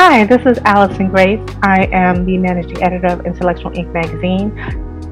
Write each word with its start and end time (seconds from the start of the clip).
Hi, 0.00 0.24
this 0.24 0.46
is 0.46 0.60
Allison 0.64 1.08
Grace. 1.08 1.44
I 1.60 1.88
am 1.90 2.24
the 2.24 2.38
managing 2.38 2.80
editor 2.84 3.08
of 3.08 3.26
Intellectual 3.26 3.76
Ink 3.76 3.92
magazine. 3.92 4.54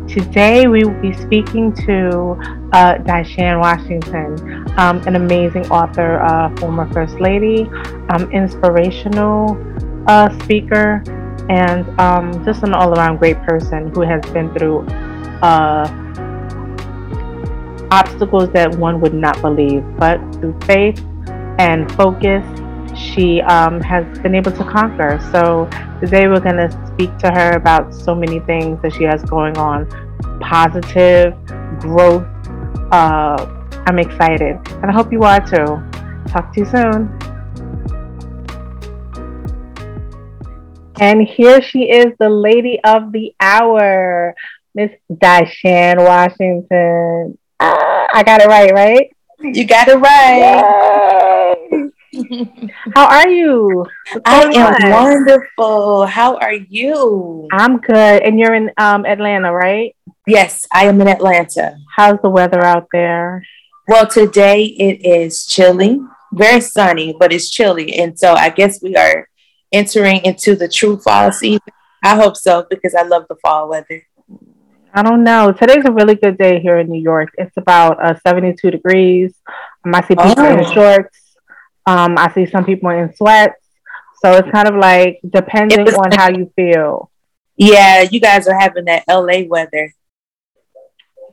Today 0.07 0.69
we 0.69 0.85
will 0.85 1.03
be 1.03 1.13
speaking 1.13 1.75
to 1.87 2.39
uh, 2.73 2.97
Washington, 3.05 4.79
um, 4.79 5.03
an 5.09 5.17
amazing 5.17 5.69
author, 5.73 6.21
uh, 6.21 6.55
former 6.59 6.89
First 6.93 7.19
Lady, 7.19 7.69
um, 8.11 8.31
inspirational 8.31 9.59
uh, 10.07 10.31
speaker, 10.45 11.03
and 11.51 11.85
um, 11.99 12.45
just 12.45 12.63
an 12.63 12.73
all 12.73 12.97
around 12.97 13.17
great 13.17 13.43
person 13.43 13.93
who 13.93 14.03
has 14.03 14.23
been 14.27 14.55
through 14.55 14.87
uh, 15.43 15.89
obstacles 17.91 18.51
that 18.53 18.73
one 18.77 19.01
would 19.01 19.15
not 19.15 19.43
believe, 19.43 19.83
but 19.99 20.21
through 20.37 20.57
faith 20.61 21.05
and 21.59 21.91
focus 21.95 22.47
she 22.97 23.41
um, 23.43 23.81
has 23.81 24.19
been 24.21 24.35
able 24.35 24.53
to 24.53 24.65
conquer. 24.65 25.21
So 25.33 25.69
today 26.01 26.29
we're 26.29 26.41
going 26.41 26.57
to 26.57 26.71
speak 26.93 27.17
to 27.19 27.31
her 27.31 27.53
about 27.53 27.95
so 27.95 28.15
many 28.15 28.41
things 28.41 28.81
that 28.83 28.95
she 28.95 29.05
has 29.05 29.23
going 29.23 29.57
on 29.59 29.87
positive 30.41 31.35
growth. 31.79 32.27
Uh, 32.93 33.53
I'm 33.87 33.99
excited, 33.99 34.59
and 34.83 34.87
I 34.87 34.93
hope 34.93 35.13
you 35.13 35.23
are 35.23 35.41
too. 35.41 35.83
Talk 36.29 36.53
to 36.55 36.61
you 36.61 36.67
soon. 36.67 37.19
And 40.99 41.23
here 41.23 41.61
she 41.61 41.91
is, 41.91 42.15
the 42.19 42.29
lady 42.29 42.81
of 42.83 43.13
the 43.13 43.35
hour, 43.39 44.35
Miss 44.75 44.91
DiShan 45.13 45.99
Washington. 45.99 47.39
Ah, 47.61 48.07
I 48.13 48.23
got 48.25 48.41
it 48.41 48.47
right, 48.47 48.73
right? 48.73 49.17
You 49.41 49.67
got 49.67 49.89
it 49.89 49.97
right. 49.97 51.67
Yay! 51.71 51.86
How 52.95 53.07
are 53.07 53.29
you? 53.29 53.87
I 54.25 54.43
am 54.55 54.91
wonderful. 54.91 56.07
How 56.07 56.37
are 56.37 56.53
you? 56.53 57.49
I'm 57.53 57.79
good. 57.79 58.23
And 58.23 58.39
you're 58.39 58.55
in 58.55 58.71
um, 58.79 59.05
Atlanta, 59.05 59.53
right? 59.53 59.95
Yes, 60.27 60.67
I 60.73 60.87
am 60.87 61.01
in 61.01 61.09
Atlanta. 61.09 61.77
How's 61.95 62.21
the 62.23 62.31
weather 62.31 62.65
out 62.65 62.89
there? 62.93 63.45
Well, 63.89 64.07
today 64.07 64.65
it 64.65 65.05
is 65.07 65.47
chilly, 65.47 66.01
very 66.33 66.61
sunny, 66.61 67.15
but 67.19 67.33
it's 67.33 67.51
chilly. 67.51 67.95
And 67.99 68.19
so 68.19 68.35
I 68.35 68.51
guess 68.51 68.83
we 68.83 68.97
are 68.97 69.29
entering 69.73 70.25
into 70.25 70.57
the 70.57 70.69
true 70.69 70.99
fall 70.99 71.33
season. 71.33 71.61
I 72.03 72.17
hope 72.17 72.37
so 72.37 72.67
because 72.69 72.95
I 72.95 73.03
love 73.03 73.27
the 73.29 73.37
fall 73.37 73.69
weather. 73.69 74.03
I 74.95 75.03
don't 75.03 75.25
know. 75.25 75.53
Today's 75.53 75.85
a 75.85 75.93
really 75.93 76.15
good 76.15 76.39
day 76.39 76.61
here 76.61 76.79
in 76.79 76.89
New 76.89 77.03
York. 77.03 77.29
It's 77.37 77.57
about 77.57 78.03
uh, 78.03 78.19
72 78.27 78.71
degrees. 78.71 79.35
I 79.85 80.01
see 80.01 80.17
people 80.17 80.35
oh. 80.39 80.57
in 80.57 80.73
shorts 80.73 81.26
um, 81.87 82.19
I 82.19 82.33
see 82.33 82.47
some 82.47 82.65
people 82.65 82.91
in 82.91 83.15
sweats. 83.15 83.63
So 84.23 84.33
it's 84.33 84.51
kind 84.51 84.67
of 84.67 84.75
like 84.75 85.21
depending 85.29 85.87
on 85.95 86.11
how 86.13 86.31
you 86.31 86.51
feel. 86.57 87.11
Yeah, 87.57 88.03
you 88.03 88.21
guys 88.21 88.49
are 88.49 88.59
having 88.59 88.87
that 88.87 89.05
LA 89.09 89.43
weather. 89.47 89.95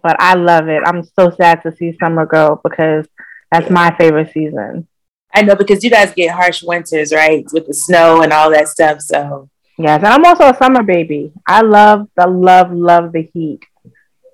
But 0.02 0.18
I 0.20 0.36
love 0.36 0.68
it. 0.68 0.84
I'm 0.86 1.04
so 1.04 1.32
sad 1.32 1.64
to 1.64 1.76
see 1.76 1.98
summer 1.98 2.26
go 2.26 2.60
because 2.64 3.08
that's 3.52 3.70
my 3.70 3.96
favorite 3.98 4.32
season. 4.34 4.88
I 5.34 5.42
know 5.42 5.56
because 5.56 5.84
you 5.84 5.90
guys 5.90 6.14
get 6.14 6.36
harsh 6.36 6.62
winters, 6.62 7.12
right? 7.14 7.46
With 7.52 7.68
the 7.68 7.74
snow 7.74 8.22
and 8.22 8.32
all 8.32 8.52
that 8.52 8.68
stuff. 8.68 9.02
So 9.02 9.50
yes, 9.78 10.04
and 10.04 10.08
I'm 10.08 10.26
also 10.26 10.50
a 10.50 10.58
summer 10.58 10.84
baby. 10.84 11.32
I 11.48 11.62
love 11.62 12.08
the 12.16 12.28
love, 12.28 12.72
love 12.72 13.12
the 13.12 13.24
heat. 13.34 13.62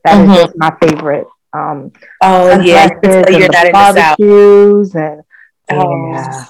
That 0.03 0.17
mm-hmm. 0.17 0.31
is 0.31 0.38
just 0.38 0.58
my 0.58 0.75
favorite. 0.81 1.28
Um, 1.53 1.92
oh 2.22 2.59
yeah, 2.59 2.90
you're 3.03 3.50
not 3.50 3.66
in 3.66 3.72
the 3.72 3.94
south. 3.94 4.95
and 4.95 5.23
Oh, 5.72 6.12
yeah. 6.12 6.45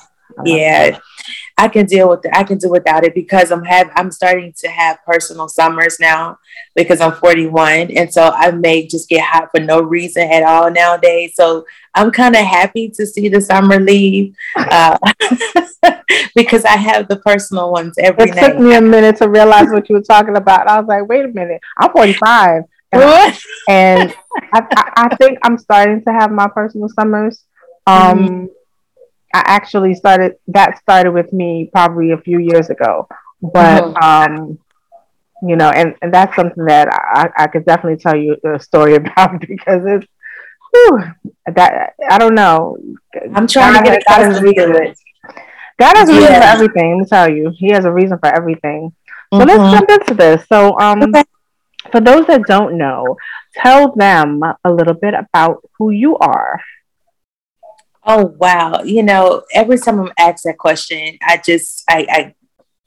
yeah. 0.46 1.00
I 1.60 1.68
can 1.68 1.86
deal 1.86 2.10
with 2.10 2.24
it. 2.24 2.32
I 2.34 2.44
can 2.44 2.58
do 2.58 2.70
without 2.70 3.04
it 3.04 3.14
because 3.14 3.52
I'm 3.52 3.66
have 3.66 3.92
I'm 3.94 4.12
starting 4.12 4.54
to 4.60 4.70
have 4.70 5.04
personal 5.06 5.50
summers 5.50 6.00
now 6.00 6.40
because 6.74 7.02
I'm 7.02 7.12
41 7.12 7.92
and 7.92 8.12
so 8.12 8.32
I 8.34 8.52
may 8.52 8.88
just 8.88 9.10
get 9.10 9.26
hot 9.26 9.50
for 9.52 9.60
no 9.60 9.82
reason 9.82 10.24
at 10.32 10.44
all 10.44 10.72
nowadays. 10.72 11.34
So 11.36 11.66
I'm 11.94 12.12
kind 12.12 12.36
of 12.36 12.46
happy 12.46 12.90
to 12.92 13.06
see 13.06 13.28
the 13.28 13.42
summer 13.42 13.78
leave 13.78 14.36
uh, 14.56 14.98
because 16.36 16.64
I 16.64 16.78
have 16.78 17.10
the 17.10 17.18
personal 17.18 17.74
ones 17.74 17.96
every 18.00 18.28
night. 18.28 18.38
It 18.38 18.48
took 18.54 18.60
me 18.60 18.76
a 18.76 18.82
minute 18.82 19.18
to 19.18 19.28
realize 19.28 19.68
what 19.70 19.90
you 19.90 19.96
were 19.96 20.02
talking 20.02 20.38
about. 20.38 20.70
I 20.70 20.80
was 20.80 20.88
like, 20.88 21.10
wait 21.10 21.26
a 21.26 21.28
minute, 21.28 21.62
I'm 21.78 21.92
45. 21.92 22.64
And, 22.92 23.04
and 23.70 24.16
I, 24.52 24.62
I, 24.62 24.92
I, 24.96 25.16
think 25.18 25.38
I'm 25.44 25.60
starting 25.60 26.04
to 26.06 26.12
have 26.12 26.32
my 26.32 26.48
personal 26.48 26.90
summers. 26.90 27.44
Um, 27.86 28.18
mm-hmm 28.18 28.46
I 29.34 29.44
actually 29.46 29.94
started 29.94 30.36
that 30.48 30.80
started 30.80 31.12
with 31.12 31.32
me 31.34 31.70
probably 31.72 32.12
a 32.12 32.18
few 32.18 32.40
years 32.40 32.70
ago, 32.70 33.08
but 33.42 33.84
mm-hmm. 33.84 34.04
um, 34.04 34.60
you 35.42 35.56
know, 35.56 35.70
and, 35.70 35.96
and 36.02 36.14
that's 36.14 36.36
something 36.36 36.66
that 36.66 36.90
I, 36.92 37.30
I 37.44 37.48
could 37.48 37.66
definitely 37.66 37.98
tell 37.98 38.16
you 38.16 38.36
a 38.44 38.60
story 38.60 38.96
about 39.02 39.40
because 39.42 39.84
it's 39.86 40.08
whew, 40.72 41.04
that 41.54 41.94
I 42.10 42.18
don't 42.18 42.36
know. 42.36 42.78
I'm 43.34 43.48
trying 43.48 43.74
God, 43.74 43.80
to 43.80 43.86
get 43.86 44.04
God 44.08 44.22
has 44.24 44.42
reason. 44.42 44.76
It. 44.76 44.98
God 45.80 45.96
has 45.96 46.10
a 46.10 46.14
reason 46.14 46.32
yeah. 46.32 46.40
for 46.40 46.64
everything. 46.64 46.92
Let 46.92 47.00
me 47.00 47.06
tell 47.06 47.32
you, 47.32 47.54
He 47.56 47.72
has 47.72 47.86
a 47.86 47.92
reason 47.92 48.18
for 48.20 48.28
everything. 48.28 48.94
So 49.34 49.40
mm-hmm. 49.40 49.48
let's 49.48 49.74
jump 49.74 49.90
into 49.90 50.14
this. 50.16 50.46
So, 50.48 50.78
um, 50.80 51.04
okay. 51.04 51.24
for 51.92 52.02
those 52.02 52.26
that 52.28 52.44
don't 52.48 52.78
know, 52.78 53.16
tell 53.56 53.94
them 53.96 54.42
a 54.42 54.72
little 54.72 54.96
bit 54.96 55.14
about 55.14 55.62
who 55.78 55.92
you 55.92 56.18
are. 56.18 56.60
Oh 58.06 58.26
wow! 58.26 58.82
You 58.84 59.04
know, 59.04 59.44
every 59.54 59.78
time 59.78 60.00
I'm 60.00 60.12
asked 60.18 60.44
that 60.46 60.58
question, 60.58 61.18
I 61.22 61.42
just 61.44 61.84
I, 61.90 62.08
I 62.10 62.36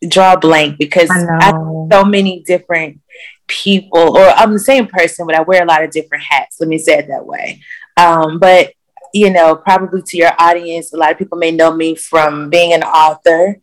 draw 0.09 0.35
a 0.35 0.39
blank 0.39 0.79
because 0.79 1.11
I, 1.11 1.51
I 1.51 1.51
so 1.93 2.05
many 2.05 2.43
different 2.47 3.01
people, 3.47 4.17
or 4.17 4.27
I'm 4.29 4.53
the 4.53 4.59
same 4.59 4.87
person, 4.87 5.27
but 5.27 5.35
I 5.35 5.43
wear 5.43 5.63
a 5.63 5.67
lot 5.67 5.85
of 5.85 5.91
different 5.91 6.25
hats. 6.25 6.57
Let 6.61 6.69
me 6.69 6.79
say 6.79 6.99
it 6.99 7.09
that 7.09 7.27
way. 7.27 7.61
Um, 7.97 8.39
but 8.39 8.73
you 9.13 9.31
know, 9.31 9.55
probably 9.55 10.03
to 10.03 10.17
your 10.17 10.33
audience, 10.39 10.93
a 10.93 10.97
lot 10.97 11.13
of 11.13 11.19
people 11.19 11.39
may 11.39 11.51
know 11.51 11.75
me 11.75 11.95
from 11.95 12.49
being 12.49 12.73
an 12.73 12.83
author. 12.83 13.61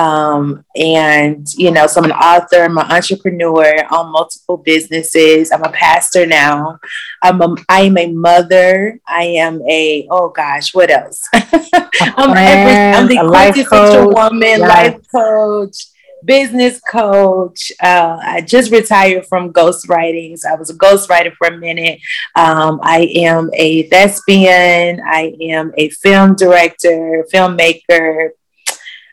Um, 0.00 0.64
and 0.76 1.46
you 1.54 1.70
know, 1.70 1.86
so 1.86 2.00
I'm 2.00 2.06
an 2.06 2.12
author, 2.12 2.62
I'm 2.62 2.78
an 2.78 2.90
entrepreneur 2.90 3.84
on 3.90 4.12
multiple 4.12 4.56
businesses. 4.56 5.52
I'm 5.52 5.62
a 5.62 5.72
pastor 5.72 6.24
now. 6.24 6.78
I'm 7.22 7.42
a, 7.42 7.54
I 7.68 7.82
am 7.82 7.98
a 7.98 8.10
mother. 8.10 8.98
I 9.06 9.24
am 9.24 9.60
a 9.68 10.08
oh 10.10 10.30
gosh, 10.30 10.74
what 10.74 10.90
else? 10.90 11.22
I'm, 11.34 12.34
every, 12.34 12.98
I'm 12.98 13.08
the 13.08 13.28
quintessential 13.28 14.10
woman, 14.14 14.60
life 14.60 14.96
coach, 15.14 15.84
business 16.24 16.80
coach. 16.80 17.70
Uh, 17.82 18.18
I 18.22 18.40
just 18.40 18.72
retired 18.72 19.26
from 19.26 19.52
ghostwriting. 19.52 20.38
So 20.38 20.48
I 20.48 20.54
was 20.54 20.70
a 20.70 20.78
ghostwriter 20.78 21.34
for 21.34 21.48
a 21.48 21.58
minute. 21.58 22.00
Um, 22.36 22.80
I 22.82 23.12
am 23.16 23.50
a 23.52 23.82
thespian. 23.90 25.02
I 25.04 25.34
am 25.42 25.72
a 25.76 25.90
film 25.90 26.36
director, 26.36 27.26
filmmaker, 27.30 28.30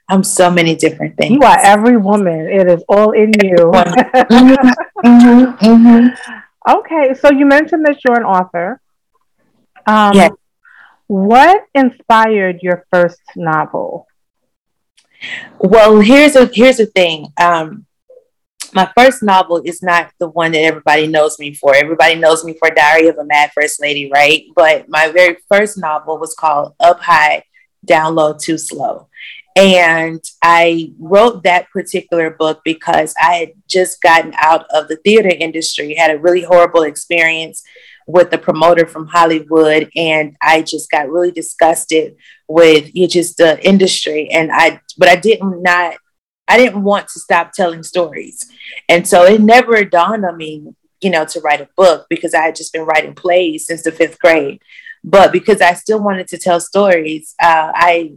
I'm 0.09 0.23
so 0.23 0.49
many 0.49 0.75
different 0.75 1.17
things. 1.17 1.33
You 1.33 1.41
are 1.41 1.59
every 1.59 1.97
woman. 1.97 2.47
It 2.47 2.67
is 2.67 2.83
all 2.87 3.11
in 3.11 3.33
you. 3.43 3.55
mm-hmm, 3.57 4.69
mm-hmm, 5.05 5.65
mm-hmm. 5.65 6.77
Okay, 6.79 7.13
so 7.13 7.31
you 7.31 7.45
mentioned 7.45 7.85
that 7.85 7.97
you're 8.03 8.17
an 8.17 8.23
author. 8.23 8.81
Um, 9.85 10.13
yes. 10.13 10.31
What 11.07 11.65
inspired 11.73 12.59
your 12.61 12.85
first 12.91 13.21
novel? 13.35 14.07
Well, 15.59 15.99
here's 15.99 16.35
a 16.35 16.45
here's 16.53 16.77
the 16.77 16.85
thing. 16.85 17.33
Um, 17.39 17.85
my 18.73 18.91
first 18.97 19.23
novel 19.23 19.61
is 19.63 19.81
not 19.81 20.11
the 20.19 20.27
one 20.27 20.51
that 20.51 20.59
everybody 20.59 21.07
knows 21.07 21.39
me 21.39 21.53
for. 21.53 21.73
Everybody 21.73 22.15
knows 22.15 22.43
me 22.43 22.53
for 22.59 22.69
Diary 22.69 23.07
of 23.07 23.17
a 23.17 23.25
Mad 23.25 23.51
First 23.53 23.81
Lady, 23.81 24.09
right? 24.13 24.43
But 24.55 24.89
my 24.89 25.09
very 25.09 25.37
first 25.49 25.77
novel 25.77 26.17
was 26.17 26.35
called 26.35 26.75
Up 26.79 26.99
High, 26.99 27.43
Down 27.85 28.15
Low, 28.15 28.33
Too 28.33 28.57
Slow. 28.57 29.07
And 29.57 30.23
I 30.43 30.93
wrote 30.99 31.41
that 31.41 31.71
particular 31.71 32.29
book 32.29 32.61
because 32.63 33.15
I 33.19 33.33
had 33.37 33.49
just 33.67 34.03
gotten 34.03 34.35
out 34.37 34.67
of 34.69 34.87
the 34.87 34.97
theater 34.97 35.29
industry, 35.29 35.95
had 35.95 36.11
a 36.11 36.19
really 36.19 36.43
horrible 36.43 36.83
experience 36.83 37.63
with 38.05 38.29
the 38.29 38.37
promoter 38.37 38.85
from 38.85 39.07
Hollywood, 39.07 39.89
and 39.95 40.37
I 40.43 40.61
just 40.61 40.91
got 40.91 41.09
really 41.09 41.31
disgusted 41.31 42.17
with 42.47 42.93
you 42.93 43.01
know, 43.01 43.07
just 43.07 43.37
the 43.37 43.59
industry. 43.67 44.29
And 44.29 44.51
I, 44.53 44.79
but 44.95 45.09
I 45.09 45.15
didn't 45.15 45.63
not, 45.63 45.95
I 46.47 46.57
didn't 46.57 46.83
want 46.83 47.07
to 47.09 47.19
stop 47.19 47.51
telling 47.51 47.81
stories, 47.81 48.47
and 48.87 49.07
so 49.07 49.23
it 49.23 49.41
never 49.41 49.83
dawned 49.83 50.23
on 50.23 50.37
me, 50.37 50.67
you 51.01 51.09
know, 51.09 51.25
to 51.25 51.39
write 51.39 51.61
a 51.61 51.69
book 51.75 52.05
because 52.11 52.35
I 52.35 52.43
had 52.43 52.55
just 52.55 52.73
been 52.73 52.85
writing 52.85 53.15
plays 53.15 53.65
since 53.65 53.81
the 53.81 53.91
fifth 53.91 54.19
grade. 54.19 54.61
But 55.03 55.31
because 55.31 55.61
I 55.61 55.73
still 55.73 56.03
wanted 56.03 56.27
to 56.27 56.37
tell 56.37 56.59
stories, 56.59 57.33
uh, 57.41 57.71
I 57.73 58.13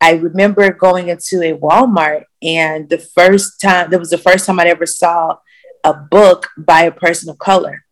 I 0.00 0.12
remember 0.12 0.72
going 0.72 1.08
into 1.08 1.42
a 1.42 1.56
Walmart, 1.56 2.24
and 2.42 2.88
the 2.88 2.98
first 2.98 3.60
time 3.60 3.90
that 3.90 3.98
was 3.98 4.10
the 4.10 4.18
first 4.18 4.46
time 4.46 4.58
I 4.58 4.66
ever 4.66 4.86
saw 4.86 5.36
a 5.84 5.94
book 5.94 6.48
by 6.56 6.82
a 6.82 6.92
person 6.92 7.28
of 7.28 7.38
color. 7.38 7.84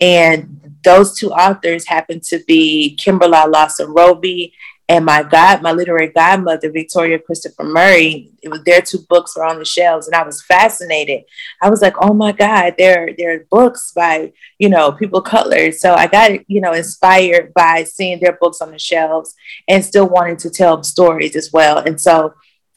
And 0.00 0.78
those 0.84 1.18
two 1.18 1.30
authors 1.30 1.86
happened 1.86 2.22
to 2.24 2.40
be 2.46 2.96
Kimberly 2.96 3.48
Lawson 3.48 3.88
Roby 3.88 4.52
And 4.88 5.04
my 5.04 5.24
god, 5.24 5.62
my 5.62 5.72
literary 5.72 6.08
godmother, 6.08 6.70
Victoria 6.70 7.18
Christopher 7.18 7.64
Murray, 7.64 8.30
it 8.40 8.48
was 8.48 8.62
their 8.62 8.80
two 8.80 9.00
books 9.08 9.36
were 9.36 9.44
on 9.44 9.58
the 9.58 9.64
shelves, 9.64 10.06
and 10.06 10.14
I 10.14 10.22
was 10.22 10.42
fascinated. 10.42 11.24
I 11.60 11.70
was 11.70 11.82
like, 11.82 11.94
oh 12.00 12.14
my 12.14 12.30
God, 12.30 12.74
there, 12.78 13.10
there 13.18 13.34
are 13.34 13.44
books 13.50 13.92
by, 13.96 14.32
you 14.60 14.68
know, 14.68 14.92
people 14.92 15.20
colored. 15.20 15.74
So 15.74 15.94
I 15.94 16.06
got, 16.06 16.48
you 16.48 16.60
know, 16.60 16.72
inspired 16.72 17.52
by 17.52 17.82
seeing 17.82 18.20
their 18.20 18.38
books 18.40 18.60
on 18.60 18.70
the 18.70 18.78
shelves 18.78 19.34
and 19.66 19.84
still 19.84 20.08
wanting 20.08 20.36
to 20.38 20.50
tell 20.50 20.80
stories 20.84 21.34
as 21.34 21.52
well. 21.52 21.78
And 21.78 22.00
so 22.00 22.34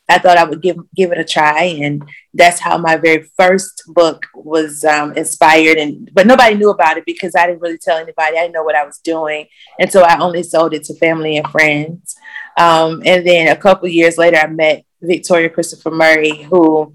I 0.09 0.17
thought 0.17 0.37
I 0.37 0.43
would 0.43 0.61
give 0.61 0.77
give 0.95 1.11
it 1.11 1.19
a 1.19 1.23
try, 1.23 1.63
and 1.63 2.03
that's 2.33 2.59
how 2.59 2.77
my 2.77 2.97
very 2.97 3.29
first 3.37 3.83
book 3.87 4.25
was 4.33 4.83
um, 4.83 5.13
inspired. 5.13 5.77
And 5.77 6.09
but 6.13 6.27
nobody 6.27 6.55
knew 6.55 6.71
about 6.71 6.97
it 6.97 7.05
because 7.05 7.35
I 7.35 7.47
didn't 7.47 7.61
really 7.61 7.77
tell 7.77 7.97
anybody. 7.97 8.37
I 8.37 8.41
didn't 8.41 8.53
know 8.53 8.63
what 8.63 8.75
I 8.75 8.85
was 8.85 8.97
doing, 8.99 9.45
and 9.79 9.91
so 9.91 10.01
I 10.01 10.19
only 10.19 10.43
sold 10.43 10.73
it 10.73 10.83
to 10.85 10.95
family 10.95 11.37
and 11.37 11.47
friends. 11.47 12.15
Um, 12.57 13.01
and 13.05 13.25
then 13.25 13.47
a 13.47 13.55
couple 13.55 13.87
years 13.87 14.17
later, 14.17 14.37
I 14.37 14.47
met 14.47 14.83
Victoria 15.01 15.49
Christopher 15.49 15.91
Murray, 15.91 16.43
who 16.43 16.93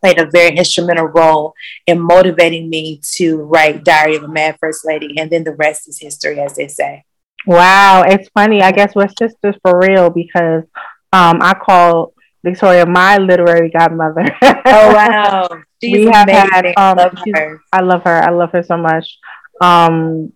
played 0.00 0.18
a 0.18 0.30
very 0.30 0.56
instrumental 0.56 1.06
role 1.06 1.54
in 1.86 2.00
motivating 2.00 2.68
me 2.68 3.00
to 3.14 3.38
write 3.42 3.84
Diary 3.84 4.16
of 4.16 4.24
a 4.24 4.28
Mad 4.28 4.56
First 4.60 4.84
Lady, 4.84 5.18
and 5.18 5.30
then 5.30 5.44
the 5.44 5.54
rest 5.54 5.88
is 5.88 5.98
history, 6.00 6.40
as 6.40 6.56
they 6.56 6.68
say. 6.68 7.04
Wow, 7.46 8.02
it's 8.02 8.28
funny. 8.30 8.60
I 8.60 8.72
guess 8.72 8.94
we're 8.94 9.08
sisters 9.08 9.54
for 9.62 9.78
real 9.78 10.10
because 10.10 10.64
um, 11.12 11.40
I 11.40 11.54
call 11.54 12.12
Victoria, 12.46 12.86
my 12.86 13.18
literary 13.18 13.70
godmother. 13.70 14.24
oh 14.42 14.94
wow, 14.94 15.48
she's 15.82 15.92
we 15.92 16.04
have 16.06 16.28
amazing. 16.28 16.50
had. 16.50 16.66
Um, 16.76 16.96
love 16.96 17.18
her. 17.34 17.60
I 17.72 17.80
love 17.82 18.02
her. 18.04 18.22
I 18.22 18.30
love 18.30 18.52
her 18.52 18.62
so 18.62 18.76
much. 18.76 19.18
Um, 19.60 20.32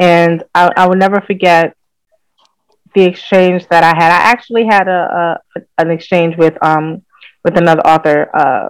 and 0.00 0.42
I, 0.54 0.72
I 0.76 0.86
will 0.88 0.96
never 0.96 1.20
forget 1.20 1.76
the 2.94 3.04
exchange 3.04 3.68
that 3.68 3.84
I 3.84 3.94
had. 3.94 4.10
I 4.10 4.30
actually 4.32 4.66
had 4.66 4.88
a, 4.88 5.38
a 5.56 5.60
an 5.78 5.90
exchange 5.90 6.36
with 6.36 6.56
um 6.64 7.02
with 7.44 7.56
another 7.56 7.86
author. 7.86 8.28
Uh, 8.34 8.68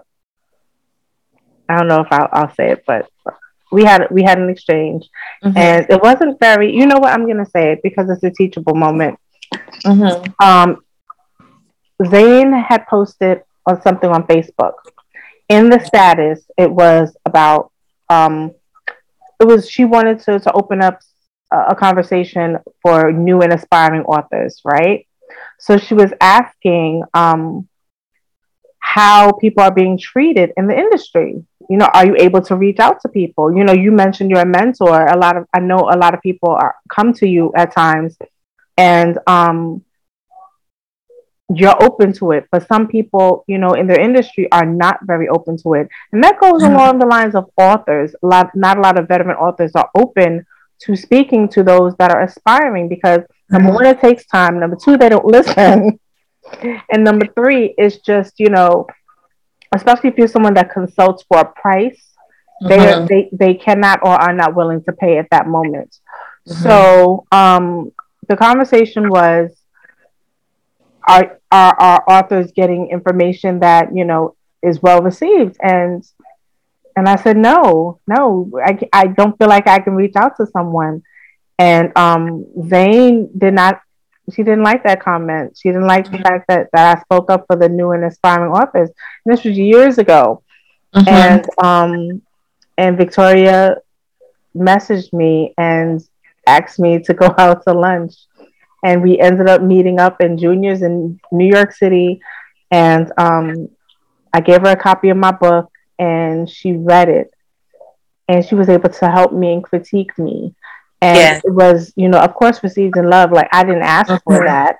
I 1.68 1.78
don't 1.78 1.88
know 1.88 2.02
if 2.02 2.08
I'll, 2.10 2.28
I'll 2.30 2.54
say 2.54 2.72
it, 2.72 2.84
but 2.86 3.08
we 3.72 3.84
had 3.84 4.08
we 4.10 4.22
had 4.22 4.38
an 4.38 4.50
exchange, 4.50 5.08
mm-hmm. 5.42 5.56
and 5.56 5.86
it 5.88 6.02
wasn't 6.02 6.38
very. 6.38 6.76
You 6.76 6.86
know 6.86 6.98
what? 6.98 7.12
I'm 7.12 7.26
gonna 7.26 7.46
say 7.46 7.72
it 7.72 7.80
because 7.82 8.10
it's 8.10 8.22
a 8.22 8.30
teachable 8.30 8.74
moment. 8.74 9.18
Mm-hmm. 9.84 10.32
Um, 10.44 10.82
Zane 12.04 12.52
had 12.52 12.86
posted 12.86 13.42
on 13.66 13.80
something 13.82 14.10
on 14.10 14.26
Facebook. 14.26 14.74
In 15.48 15.70
the 15.70 15.80
status, 15.80 16.44
it 16.56 16.70
was 16.70 17.16
about 17.24 17.70
um, 18.08 18.52
it 19.40 19.46
was 19.46 19.70
she 19.70 19.84
wanted 19.84 20.20
to 20.20 20.38
to 20.40 20.52
open 20.52 20.82
up 20.82 21.00
a, 21.52 21.66
a 21.68 21.74
conversation 21.74 22.58
for 22.82 23.12
new 23.12 23.42
and 23.42 23.52
aspiring 23.52 24.02
authors, 24.02 24.60
right? 24.64 25.06
So 25.58 25.78
she 25.78 25.94
was 25.94 26.12
asking 26.20 27.02
um, 27.14 27.68
how 28.78 29.32
people 29.32 29.62
are 29.62 29.72
being 29.72 29.98
treated 29.98 30.52
in 30.56 30.66
the 30.66 30.76
industry. 30.76 31.44
You 31.68 31.76
know, 31.76 31.88
are 31.92 32.06
you 32.06 32.16
able 32.18 32.42
to 32.42 32.56
reach 32.56 32.78
out 32.78 33.00
to 33.02 33.08
people? 33.08 33.56
You 33.56 33.64
know, 33.64 33.72
you 33.72 33.90
mentioned 33.90 34.30
you're 34.30 34.40
a 34.40 34.46
mentor. 34.46 35.06
A 35.06 35.18
lot 35.18 35.36
of 35.36 35.46
I 35.52 35.60
know 35.60 35.88
a 35.90 35.96
lot 35.96 36.14
of 36.14 36.20
people 36.22 36.50
are 36.50 36.74
come 36.88 37.12
to 37.14 37.26
you 37.26 37.52
at 37.56 37.72
times, 37.72 38.16
and 38.76 39.18
um, 39.26 39.84
you're 41.54 41.80
open 41.82 42.12
to 42.12 42.32
it 42.32 42.46
but 42.50 42.66
some 42.66 42.88
people 42.88 43.44
you 43.46 43.56
know 43.56 43.74
in 43.74 43.86
their 43.86 44.00
industry 44.00 44.50
are 44.50 44.66
not 44.66 44.98
very 45.04 45.28
open 45.28 45.56
to 45.56 45.74
it 45.74 45.88
and 46.12 46.22
that 46.22 46.40
goes 46.40 46.62
mm-hmm. 46.62 46.74
along 46.74 46.98
the 46.98 47.06
lines 47.06 47.36
of 47.36 47.48
authors 47.56 48.14
a 48.22 48.26
lot 48.26 48.50
not 48.54 48.78
a 48.78 48.80
lot 48.80 48.98
of 48.98 49.06
veteran 49.06 49.36
authors 49.36 49.72
are 49.76 49.88
open 49.94 50.44
to 50.80 50.96
speaking 50.96 51.48
to 51.48 51.62
those 51.62 51.94
that 51.96 52.10
are 52.10 52.22
aspiring 52.22 52.88
because 52.88 53.20
number 53.48 53.68
mm-hmm. 53.68 53.76
one 53.76 53.86
it 53.86 54.00
takes 54.00 54.26
time 54.26 54.58
number 54.58 54.76
two 54.76 54.96
they 54.96 55.08
don't 55.08 55.24
listen 55.38 55.98
and 56.90 57.04
number 57.04 57.26
three 57.34 57.74
is 57.78 57.98
just 57.98 58.34
you 58.38 58.50
know 58.50 58.86
especially 59.72 60.10
if 60.10 60.18
you're 60.18 60.28
someone 60.28 60.54
that 60.54 60.72
consults 60.72 61.24
for 61.28 61.38
a 61.38 61.44
price 61.44 62.12
mm-hmm. 62.62 63.06
they 63.06 63.28
they 63.30 63.30
they 63.32 63.54
cannot 63.54 64.00
or 64.02 64.10
are 64.10 64.32
not 64.32 64.56
willing 64.56 64.82
to 64.82 64.92
pay 64.92 65.16
at 65.18 65.28
that 65.30 65.46
moment 65.46 65.96
mm-hmm. 66.48 66.62
so 66.62 67.24
um 67.30 67.92
the 68.28 68.36
conversation 68.36 69.08
was 69.08 69.55
are, 71.06 71.40
are 71.52 71.80
our 71.80 72.04
authors 72.08 72.52
getting 72.52 72.90
information 72.90 73.60
that 73.60 73.94
you 73.94 74.04
know 74.04 74.36
is 74.62 74.82
well 74.82 75.02
received? 75.02 75.56
And 75.60 76.04
and 76.96 77.08
i 77.08 77.14
said 77.16 77.36
no 77.36 78.00
no 78.08 78.50
i, 78.64 78.76
I 78.92 79.06
don't 79.06 79.38
feel 79.38 79.48
like 79.48 79.68
i 79.68 79.78
can 79.78 79.94
reach 79.94 80.16
out 80.16 80.36
to 80.38 80.46
someone. 80.46 81.02
And 81.58 81.96
um 81.96 82.46
zane 82.68 83.30
did 83.36 83.54
not 83.54 83.80
she 84.34 84.42
didn't 84.42 84.64
like 84.64 84.82
that 84.82 85.00
comment. 85.00 85.56
She 85.56 85.68
didn't 85.68 85.86
like 85.86 86.10
the 86.10 86.18
fact 86.18 86.48
that, 86.48 86.68
that 86.72 86.96
i 86.96 87.00
spoke 87.00 87.30
up 87.30 87.46
for 87.46 87.54
the 87.54 87.68
new 87.68 87.92
and 87.92 88.04
aspiring 88.04 88.50
authors. 88.50 88.90
And 89.24 89.32
this 89.32 89.44
was 89.44 89.56
years 89.56 89.98
ago. 89.98 90.42
Mm-hmm. 90.94 91.08
and 91.08 91.46
um 91.62 92.22
and 92.78 92.96
victoria 92.96 93.76
messaged 94.56 95.12
me 95.12 95.52
and 95.58 96.00
asked 96.46 96.78
me 96.78 97.00
to 97.00 97.12
go 97.12 97.34
out 97.38 97.64
to 97.64 97.74
lunch 97.74 98.14
and 98.86 99.02
we 99.02 99.18
ended 99.18 99.48
up 99.48 99.62
meeting 99.62 99.98
up 99.98 100.20
in 100.20 100.38
juniors 100.38 100.80
in 100.82 101.18
New 101.32 101.44
York 101.44 101.72
City. 101.72 102.20
And 102.70 103.12
um, 103.18 103.68
I 104.32 104.40
gave 104.40 104.60
her 104.60 104.70
a 104.70 104.76
copy 104.76 105.08
of 105.08 105.16
my 105.16 105.32
book, 105.32 105.72
and 105.98 106.48
she 106.48 106.72
read 106.72 107.08
it, 107.08 107.34
and 108.28 108.44
she 108.44 108.54
was 108.54 108.68
able 108.68 108.88
to 108.88 109.10
help 109.10 109.32
me 109.32 109.52
and 109.54 109.64
critique 109.64 110.16
me. 110.16 110.54
And 111.02 111.42
it 111.44 111.52
was, 111.52 111.92
you 111.96 112.08
know, 112.08 112.20
of 112.20 112.34
course, 112.34 112.62
received 112.62 112.96
in 112.96 113.10
love. 113.10 113.32
Like 113.32 113.48
I 113.52 113.64
didn't 113.64 113.82
ask 113.82 114.08
mm-hmm. 114.08 114.32
for 114.32 114.46
that. 114.46 114.76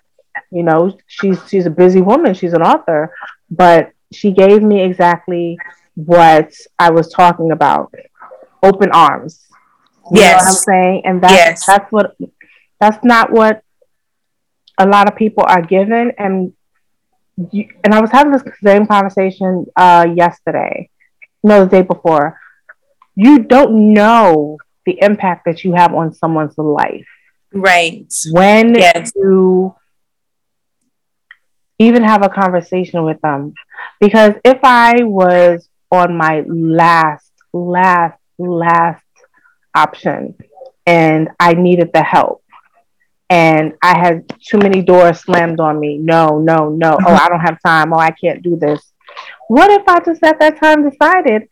You 0.52 0.62
know, 0.62 0.96
she's 1.08 1.40
she's 1.48 1.66
a 1.66 1.70
busy 1.70 2.00
woman. 2.00 2.32
She's 2.32 2.52
an 2.52 2.62
author, 2.62 3.12
but 3.50 3.90
she 4.12 4.30
gave 4.30 4.62
me 4.62 4.82
exactly 4.82 5.58
what 5.96 6.52
I 6.78 6.90
was 6.90 7.08
talking 7.08 7.50
about. 7.50 7.92
Open 8.62 8.90
arms. 8.92 9.46
You 10.12 10.20
yes. 10.20 10.46
I'm 10.46 10.54
saying? 10.54 11.02
And 11.04 11.20
that's 11.20 11.34
yes. 11.34 11.66
that's 11.66 11.90
what 11.90 12.16
that's 12.78 13.04
not 13.04 13.32
what 13.32 13.62
a 14.78 14.86
lot 14.86 15.08
of 15.08 15.16
people 15.16 15.44
are 15.46 15.62
given 15.62 16.12
and 16.18 16.52
you, 17.52 17.68
and 17.84 17.94
I 17.94 18.00
was 18.00 18.10
having 18.10 18.32
this 18.32 18.42
same 18.62 18.86
conversation 18.86 19.66
uh, 19.76 20.06
yesterday, 20.14 20.88
no, 21.42 21.64
the 21.64 21.70
day 21.70 21.82
before. 21.82 22.40
You 23.14 23.40
don't 23.40 23.94
know 23.94 24.58
the 24.84 24.98
impact 25.02 25.44
that 25.46 25.64
you 25.64 25.74
have 25.74 25.94
on 25.94 26.14
someone's 26.14 26.56
life. 26.56 27.06
Right. 27.52 28.12
When 28.30 28.74
yes. 28.74 29.12
you 29.14 29.74
even 31.78 32.02
have 32.02 32.22
a 32.22 32.28
conversation 32.28 33.04
with 33.04 33.20
them. 33.20 33.54
Because 34.00 34.34
if 34.44 34.58
I 34.62 35.02
was 35.02 35.68
on 35.90 36.16
my 36.16 36.42
last, 36.46 37.30
last, 37.52 38.18
last 38.38 39.04
option 39.74 40.36
and 40.86 41.28
I 41.38 41.54
needed 41.54 41.90
the 41.92 42.02
help, 42.02 42.42
and 43.28 43.74
I 43.82 43.98
had 43.98 44.32
too 44.40 44.58
many 44.58 44.82
doors 44.82 45.20
slammed 45.20 45.60
on 45.60 45.80
me. 45.80 45.98
No, 45.98 46.38
no, 46.38 46.68
no. 46.68 46.92
Oh, 46.92 47.12
uh-huh. 47.12 47.24
I 47.24 47.28
don't 47.28 47.40
have 47.40 47.58
time. 47.64 47.92
Oh, 47.92 47.98
I 47.98 48.10
can't 48.10 48.42
do 48.42 48.56
this. 48.56 48.92
What 49.48 49.70
if 49.70 49.82
I 49.88 50.00
just 50.00 50.22
at 50.22 50.38
that 50.40 50.60
time 50.60 50.88
decided, 50.88 51.48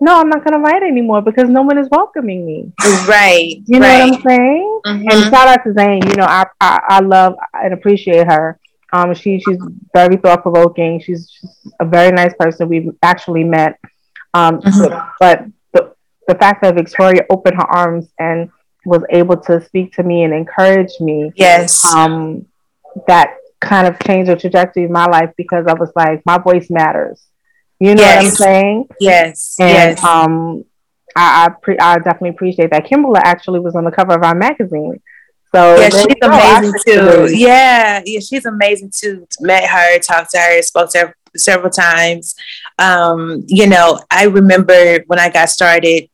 no, 0.00 0.18
I'm 0.20 0.28
not 0.28 0.44
going 0.44 0.54
to 0.54 0.60
write 0.60 0.82
anymore 0.82 1.22
because 1.22 1.48
no 1.48 1.62
one 1.62 1.78
is 1.78 1.88
welcoming 1.90 2.44
me. 2.44 2.72
Right. 3.06 3.62
You 3.66 3.80
know 3.80 3.88
right. 3.88 4.10
what 4.10 4.14
I'm 4.14 4.22
saying? 4.22 4.80
Mm-hmm. 4.86 5.08
And 5.10 5.30
shout 5.30 5.48
out 5.48 5.64
to 5.64 5.72
Zane. 5.72 6.06
You 6.06 6.16
know, 6.16 6.24
I, 6.24 6.46
I, 6.60 6.80
I 6.88 7.00
love 7.00 7.34
and 7.54 7.72
appreciate 7.72 8.26
her. 8.26 8.58
Um, 8.92 9.12
she 9.14 9.40
she's 9.40 9.58
very 9.92 10.16
thought 10.16 10.42
provoking. 10.42 11.00
She's, 11.00 11.28
she's, 11.30 11.72
a 11.80 11.84
very 11.84 12.12
nice 12.12 12.32
person. 12.38 12.68
We've 12.68 12.90
actually 13.02 13.42
met. 13.42 13.80
Um, 14.34 14.60
mm-hmm. 14.60 15.10
but 15.18 15.46
the 15.72 15.94
the 16.28 16.34
fact 16.36 16.62
that 16.62 16.76
Victoria 16.76 17.22
opened 17.28 17.56
her 17.56 17.66
arms 17.66 18.06
and 18.20 18.50
was 18.84 19.02
able 19.10 19.36
to 19.36 19.64
speak 19.64 19.94
to 19.94 20.02
me 20.02 20.22
and 20.24 20.34
encourage 20.34 20.92
me. 21.00 21.32
Yes. 21.36 21.84
Um, 21.94 22.46
that 23.06 23.36
kind 23.60 23.86
of 23.86 23.98
changed 24.00 24.30
the 24.30 24.36
trajectory 24.36 24.84
of 24.84 24.90
my 24.90 25.06
life 25.06 25.30
because 25.36 25.66
I 25.66 25.74
was 25.74 25.90
like, 25.96 26.24
my 26.26 26.38
voice 26.38 26.70
matters. 26.70 27.22
You 27.80 27.94
know 27.94 28.02
yes. 28.02 28.16
what 28.16 28.24
I'm 28.24 28.36
saying? 28.36 28.88
Yes. 29.00 29.56
And 29.58 29.96
yes. 29.96 30.04
um, 30.04 30.64
I 31.16 31.46
I, 31.46 31.48
pre- 31.60 31.78
I 31.78 31.96
definitely 31.96 32.30
appreciate 32.30 32.70
that. 32.70 32.86
Kimberly 32.86 33.20
actually 33.22 33.60
was 33.60 33.74
on 33.74 33.84
the 33.84 33.90
cover 33.90 34.14
of 34.14 34.22
our 34.22 34.34
magazine. 34.34 35.00
So 35.54 35.78
yeah, 35.78 35.88
she's 35.88 36.16
amazing 36.22 36.74
too. 36.84 37.28
Yeah, 37.30 38.02
yeah, 38.04 38.20
she's 38.20 38.44
amazing 38.44 38.90
too. 38.92 39.26
Met 39.40 39.68
her, 39.68 39.98
talked 40.00 40.32
to 40.32 40.38
her, 40.38 40.62
spoke 40.62 40.90
to 40.90 40.98
her 40.98 41.16
several 41.36 41.70
times. 41.70 42.34
Um, 42.78 43.44
you 43.46 43.68
know, 43.68 44.00
I 44.10 44.24
remember 44.24 45.04
when 45.06 45.20
I 45.20 45.28
got 45.30 45.48
started, 45.50 46.08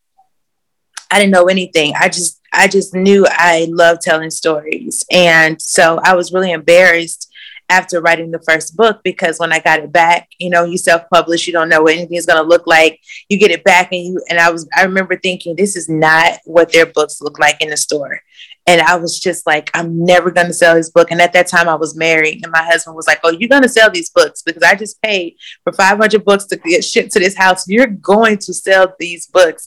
I 1.11 1.19
didn't 1.19 1.33
know 1.33 1.47
anything. 1.47 1.95
I 1.99 2.09
just 2.09 2.40
I 2.53 2.69
just 2.69 2.95
knew 2.95 3.27
I 3.29 3.69
loved 3.71 4.03
telling 4.03 4.31
stories. 4.31 5.05
And 5.11 5.61
so 5.61 6.01
I 6.03 6.15
was 6.15 6.33
really 6.33 6.53
embarrassed 6.53 7.31
after 7.69 8.01
writing 8.01 8.33
the 8.33 8.41
first 8.41 8.77
book 8.77 9.01
because 9.05 9.39
when 9.39 9.53
I 9.53 9.61
got 9.61 9.79
it 9.79 9.93
back, 9.93 10.29
you 10.39 10.51
know, 10.51 10.65
you 10.65 10.77
self-publish, 10.77 11.47
you 11.47 11.53
don't 11.53 11.69
know 11.69 11.83
what 11.83 11.95
anything's 11.95 12.27
gonna 12.27 12.47
look 12.47 12.67
like. 12.67 13.01
You 13.29 13.39
get 13.39 13.53
it 13.53 13.63
back 13.63 13.93
and 13.93 14.03
you 14.05 14.23
and 14.29 14.39
I 14.41 14.51
was 14.51 14.69
I 14.77 14.83
remember 14.83 15.17
thinking 15.17 15.55
this 15.55 15.77
is 15.77 15.89
not 15.89 16.41
what 16.45 16.73
their 16.73 16.87
books 16.87 17.21
look 17.21 17.39
like 17.39 17.63
in 17.63 17.71
the 17.71 17.77
store. 17.77 18.21
And 18.67 18.81
I 18.81 18.97
was 18.97 19.19
just 19.19 19.47
like, 19.47 19.71
I'm 19.75 20.05
never 20.05 20.31
going 20.31 20.47
to 20.47 20.53
sell 20.53 20.75
this 20.75 20.91
book. 20.91 21.11
And 21.11 21.21
at 21.21 21.33
that 21.33 21.49
time, 21.49 21.69
I 21.69 21.75
was 21.75 21.97
married, 21.97 22.41
and 22.43 22.53
my 22.53 22.63
husband 22.63 22.95
was 22.95 23.07
like, 23.07 23.21
Oh, 23.25 23.31
you're 23.31 23.49
going 23.49 23.63
to 23.63 23.69
sell 23.69 23.91
these 23.91 24.11
books 24.11 24.43
because 24.43 24.63
I 24.63 24.75
just 24.75 25.01
paid 25.03 25.37
for 25.65 25.73
500 25.73 26.25
books 26.25 26.45
to 26.47 26.57
get 26.57 26.85
shipped 26.85 27.13
to 27.13 27.19
this 27.21 27.37
house. 27.37 27.69
You're 27.69 27.87
going 27.87 28.39
to 28.39 28.55
sell 28.55 28.95
these 28.99 29.27
books. 29.27 29.67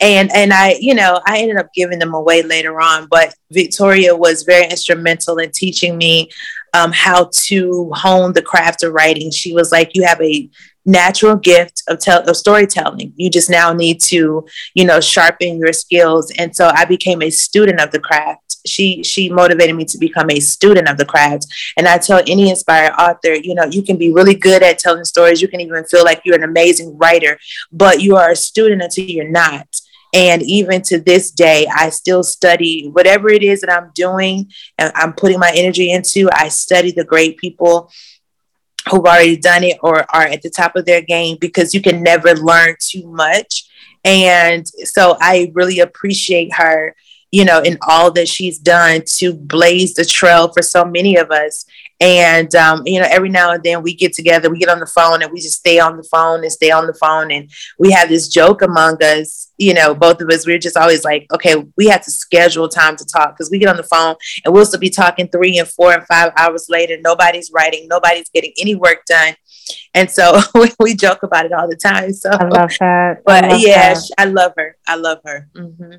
And, 0.00 0.30
and 0.34 0.52
I, 0.52 0.76
you 0.80 0.94
know, 0.94 1.20
I 1.26 1.38
ended 1.38 1.56
up 1.56 1.72
giving 1.74 1.98
them 1.98 2.14
away 2.14 2.42
later 2.42 2.80
on. 2.80 3.06
But 3.10 3.34
Victoria 3.50 4.14
was 4.14 4.42
very 4.42 4.64
instrumental 4.64 5.38
in 5.38 5.50
teaching 5.50 5.96
me 5.96 6.30
um, 6.74 6.92
how 6.92 7.30
to 7.32 7.90
hone 7.94 8.32
the 8.32 8.42
craft 8.42 8.82
of 8.82 8.92
writing. 8.92 9.30
She 9.30 9.54
was 9.54 9.72
like, 9.72 9.92
You 9.94 10.04
have 10.04 10.20
a 10.20 10.50
natural 10.84 11.36
gift 11.36 11.82
of, 11.88 11.98
tell- 11.98 12.28
of 12.28 12.36
storytelling. 12.36 13.12
You 13.16 13.30
just 13.30 13.50
now 13.50 13.72
need 13.72 14.00
to, 14.02 14.46
you 14.74 14.84
know, 14.84 15.00
sharpen 15.00 15.58
your 15.58 15.72
skills. 15.72 16.32
And 16.38 16.54
so 16.54 16.70
I 16.74 16.84
became 16.84 17.22
a 17.22 17.30
student 17.30 17.80
of 17.80 17.90
the 17.90 18.00
craft. 18.00 18.40
She 18.66 19.02
she 19.02 19.28
motivated 19.28 19.76
me 19.76 19.84
to 19.84 19.98
become 19.98 20.30
a 20.30 20.40
student 20.40 20.88
of 20.88 20.96
the 20.96 21.04
craft. 21.04 21.46
And 21.76 21.86
I 21.86 21.98
tell 21.98 22.22
any 22.26 22.48
inspired 22.48 22.92
author, 22.98 23.34
you 23.34 23.54
know, 23.54 23.64
you 23.64 23.82
can 23.82 23.98
be 23.98 24.10
really 24.10 24.34
good 24.34 24.62
at 24.62 24.78
telling 24.78 25.04
stories. 25.04 25.42
You 25.42 25.48
can 25.48 25.60
even 25.60 25.84
feel 25.84 26.02
like 26.02 26.22
you're 26.24 26.36
an 26.36 26.44
amazing 26.44 26.96
writer, 26.96 27.38
but 27.72 28.00
you 28.00 28.16
are 28.16 28.30
a 28.30 28.36
student 28.36 28.80
until 28.80 29.04
you're 29.04 29.28
not. 29.28 29.66
And 30.14 30.42
even 30.44 30.80
to 30.82 31.00
this 31.00 31.32
day, 31.32 31.66
I 31.74 31.90
still 31.90 32.22
study 32.22 32.88
whatever 32.88 33.28
it 33.28 33.42
is 33.42 33.60
that 33.62 33.70
I'm 33.70 33.90
doing 33.96 34.50
and 34.78 34.92
I'm 34.94 35.12
putting 35.12 35.40
my 35.40 35.50
energy 35.52 35.90
into. 35.90 36.30
I 36.32 36.48
study 36.48 36.92
the 36.92 37.04
great 37.04 37.36
people 37.36 37.90
who've 38.90 39.04
already 39.04 39.36
done 39.36 39.64
it 39.64 39.78
or 39.82 40.04
are 40.14 40.26
at 40.26 40.42
the 40.42 40.50
top 40.50 40.76
of 40.76 40.84
their 40.84 41.00
game 41.00 41.36
because 41.40 41.74
you 41.74 41.80
can 41.80 42.02
never 42.02 42.34
learn 42.34 42.76
too 42.80 43.06
much. 43.06 43.68
And 44.04 44.66
so 44.66 45.16
I 45.20 45.50
really 45.54 45.80
appreciate 45.80 46.52
her, 46.54 46.94
you 47.34 47.44
know, 47.44 47.60
in 47.60 47.76
all 47.88 48.12
that 48.12 48.28
she's 48.28 48.60
done 48.60 49.02
to 49.04 49.34
blaze 49.34 49.94
the 49.94 50.04
trail 50.04 50.52
for 50.52 50.62
so 50.62 50.84
many 50.84 51.16
of 51.16 51.32
us. 51.32 51.64
And, 52.00 52.54
um, 52.54 52.82
you 52.86 53.00
know, 53.00 53.08
every 53.10 53.28
now 53.28 53.50
and 53.50 53.62
then 53.64 53.82
we 53.82 53.92
get 53.92 54.12
together, 54.12 54.48
we 54.48 54.60
get 54.60 54.68
on 54.68 54.78
the 54.78 54.86
phone 54.86 55.20
and 55.20 55.32
we 55.32 55.40
just 55.40 55.58
stay 55.58 55.80
on 55.80 55.96
the 55.96 56.04
phone 56.04 56.44
and 56.44 56.52
stay 56.52 56.70
on 56.70 56.86
the 56.86 56.94
phone. 56.94 57.32
And 57.32 57.50
we 57.76 57.90
have 57.90 58.08
this 58.08 58.28
joke 58.28 58.62
among 58.62 59.02
us, 59.02 59.50
you 59.58 59.74
know, 59.74 59.96
both 59.96 60.20
of 60.20 60.28
us, 60.28 60.46
we're 60.46 60.60
just 60.60 60.76
always 60.76 61.02
like, 61.02 61.26
okay, 61.34 61.56
we 61.76 61.88
have 61.88 62.04
to 62.04 62.10
schedule 62.12 62.68
time 62.68 62.94
to 62.94 63.04
talk 63.04 63.36
because 63.36 63.50
we 63.50 63.58
get 63.58 63.68
on 63.68 63.78
the 63.78 63.82
phone 63.82 64.14
and 64.44 64.54
we'll 64.54 64.64
still 64.64 64.78
be 64.78 64.88
talking 64.88 65.26
three 65.26 65.58
and 65.58 65.66
four 65.66 65.92
and 65.92 66.06
five 66.06 66.32
hours 66.36 66.66
later. 66.68 66.96
Nobody's 67.00 67.50
writing, 67.52 67.88
nobody's 67.88 68.28
getting 68.28 68.52
any 68.60 68.76
work 68.76 69.04
done. 69.06 69.34
And 69.92 70.08
so 70.08 70.38
we 70.78 70.94
joke 70.94 71.24
about 71.24 71.46
it 71.46 71.52
all 71.52 71.68
the 71.68 71.74
time. 71.74 72.12
So 72.12 72.30
I 72.30 72.44
love 72.44 72.70
that. 72.78 73.22
But 73.26 73.44
I 73.44 73.48
love 73.48 73.60
yeah, 73.60 73.94
that. 73.94 74.10
I 74.18 74.24
love 74.26 74.52
her. 74.56 74.76
I 74.86 74.94
love 74.94 75.18
her. 75.24 75.48
Mm-hmm. 75.56 75.94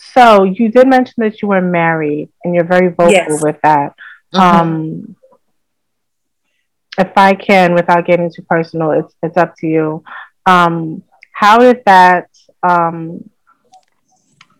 So 0.00 0.44
you 0.44 0.70
did 0.70 0.86
mention 0.88 1.14
that 1.18 1.42
you 1.42 1.48
were 1.48 1.60
married 1.60 2.28
and 2.44 2.54
you're 2.54 2.64
very 2.64 2.88
vocal 2.88 3.10
Yes. 3.12 3.42
with 3.42 3.60
that. 3.62 3.94
Mhm. 4.34 4.40
Um, 4.40 5.16
if 6.98 7.12
I 7.16 7.34
can, 7.34 7.74
without 7.74 8.06
getting 8.06 8.30
too 8.32 8.42
personal, 8.42 8.92
it's 8.92 9.14
it's 9.22 9.36
up 9.36 9.54
to 9.58 9.66
you. 9.66 10.02
Um, 10.46 11.02
how 11.32 11.58
did 11.58 11.82
that? 11.86 12.28
Um, 12.62 13.28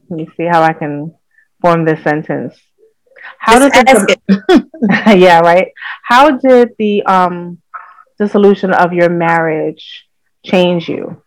let 0.08 0.16
me 0.16 0.28
see 0.36 0.44
how 0.46 0.62
I 0.62 0.72
can 0.72 1.14
form 1.60 1.84
this 1.84 2.02
sentence. 2.02 2.54
How 3.38 3.58
Just 3.58 3.74
did 3.74 3.86
the, 4.26 5.16
yeah, 5.16 5.40
right. 5.40 5.68
How 6.02 6.30
did 6.30 6.70
the 6.78 7.02
um 7.04 7.58
dissolution 8.18 8.72
of 8.72 8.92
your 8.92 9.08
marriage 9.10 10.08
change 10.44 10.88
you? 10.88 11.22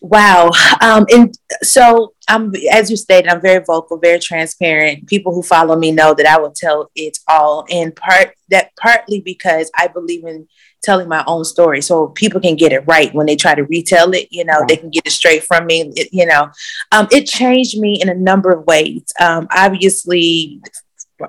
Wow. 0.00 0.50
Um, 0.80 1.06
and 1.12 1.34
so 1.62 2.13
I'm, 2.28 2.52
as 2.70 2.90
you 2.90 2.96
stated, 2.96 3.30
I'm 3.30 3.40
very 3.40 3.62
vocal, 3.64 3.98
very 3.98 4.18
transparent. 4.18 5.06
People 5.06 5.34
who 5.34 5.42
follow 5.42 5.76
me 5.76 5.92
know 5.92 6.14
that 6.14 6.26
I 6.26 6.38
will 6.38 6.52
tell 6.52 6.90
it 6.94 7.18
all. 7.28 7.64
And 7.70 7.94
part 7.94 8.34
that 8.50 8.70
partly 8.76 9.20
because 9.20 9.70
I 9.76 9.88
believe 9.88 10.24
in 10.24 10.46
telling 10.82 11.08
my 11.08 11.24
own 11.26 11.44
story, 11.44 11.80
so 11.80 12.08
people 12.08 12.40
can 12.40 12.56
get 12.56 12.72
it 12.72 12.86
right 12.86 13.12
when 13.14 13.26
they 13.26 13.36
try 13.36 13.54
to 13.54 13.64
retell 13.64 14.12
it. 14.12 14.28
You 14.30 14.44
know, 14.44 14.64
they 14.66 14.76
can 14.76 14.90
get 14.90 15.06
it 15.06 15.12
straight 15.12 15.44
from 15.44 15.66
me. 15.66 15.92
It, 15.96 16.08
you 16.12 16.26
know, 16.26 16.50
um, 16.92 17.08
it 17.10 17.26
changed 17.26 17.78
me 17.78 18.00
in 18.00 18.08
a 18.08 18.14
number 18.14 18.50
of 18.50 18.66
ways. 18.66 19.04
Um, 19.20 19.48
obviously. 19.50 20.60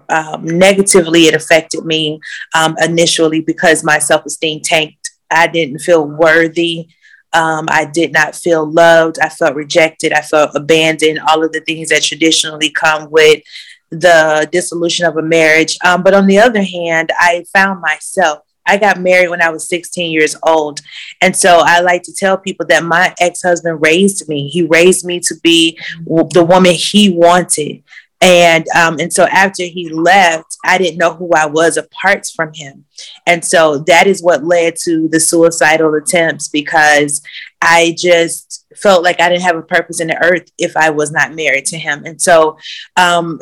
Um, 0.10 0.44
negatively, 0.46 1.28
it 1.28 1.36
affected 1.36 1.86
me 1.86 2.20
um, 2.56 2.76
initially 2.82 3.42
because 3.42 3.84
my 3.84 4.00
self 4.00 4.26
esteem 4.26 4.62
tanked. 4.62 5.12
I 5.30 5.46
didn't 5.46 5.80
feel 5.80 6.06
worthy. 6.06 6.88
Um, 7.36 7.66
I 7.70 7.86
did 7.86 8.14
not 8.14 8.34
feel 8.34 8.66
loved. 8.66 9.20
I 9.20 9.30
felt 9.30 9.56
rejected. 9.56 10.14
I 10.14 10.22
felt 10.22 10.52
abandoned. 10.56 11.20
All 11.20 11.44
of 11.44 11.52
the 11.52 11.60
things 11.60 11.90
that 11.90 12.02
traditionally 12.02 12.70
come 12.70 13.12
with 13.12 13.44
the 13.92 14.48
dissolution 14.52 15.06
of 15.06 15.18
a 15.18 15.22
marriage. 15.22 15.78
Um, 15.84 16.02
but 16.02 16.14
on 16.14 16.28
the 16.28 16.40
other 16.40 16.64
hand, 16.64 17.12
I 17.20 17.46
found 17.54 17.82
myself. 17.82 18.40
I 18.66 18.78
got 18.78 19.00
married 19.00 19.30
when 19.30 19.42
I 19.42 19.50
was 19.50 19.70
16 19.70 20.12
years 20.12 20.36
old. 20.44 20.80
And 21.22 21.36
so 21.36 21.62
I 21.64 21.82
like 21.82 22.02
to 22.04 22.14
tell 22.14 22.38
people 22.38 22.66
that 22.68 22.84
my 22.84 23.14
ex 23.20 23.44
husband 23.44 23.80
raised 23.82 24.28
me. 24.28 24.48
He 24.48 24.64
raised 24.64 25.06
me 25.06 25.20
to 25.22 25.36
be 25.44 25.80
the 26.06 26.46
woman 26.48 26.74
he 26.74 27.12
wanted. 27.12 27.84
And 28.26 28.66
um, 28.76 29.00
and 29.00 29.14
so 29.14 29.26
after 29.26 29.64
he 29.64 29.88
left, 29.90 30.58
I 30.66 30.80
didn't 30.80 30.98
know 30.98 31.14
who 31.14 31.30
I 31.36 31.46
was 31.46 31.78
apart 31.78 32.26
from 32.36 32.52
him. 32.56 32.86
And 33.28 33.46
so 33.46 33.78
that 33.86 34.08
is 34.08 34.24
what 34.24 34.44
led 34.44 34.78
to 34.78 35.08
the 35.08 35.20
suicidal 35.20 35.94
attempts 35.94 36.48
because 36.48 37.22
I 37.62 37.96
just 37.96 38.66
felt 38.76 39.04
like 39.04 39.22
I 39.22 39.30
didn't 39.30 39.44
have 39.44 39.58
a 39.58 39.62
purpose 39.62 40.02
in 40.02 40.08
the 40.08 40.18
earth 40.24 40.50
if 40.58 40.76
I 40.76 40.90
was 40.90 41.12
not 41.12 41.36
married 41.36 41.68
to 41.68 41.78
him. 41.78 42.04
And 42.04 42.20
so 42.20 42.58
um, 42.98 43.40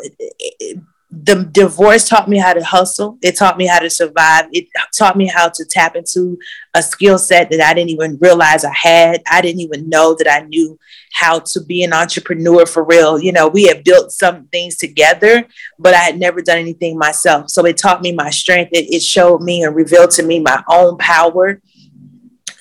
the 1.21 1.47
divorce 1.51 2.09
taught 2.09 2.27
me 2.27 2.39
how 2.39 2.53
to 2.53 2.63
hustle. 2.63 3.19
It 3.21 3.37
taught 3.37 3.57
me 3.57 3.67
how 3.67 3.77
to 3.79 3.89
survive. 3.89 4.45
It 4.51 4.67
taught 4.93 5.15
me 5.15 5.27
how 5.27 5.47
to 5.47 5.65
tap 5.65 5.95
into 5.95 6.39
a 6.73 6.81
skill 6.81 7.19
set 7.19 7.51
that 7.51 7.61
I 7.61 7.73
didn't 7.75 7.91
even 7.91 8.17
realize 8.19 8.65
I 8.65 8.73
had. 8.73 9.21
I 9.29 9.41
didn't 9.41 9.61
even 9.61 9.89
know 9.89 10.15
that 10.15 10.27
I 10.27 10.45
knew 10.45 10.79
how 11.11 11.39
to 11.39 11.61
be 11.61 11.83
an 11.83 11.93
entrepreneur 11.93 12.65
for 12.65 12.83
real. 12.83 13.19
You 13.19 13.31
know, 13.31 13.47
we 13.47 13.65
had 13.67 13.83
built 13.83 14.11
some 14.11 14.45
things 14.47 14.75
together, 14.77 15.45
but 15.77 15.93
I 15.93 15.99
had 15.99 16.19
never 16.19 16.41
done 16.41 16.57
anything 16.57 16.97
myself. 16.97 17.51
So 17.51 17.63
it 17.65 17.77
taught 17.77 18.01
me 18.01 18.11
my 18.11 18.31
strength. 18.31 18.71
It, 18.73 18.91
it 18.91 19.03
showed 19.03 19.41
me 19.41 19.63
and 19.63 19.75
revealed 19.75 20.11
to 20.11 20.23
me 20.23 20.39
my 20.39 20.63
own 20.67 20.97
power. 20.97 21.61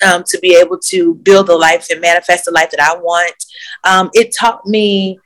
Um, 0.05 0.23
to 0.27 0.39
be 0.39 0.53
able 0.57 0.79
to 0.79 1.15
build 1.15 1.47
a 1.47 1.55
life 1.55 1.87
and 1.89 2.01
manifest 2.01 2.43
the 2.43 2.51
life 2.51 2.71
that 2.71 2.81
I 2.81 2.97
want. 2.97 3.45
Um, 3.85 4.09
it 4.13 4.35
taught 4.35 4.65
me 4.65 5.17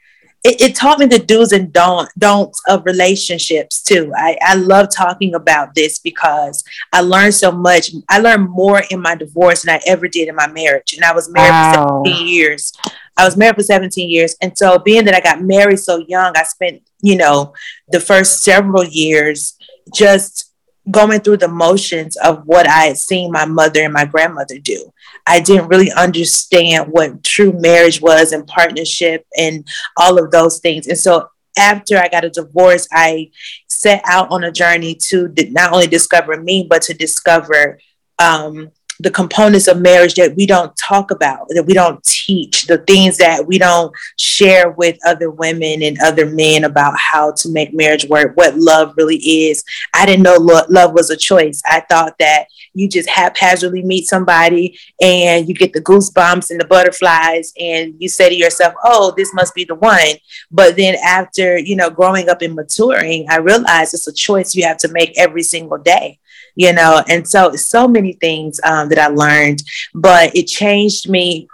it, 0.44 0.62
it, 0.62 0.75
taught 0.75 1.00
me 1.00 1.06
the 1.08 1.20
do's 1.20 1.51
and 1.51 1.74
don't, 1.74 2.10
don'ts 2.17 2.62
of 2.67 2.86
relationships 2.86 3.82
too. 3.82 4.12
I, 4.15 4.38
I 4.41 4.56
love 4.56 4.89
talking 4.89 5.36
about 5.36 5.75
this 5.75 6.00
because 6.00 6.63
I 6.94 7.01
learned 7.01 7.34
so 7.34 7.51
much. 7.51 7.91
I 8.08 8.20
learned 8.20 8.50
more 8.50 8.82
in 8.89 9.01
my 9.01 9.15
divorce 9.15 9.63
than 9.63 9.75
I 9.75 9.82
ever 9.88 10.08
did 10.08 10.29
in 10.29 10.36
my 10.36 10.48
marriage. 10.48 10.94
And 10.94 11.03
I 11.03 11.13
was 11.13 11.29
married 11.29 11.50
Wow. 11.50 12.01
for 12.03 12.10
17 12.10 12.27
years. 12.27 12.72
I 13.17 13.25
was 13.25 13.36
married 13.36 13.56
for 13.56 13.63
17 13.63 14.10
years. 14.10 14.36
And 14.41 14.58
so 14.58 14.77
being 14.77 15.06
that 15.06 15.15
I 15.15 15.22
got 15.22 15.41
married 15.41 15.79
so 15.79 15.98
young, 16.08 16.34
I 16.38 16.44
spent, 16.44 16.84
you 17.01 17.17
know, 17.17 17.53
the 17.89 18.00
first 18.00 18.44
several 18.44 18.86
years 18.86 19.58
just 19.94 20.53
going 20.89 21.20
through 21.20 21.38
the 21.38 21.48
motions 21.48 22.15
of 22.17 22.44
what 22.46 22.67
I 22.67 22.86
had 22.86 22.98
seen 22.98 23.32
my 23.32 23.46
mother 23.46 23.84
and 23.84 23.94
my 23.94 24.06
grandmother 24.06 24.60
do. 24.60 24.94
I 25.27 25.39
didn't 25.41 25.67
really 25.67 25.91
understand 25.91 26.91
what 26.91 27.24
true 27.24 27.53
marriage 27.53 28.01
was 28.01 28.31
and 28.31 28.48
partnership 28.48 29.25
and 29.38 29.67
all 29.98 30.17
of 30.24 30.31
those 30.31 30.60
things. 30.60 30.88
And 30.88 30.98
so 30.98 31.27
after 31.57 31.98
I 31.98 32.07
got 32.07 32.25
a 32.25 32.29
divorce, 32.29 32.88
I 32.91 33.31
set 33.67 34.01
out 34.05 34.31
on 34.31 34.43
a 34.43 34.51
journey 34.51 34.96
to 35.10 35.34
not 35.50 35.74
only 35.74 35.88
discover 35.88 36.41
me, 36.41 36.65
but 36.69 36.81
to 36.84 36.93
discover 36.93 37.79
um, 38.19 38.72
the 39.00 39.12
components 39.12 39.68
of 39.68 39.80
marriage 39.80 40.16
that 40.16 40.36
we 40.36 40.46
don't 40.46 40.75
talk 40.75 41.12
about, 41.12 41.48
that 41.50 41.63
we 41.63 41.74
don't 41.74 42.04
teach, 42.04 42.66
the 42.66 42.80
things 42.80 43.18
that 43.18 43.46
we 43.46 43.58
don't 43.58 43.94
share 44.18 44.72
with 44.72 44.98
other 45.06 45.30
women 45.30 45.84
and 45.84 45.98
other 46.04 46.25
men 46.25 46.63
about 46.63 46.98
how 46.98 47.32
to 47.34 47.50
make 47.50 47.74
marriage 47.74 48.06
work, 48.06 48.36
what 48.36 48.58
love 48.58 48.94
really 48.98 49.18
is. 49.18 49.63
I 49.94 50.06
didn't 50.06 50.24
know 50.24 50.38
lo- 50.38 50.66
love 50.70 50.94
was 50.94 51.10
a 51.10 51.18
choice. 51.18 51.62
I 51.66 51.82
thought 51.82 52.16
that 52.20 52.48
you 52.74 52.88
just 52.88 53.10
haphazardly 53.10 53.84
meet 53.84 54.08
somebody 54.08 54.77
and 55.01 55.48
you 55.48 55.54
get 55.54 55.74
the 55.74 55.82
goosebumps 55.82 56.50
and 56.50 56.60
the 56.60 56.68
butterflies 56.68 57.54
and 57.60 57.96
you 58.00 58.10
say 58.10 58.30
to 58.30 58.36
yourself, 58.36 58.74
oh, 58.84 59.13
this 59.16 59.34
must 59.34 59.54
be 59.54 59.63
the 59.63 59.75
one. 59.75 60.16
But 60.51 60.75
then 60.75 60.96
after, 61.04 61.58
you 61.58 61.75
know, 61.75 61.89
growing 61.89 62.30
up 62.30 62.42
and 62.42 62.56
maturing, 62.56 63.27
I 63.30 63.38
realized 63.38 63.94
it's 63.94 64.08
a 64.08 64.13
choice 64.13 64.56
you 64.56 64.63
have 64.63 64.77
to 64.77 64.92
make 64.92 65.18
every 65.18 65.44
single 65.44 65.77
day 65.77 66.20
you 66.57 66.73
know 66.73 67.01
and 67.07 67.25
so 67.25 67.53
so 67.53 67.87
many 67.87 68.13
things 68.13 68.59
um, 68.63 68.89
that 68.89 68.97
i 68.97 69.07
learned 69.07 69.63
but 69.93 70.35
it 70.35 70.47
changed 70.47 71.07
me 71.07 71.47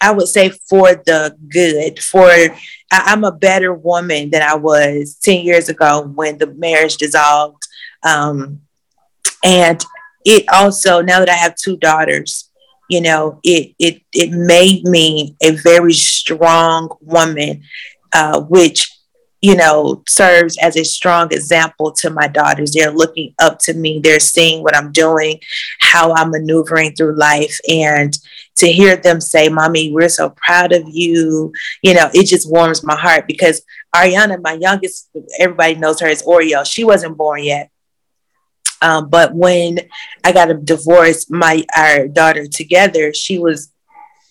i 0.00 0.10
would 0.10 0.28
say 0.28 0.48
for 0.48 0.94
the 0.94 1.36
good 1.48 1.98
for 1.98 2.30
i'm 2.92 3.24
a 3.24 3.32
better 3.32 3.74
woman 3.74 4.30
than 4.30 4.40
i 4.40 4.54
was 4.54 5.18
10 5.22 5.44
years 5.44 5.68
ago 5.68 6.02
when 6.14 6.38
the 6.38 6.46
marriage 6.46 6.96
dissolved 6.96 7.66
um, 8.04 8.60
and 9.44 9.84
it 10.24 10.44
also 10.52 11.02
now 11.02 11.18
that 11.18 11.28
i 11.28 11.34
have 11.34 11.56
two 11.56 11.76
daughters 11.76 12.50
you 12.88 13.00
know 13.00 13.40
it 13.42 13.74
it 13.78 14.00
it 14.12 14.30
made 14.30 14.84
me 14.84 15.36
a 15.42 15.50
very 15.50 15.92
strong 15.92 16.88
woman 17.00 17.62
uh, 18.12 18.40
which 18.40 18.90
you 19.40 19.56
know, 19.56 20.02
serves 20.06 20.58
as 20.58 20.76
a 20.76 20.84
strong 20.84 21.32
example 21.32 21.92
to 21.92 22.10
my 22.10 22.28
daughters. 22.28 22.72
They're 22.72 22.90
looking 22.90 23.34
up 23.38 23.58
to 23.60 23.74
me. 23.74 23.98
They're 23.98 24.20
seeing 24.20 24.62
what 24.62 24.76
I'm 24.76 24.92
doing, 24.92 25.40
how 25.78 26.12
I'm 26.12 26.30
maneuvering 26.30 26.94
through 26.94 27.16
life. 27.16 27.58
And 27.68 28.16
to 28.56 28.70
hear 28.70 28.96
them 28.96 29.20
say, 29.20 29.48
Mommy, 29.48 29.92
we're 29.92 30.10
so 30.10 30.30
proud 30.30 30.72
of 30.72 30.84
you, 30.86 31.52
you 31.82 31.94
know, 31.94 32.10
it 32.12 32.24
just 32.24 32.50
warms 32.50 32.84
my 32.84 32.96
heart 32.96 33.26
because 33.26 33.62
Ariana, 33.94 34.40
my 34.42 34.52
youngest, 34.52 35.08
everybody 35.38 35.74
knows 35.74 36.00
her 36.00 36.08
as 36.08 36.22
Oreo. 36.22 36.64
She 36.66 36.84
wasn't 36.84 37.16
born 37.16 37.42
yet. 37.42 37.70
Um, 38.82 39.08
but 39.08 39.34
when 39.34 39.78
I 40.24 40.32
got 40.32 40.50
a 40.50 40.54
divorce, 40.54 41.30
my 41.30 41.64
our 41.76 42.08
daughter 42.08 42.46
together, 42.46 43.12
she 43.12 43.38
was, 43.38 43.72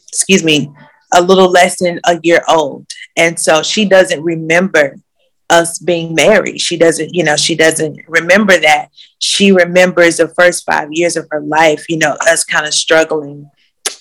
excuse 0.07 0.43
me, 0.43 0.71
a 1.13 1.21
little 1.21 1.49
less 1.49 1.79
than 1.79 1.99
a 2.05 2.19
year 2.23 2.43
old. 2.47 2.85
And 3.17 3.39
so 3.39 3.63
she 3.63 3.85
doesn't 3.85 4.21
remember 4.21 4.95
us 5.49 5.79
being 5.79 6.13
married. 6.13 6.61
She 6.61 6.77
doesn't, 6.77 7.13
you 7.13 7.23
know, 7.23 7.35
she 7.35 7.55
doesn't 7.55 7.99
remember 8.07 8.57
that. 8.59 8.89
She 9.17 9.51
remembers 9.51 10.17
the 10.17 10.27
first 10.29 10.65
five 10.65 10.89
years 10.91 11.17
of 11.17 11.27
her 11.31 11.41
life, 11.41 11.85
you 11.89 11.97
know, 11.97 12.15
us 12.27 12.43
kind 12.43 12.67
of 12.67 12.73
struggling. 12.73 13.49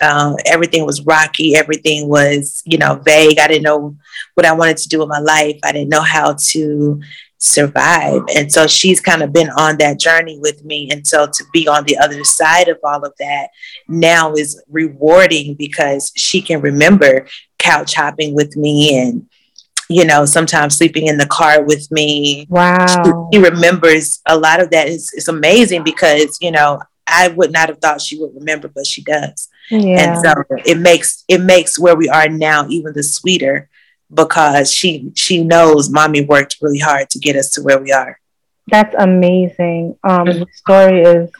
Um, 0.00 0.36
everything 0.44 0.84
was 0.84 1.04
rocky. 1.04 1.56
Everything 1.56 2.08
was, 2.08 2.62
you 2.64 2.78
know, 2.78 2.96
vague. 2.96 3.38
I 3.38 3.48
didn't 3.48 3.64
know 3.64 3.96
what 4.34 4.46
I 4.46 4.52
wanted 4.52 4.76
to 4.78 4.88
do 4.88 5.00
with 5.00 5.08
my 5.08 5.18
life. 5.18 5.58
I 5.64 5.72
didn't 5.72 5.88
know 5.88 6.02
how 6.02 6.34
to 6.34 7.00
survive. 7.38 8.22
And 8.34 8.52
so 8.52 8.66
she's 8.66 9.00
kind 9.00 9.22
of 9.22 9.32
been 9.32 9.50
on 9.50 9.78
that 9.78 9.98
journey 9.98 10.38
with 10.40 10.64
me. 10.64 10.90
And 10.90 11.06
so 11.06 11.26
to 11.26 11.44
be 11.52 11.66
on 11.68 11.84
the 11.84 11.96
other 11.98 12.22
side 12.24 12.68
of 12.68 12.78
all 12.84 13.04
of 13.04 13.12
that 13.18 13.48
now 13.88 14.34
is 14.34 14.62
rewarding 14.68 15.54
because 15.54 16.12
she 16.16 16.42
can 16.42 16.60
remember 16.60 17.26
couch 17.58 17.94
hopping 17.94 18.34
with 18.34 18.56
me 18.56 18.98
and 18.98 19.28
you 19.90 20.04
know, 20.04 20.26
sometimes 20.26 20.76
sleeping 20.76 21.06
in 21.06 21.16
the 21.16 21.26
car 21.26 21.62
with 21.62 21.90
me. 21.90 22.46
Wow. 22.50 22.86
She, 22.86 23.38
she 23.38 23.42
remembers 23.42 24.20
a 24.26 24.36
lot 24.38 24.60
of 24.60 24.70
that. 24.70 24.86
It's, 24.86 25.14
it's 25.14 25.28
amazing 25.28 25.82
because, 25.82 26.36
you 26.42 26.50
know, 26.50 26.80
I 27.06 27.28
would 27.28 27.52
not 27.52 27.70
have 27.70 27.78
thought 27.78 28.02
she 28.02 28.18
would 28.18 28.34
remember, 28.34 28.68
but 28.68 28.86
she 28.86 29.02
does. 29.02 29.48
Yeah. 29.70 30.14
And 30.14 30.20
so 30.20 30.44
it 30.66 30.78
makes 30.78 31.24
it 31.26 31.40
makes 31.40 31.78
where 31.78 31.96
we 31.96 32.08
are 32.08 32.28
now 32.28 32.66
even 32.68 32.92
the 32.92 33.02
sweeter 33.02 33.68
because 34.12 34.72
she 34.72 35.12
she 35.14 35.44
knows 35.44 35.90
mommy 35.90 36.24
worked 36.24 36.56
really 36.60 36.78
hard 36.78 37.10
to 37.10 37.18
get 37.18 37.36
us 37.36 37.50
to 37.50 37.62
where 37.62 37.78
we 37.78 37.92
are. 37.92 38.18
That's 38.68 38.94
amazing. 38.98 39.96
Um, 40.04 40.26
mm-hmm. 40.26 40.40
the 40.40 40.46
story 40.54 41.02
is 41.02 41.30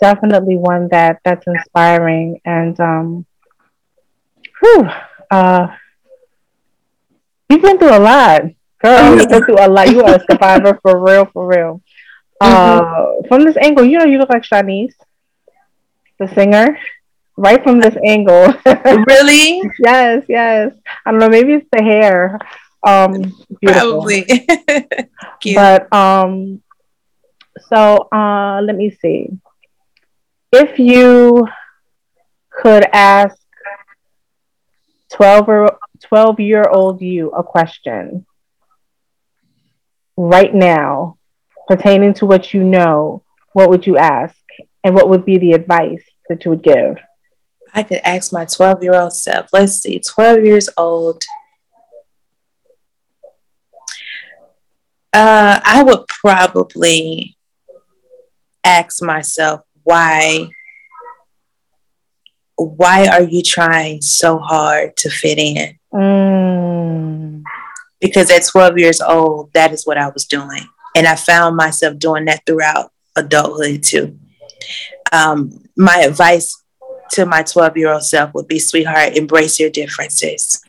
definitely 0.00 0.56
one 0.56 0.88
that 0.88 1.20
that's 1.24 1.46
inspiring 1.46 2.40
and 2.44 2.78
um, 2.80 3.26
whew, 4.60 4.88
uh, 5.30 5.68
you've 7.48 7.62
been 7.62 7.78
through 7.78 7.96
a 7.96 8.00
lot, 8.00 8.42
girl. 8.82 9.16
You've 9.16 9.28
been 9.28 9.44
through 9.44 9.64
a 9.64 9.68
lot. 9.68 9.90
You 9.90 10.02
are 10.02 10.16
a 10.16 10.24
survivor 10.30 10.78
for 10.82 11.02
real, 11.02 11.26
for 11.26 11.46
real. 11.46 11.82
Uh, 12.40 12.80
mm-hmm. 12.82 13.28
From 13.28 13.44
this 13.44 13.56
angle, 13.56 13.84
you 13.84 13.98
know, 13.98 14.04
you 14.04 14.18
look 14.18 14.30
like 14.30 14.42
Shanice, 14.42 14.94
the 16.18 16.28
singer 16.28 16.78
right 17.36 17.62
from 17.62 17.80
this 17.80 17.96
angle. 18.04 18.54
really? 19.06 19.62
yes, 19.78 20.24
yes. 20.28 20.72
I 21.04 21.10
don't 21.10 21.20
know. 21.20 21.28
Maybe 21.28 21.54
it's 21.54 21.68
the 21.72 21.82
hair. 21.82 22.38
Um, 22.86 23.32
Probably. 23.62 24.26
but 25.54 25.92
um, 25.92 26.62
so 27.68 28.08
uh, 28.12 28.60
let 28.62 28.76
me 28.76 28.90
see. 29.00 29.30
If 30.52 30.78
you 30.78 31.46
could 32.50 32.84
ask 32.92 33.36
12 35.12 35.48
or 35.48 35.78
12 36.04 36.40
year 36.40 36.64
old 36.70 37.00
you 37.00 37.30
a 37.30 37.42
question 37.42 38.26
right 40.16 40.54
now 40.54 41.18
pertaining 41.66 42.14
to 42.14 42.26
what 42.26 42.52
you 42.54 42.62
know, 42.62 43.22
what 43.52 43.70
would 43.70 43.86
you 43.86 43.96
ask? 43.96 44.36
And 44.84 44.94
what 44.94 45.08
would 45.08 45.24
be 45.24 45.38
the 45.38 45.52
advice 45.52 46.02
that 46.28 46.44
you 46.44 46.50
would 46.50 46.62
give? 46.62 46.98
I 47.74 47.82
could 47.82 48.00
ask 48.04 48.32
my 48.32 48.44
12 48.44 48.82
year 48.82 48.94
old 48.94 49.12
self. 49.12 49.48
Let's 49.52 49.74
see, 49.74 49.98
12 49.98 50.44
years 50.44 50.68
old. 50.76 51.24
Uh, 55.12 55.60
I 55.62 55.82
would 55.82 56.06
probably 56.08 57.36
ask 58.64 59.02
myself 59.02 59.60
why 59.82 60.48
why 62.56 63.08
are 63.08 63.22
you 63.22 63.42
trying 63.42 64.00
so 64.00 64.38
hard 64.38 64.96
to 64.96 65.10
fit 65.10 65.38
in? 65.38 65.78
Mm. 65.92 67.42
Because 68.00 68.30
at 68.30 68.46
12 68.46 68.78
years 68.78 69.00
old, 69.00 69.52
that 69.54 69.72
is 69.72 69.84
what 69.84 69.98
I 69.98 70.08
was 70.08 70.24
doing. 70.24 70.66
And 70.96 71.06
I 71.06 71.16
found 71.16 71.56
myself 71.56 71.98
doing 71.98 72.26
that 72.26 72.42
throughout 72.46 72.92
adulthood 73.16 73.82
too. 73.82 74.18
Um, 75.10 75.64
my 75.76 75.98
advice 75.98 76.63
to 77.14 77.26
my 77.26 77.42
12 77.42 77.76
year 77.76 77.92
old 77.92 78.02
self 78.02 78.34
would 78.34 78.48
be 78.48 78.58
sweetheart, 78.58 79.16
embrace 79.16 79.58
your 79.60 79.70
differences. 79.70 80.62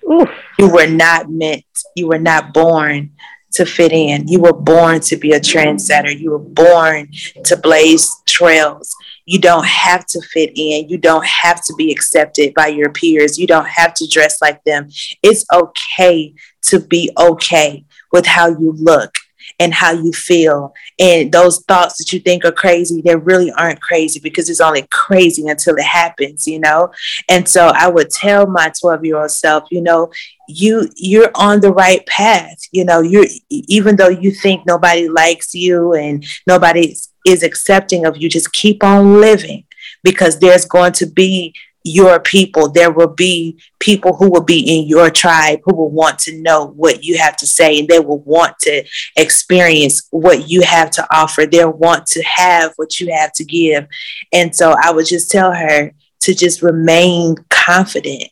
You 0.59 0.69
were 0.69 0.87
not 0.87 1.29
meant, 1.29 1.65
you 1.95 2.07
were 2.07 2.19
not 2.19 2.53
born 2.53 3.11
to 3.53 3.65
fit 3.65 3.91
in. 3.91 4.27
You 4.27 4.41
were 4.41 4.53
born 4.53 4.99
to 5.01 5.15
be 5.15 5.31
a 5.31 5.39
trendsetter. 5.39 6.17
You 6.17 6.31
were 6.31 6.39
born 6.39 7.09
to 7.45 7.57
blaze 7.57 8.13
trails. 8.25 8.93
You 9.25 9.39
don't 9.39 9.65
have 9.65 10.05
to 10.07 10.21
fit 10.21 10.51
in. 10.55 10.89
You 10.89 10.97
don't 10.97 11.25
have 11.25 11.63
to 11.65 11.73
be 11.77 11.91
accepted 11.91 12.53
by 12.53 12.67
your 12.67 12.91
peers. 12.91 13.39
You 13.39 13.47
don't 13.47 13.67
have 13.67 13.93
to 13.95 14.07
dress 14.07 14.41
like 14.41 14.63
them. 14.65 14.89
It's 15.23 15.45
okay 15.53 16.35
to 16.63 16.79
be 16.79 17.11
okay 17.17 17.85
with 18.11 18.25
how 18.25 18.49
you 18.49 18.73
look 18.77 19.15
and 19.59 19.73
how 19.73 19.91
you 19.91 20.11
feel. 20.11 20.73
And 20.99 21.31
those 21.31 21.63
thoughts 21.63 21.97
that 21.97 22.11
you 22.11 22.19
think 22.19 22.45
are 22.45 22.51
crazy, 22.51 23.01
they 23.01 23.15
really 23.15 23.51
aren't 23.51 23.81
crazy 23.81 24.19
because 24.19 24.49
it's 24.49 24.61
only 24.61 24.87
crazy 24.91 25.47
until 25.47 25.75
it 25.75 25.83
happens, 25.83 26.47
you 26.47 26.59
know? 26.59 26.91
And 27.29 27.47
so 27.47 27.71
I 27.75 27.87
would 27.87 28.09
tell 28.09 28.47
my 28.47 28.71
12 28.79 29.05
year 29.05 29.17
old 29.17 29.31
self, 29.31 29.65
you 29.71 29.81
know, 29.81 30.11
you 30.47 30.89
you're 30.95 31.31
on 31.35 31.59
the 31.59 31.71
right 31.71 32.05
path 32.05 32.57
you 32.71 32.85
know 32.85 33.01
you're 33.01 33.25
even 33.49 33.95
though 33.95 34.09
you 34.09 34.29
think 34.29 34.63
nobody 34.65 35.09
likes 35.09 35.55
you 35.55 35.93
and 35.93 36.23
nobody 36.45 36.95
is 37.25 37.43
accepting 37.43 38.05
of 38.05 38.15
you 38.17 38.29
just 38.29 38.51
keep 38.53 38.83
on 38.83 39.19
living 39.19 39.63
because 40.03 40.39
there's 40.39 40.65
going 40.65 40.93
to 40.93 41.07
be 41.07 41.53
your 41.85 42.19
people, 42.19 42.67
there 42.67 42.91
will 42.91 43.13
be 43.13 43.61
people 43.79 44.15
who 44.15 44.27
will 44.29 44.43
be 44.43 44.59
in 44.59 44.87
your 44.87 45.11
tribe 45.11 45.59
who 45.63 45.75
will 45.75 45.91
want 45.91 46.17
to 46.17 46.35
know 46.41 46.65
what 46.75 47.03
you 47.03 47.15
have 47.19 47.37
to 47.37 47.45
say 47.45 47.79
and 47.79 47.87
they 47.87 47.99
will 47.99 48.21
want 48.21 48.57
to 48.57 48.83
experience 49.15 50.07
what 50.09 50.49
you 50.49 50.61
have 50.63 50.89
to 50.89 51.07
offer. 51.15 51.45
They'll 51.45 51.71
want 51.71 52.07
to 52.07 52.23
have 52.23 52.73
what 52.77 52.99
you 52.99 53.13
have 53.13 53.31
to 53.33 53.45
give. 53.45 53.87
And 54.33 54.53
so 54.53 54.75
I 54.81 54.91
would 54.91 55.05
just 55.05 55.29
tell 55.29 55.53
her 55.53 55.93
to 56.21 56.33
just 56.33 56.63
remain 56.63 57.35
confident, 57.51 58.31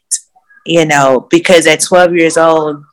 you 0.66 0.88
know, 0.88 1.28
because 1.30 1.68
at 1.68 1.82
12 1.82 2.16
years 2.16 2.38
old, 2.38 2.84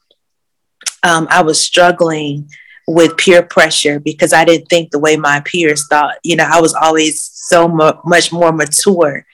um, 1.03 1.27
I 1.31 1.41
was 1.41 1.59
struggling 1.59 2.51
with 2.87 3.17
peer 3.17 3.43
pressure 3.43 3.99
because 3.99 4.35
I 4.35 4.45
didn't 4.45 4.67
think 4.67 4.91
the 4.91 4.99
way 4.99 5.17
my 5.17 5.41
peers 5.41 5.87
thought. 5.89 6.17
You 6.23 6.37
know, 6.37 6.47
I 6.47 6.61
was 6.61 6.75
always 6.75 7.23
so 7.23 7.67
mu- 7.67 7.93
much 8.05 8.31
more 8.31 8.53
mature 8.53 9.25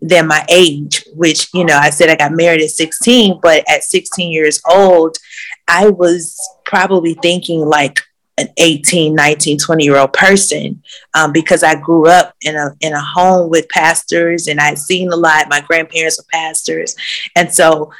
than 0.00 0.26
my 0.26 0.44
age, 0.48 1.04
which, 1.14 1.48
you 1.54 1.64
know, 1.64 1.76
I 1.76 1.90
said 1.90 2.10
I 2.10 2.16
got 2.16 2.32
married 2.32 2.60
at 2.60 2.70
16, 2.70 3.40
but 3.42 3.64
at 3.68 3.84
16 3.84 4.30
years 4.30 4.60
old, 4.68 5.16
I 5.68 5.88
was 5.88 6.38
probably 6.64 7.14
thinking 7.14 7.60
like 7.60 8.00
an 8.36 8.48
18, 8.56 9.14
19, 9.14 9.58
20 9.58 9.84
year 9.84 9.96
old 9.96 10.12
person 10.12 10.82
um, 11.14 11.32
because 11.32 11.62
I 11.62 11.76
grew 11.76 12.08
up 12.08 12.34
in 12.42 12.56
a, 12.56 12.74
in 12.80 12.92
a 12.92 13.00
home 13.00 13.48
with 13.48 13.68
pastors 13.68 14.48
and 14.48 14.60
I'd 14.60 14.78
seen 14.78 15.12
a 15.12 15.16
lot. 15.16 15.48
My 15.48 15.60
grandparents 15.60 16.18
were 16.18 16.24
pastors. 16.32 16.96
And 17.36 17.52
so 17.52 17.92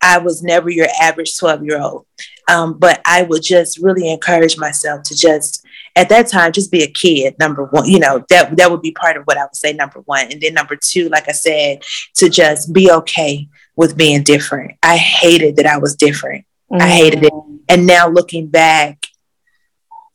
I 0.00 0.18
was 0.18 0.42
never 0.42 0.70
your 0.70 0.88
average 1.00 1.36
12 1.36 1.64
year 1.64 1.80
old. 1.80 2.06
Um, 2.48 2.78
but 2.78 3.00
I 3.04 3.22
would 3.22 3.42
just 3.42 3.78
really 3.78 4.10
encourage 4.10 4.56
myself 4.56 5.02
to 5.04 5.16
just 5.16 5.64
at 5.96 6.08
that 6.08 6.28
time 6.28 6.52
just 6.52 6.70
be 6.70 6.82
a 6.82 6.90
kid 6.90 7.34
number 7.38 7.64
one 7.66 7.88
you 7.88 7.98
know 7.98 8.24
that 8.28 8.56
that 8.56 8.70
would 8.70 8.82
be 8.82 8.92
part 8.92 9.16
of 9.16 9.24
what 9.24 9.36
i 9.36 9.42
would 9.42 9.56
say 9.56 9.72
number 9.72 10.00
one 10.00 10.30
and 10.30 10.40
then 10.40 10.54
number 10.54 10.76
two 10.76 11.08
like 11.08 11.28
i 11.28 11.32
said 11.32 11.82
to 12.14 12.28
just 12.28 12.72
be 12.72 12.90
okay 12.90 13.48
with 13.76 13.96
being 13.96 14.22
different 14.22 14.72
i 14.82 14.96
hated 14.96 15.56
that 15.56 15.66
i 15.66 15.76
was 15.76 15.94
different 15.96 16.44
mm-hmm. 16.70 16.82
i 16.82 16.88
hated 16.88 17.24
it 17.24 17.32
mm. 17.32 17.58
and 17.68 17.86
now 17.86 18.08
looking 18.08 18.46
back 18.46 19.06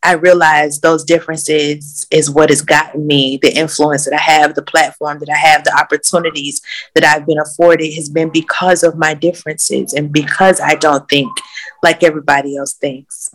I 0.06 0.14
realized 0.14 0.84
those 0.84 1.04
differences 1.04 2.06
is 2.12 2.30
what 2.30 2.50
has 2.50 2.62
gotten 2.62 3.08
me 3.08 3.40
the 3.42 3.52
influence 3.58 4.06
that 4.06 4.14
I 4.14 4.22
have, 4.22 4.54
the 4.54 4.62
platform 4.62 5.18
that 5.18 5.30
I 5.30 5.36
have, 5.36 5.64
the 5.64 5.76
opportunities 5.76 6.62
that 6.94 7.04
I've 7.04 7.26
been 7.26 7.40
afforded 7.40 7.92
has 7.96 8.08
been 8.08 8.30
because 8.30 8.84
of 8.84 9.00
my 9.00 9.16
differences 9.16 9.94
and 9.94 10.12
because 10.12 10.62
I 10.62 10.76
don't 10.76 11.10
think 11.10 11.36
like 11.82 12.04
everybody 12.04 12.56
else 12.56 12.74
thinks. 12.74 13.34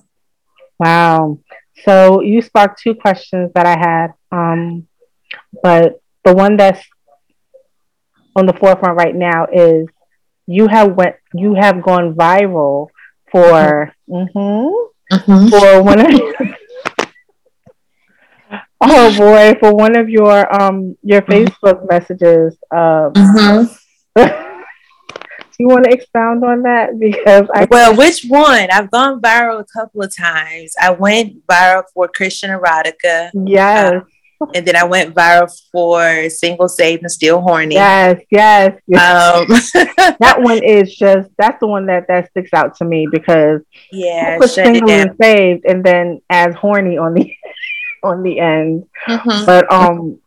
Wow. 0.79 1.41
So 1.85 2.21
you 2.21 2.43
sparked 2.43 2.83
two 2.83 2.95
questions 2.95 3.53
that 3.55 3.67
I 3.67 3.79
had, 3.79 4.09
um, 4.31 4.87
but 5.63 6.01
the 6.25 6.35
one 6.35 6.57
that's 6.57 6.83
on 8.37 8.47
the 8.47 8.53
forefront 8.53 8.97
right 8.97 9.15
now 9.15 9.47
is 9.53 9.89
you 10.47 10.67
have 10.69 10.95
went 10.95 11.17
you 11.35 11.55
have 11.55 11.83
gone 11.83 12.15
viral 12.15 12.89
for 13.31 13.95
mm-hmm, 14.09 14.69
mm-hmm. 15.15 15.49
for 15.49 15.83
one 15.83 16.01
of 16.01 16.07
oh 18.81 19.17
boy 19.17 19.59
for 19.61 19.75
one 19.75 19.97
of 19.97 20.09
your 20.09 20.63
um 20.63 20.97
your 21.03 21.23
mm-hmm. 21.23 21.45
Facebook 21.47 21.89
messages. 21.89 22.59
Um, 22.71 23.13
mm-hmm. 23.13 24.47
you 25.61 25.69
want 25.69 25.85
to 25.85 25.93
expound 25.93 26.43
on 26.43 26.63
that? 26.63 26.91
Because 26.99 27.49
I 27.55 27.67
well, 27.71 27.97
which 27.97 28.25
one? 28.29 28.69
I've 28.73 28.91
gone 28.91 29.21
viral 29.21 29.61
a 29.61 29.67
couple 29.79 30.03
of 30.03 30.15
times. 30.15 30.75
I 30.81 30.91
went 30.91 31.47
viral 31.47 31.85
for 31.93 32.09
Christian 32.09 32.51
erotica. 32.51 33.31
Yes. 33.35 34.03
Uh, 34.41 34.47
and 34.55 34.67
then 34.67 34.75
I 34.75 34.85
went 34.85 35.15
viral 35.15 35.51
for 35.71 36.31
single 36.31 36.69
saved 36.69 37.03
and 37.03 37.13
still 37.13 37.43
horny. 37.43 37.75
Yes, 37.75 38.23
yes. 38.31 38.73
Um, 38.89 39.47
that 40.19 40.37
one 40.39 40.63
is 40.65 40.95
just 40.95 41.29
that's 41.37 41.61
the 41.61 41.67
one 41.67 41.87
that 41.87 42.07
that 42.09 42.31
sticks 42.31 42.55
out 42.55 42.77
to 42.77 42.87
me 42.87 43.07
because 43.11 43.61
yeah, 43.93 44.41
single 44.41 44.91
and 44.91 45.15
saved 45.21 45.67
and 45.67 45.85
then 45.85 46.23
as 46.31 46.55
horny 46.55 46.97
on 46.97 47.15
the 47.15 47.31
on 48.03 48.23
the 48.23 48.41
end. 48.41 48.87
Mm-hmm. 49.07 49.45
But 49.45 49.71
um, 49.71 50.19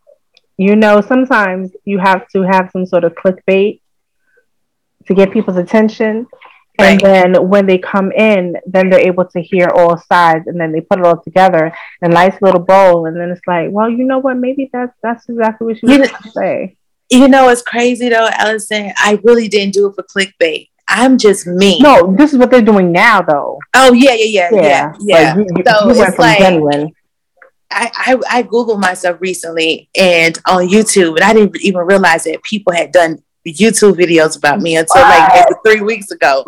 you 0.57 0.75
know, 0.75 1.01
sometimes 1.01 1.71
you 1.83 1.97
have 1.97 2.27
to 2.29 2.43
have 2.43 2.69
some 2.71 2.85
sort 2.85 3.03
of 3.03 3.15
clickbait 3.15 3.79
to 5.07 5.13
get 5.13 5.31
people's 5.31 5.57
attention. 5.57 6.27
Right. 6.79 6.91
And 6.91 7.35
then 7.35 7.49
when 7.49 7.67
they 7.67 7.77
come 7.77 8.11
in, 8.11 8.57
then 8.65 8.89
they're 8.89 9.07
able 9.07 9.25
to 9.25 9.41
hear 9.41 9.67
all 9.67 9.95
sides, 9.97 10.47
and 10.47 10.59
then 10.59 10.71
they 10.71 10.81
put 10.81 10.99
it 10.99 11.05
all 11.05 11.21
together 11.21 11.71
in 12.01 12.11
a 12.11 12.13
nice 12.13 12.41
little 12.41 12.61
bowl. 12.61 13.05
And 13.05 13.15
then 13.15 13.29
it's 13.29 13.41
like, 13.45 13.69
well, 13.69 13.89
you 13.89 14.03
know 14.03 14.17
what? 14.17 14.37
Maybe 14.37 14.69
that's 14.73 14.93
that's 15.03 15.29
exactly 15.29 15.67
what 15.67 15.77
she 15.77 15.85
was 15.85 16.09
you 16.09 16.31
say. 16.31 16.75
You 17.11 17.27
know, 17.27 17.49
it's 17.49 17.61
crazy 17.61 18.09
though, 18.09 18.27
Allison. 18.31 18.91
I 18.97 19.19
really 19.23 19.47
didn't 19.47 19.75
do 19.75 19.87
it 19.87 19.93
for 19.93 20.03
clickbait. 20.03 20.69
I'm 20.87 21.17
just 21.17 21.47
me. 21.47 21.79
No, 21.79 22.15
this 22.15 22.33
is 22.33 22.39
what 22.39 22.51
they're 22.51 22.61
doing 22.61 22.91
now, 22.91 23.21
though. 23.21 23.59
Oh 23.73 23.93
yeah, 23.93 24.13
yeah, 24.13 24.49
yeah, 24.51 24.61
yeah, 24.61 24.93
yeah. 24.99 25.35
you, 25.35 25.47
you, 25.55 25.63
so 25.65 25.91
you 25.91 26.03
it's 26.03 26.17
like, 26.17 26.39
genuine. 26.39 26.91
I, 27.69 27.91
I, 27.95 28.39
I 28.39 28.43
googled 28.43 28.79
myself 28.79 29.17
recently 29.19 29.89
and 29.95 30.37
on 30.47 30.67
YouTube, 30.67 31.15
and 31.15 31.23
I 31.23 31.33
didn't 31.33 31.59
even 31.61 31.81
realize 31.81 32.25
that 32.25 32.43
people 32.43 32.73
had 32.73 32.91
done 32.91 33.23
YouTube 33.45 33.95
videos 33.95 34.37
about 34.37 34.61
me 34.61 34.77
until 34.77 35.01
like 35.01 35.33
maybe 35.33 35.55
three 35.65 35.81
weeks 35.81 36.11
ago. 36.11 36.43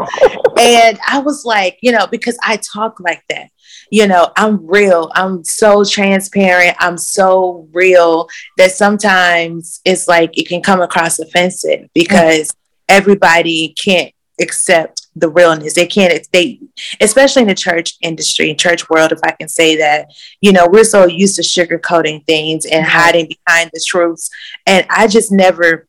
And 0.58 0.98
I 1.08 1.20
was 1.20 1.44
like, 1.44 1.78
you 1.82 1.92
know, 1.92 2.08
because 2.08 2.38
I 2.44 2.58
talk 2.58 3.00
like 3.00 3.24
that, 3.30 3.50
you 3.92 4.08
know, 4.08 4.32
I'm 4.38 4.66
real. 4.66 5.12
I'm 5.14 5.44
so 5.44 5.84
transparent. 5.84 6.78
I'm 6.80 6.98
so 6.98 7.68
real 7.74 8.30
that 8.58 8.72
sometimes 8.72 9.82
it's 9.86 10.08
like 10.08 10.38
it 10.38 10.48
can 10.48 10.62
come 10.62 10.82
across 10.82 11.20
offensive 11.20 11.90
because 11.94 12.54
everybody 12.88 13.74
can't 13.78 14.14
accept 14.40 15.08
the 15.16 15.30
realness. 15.30 15.74
They 15.74 15.88
can't, 15.88 16.28
they, 16.32 16.60
especially 17.00 17.44
in 17.44 17.48
the 17.48 17.56
church 17.56 17.96
industry, 18.02 18.54
church 18.56 18.90
world, 18.90 19.12
if 19.12 19.20
I 19.24 19.32
can 19.32 19.48
say 19.48 19.78
that, 19.78 20.08
you 20.42 20.52
know, 20.52 20.68
we're 20.70 20.84
so 20.84 21.06
used 21.06 21.38
to 21.38 21.42
sugarcoating 21.42 22.26
things 22.26 22.66
and 22.66 22.86
hiding 22.86 23.28
behind 23.28 23.72
the 23.74 23.84
truths. 23.86 24.30
And 24.66 24.86
I 24.90 25.08
just 25.08 25.32
never 25.32 25.88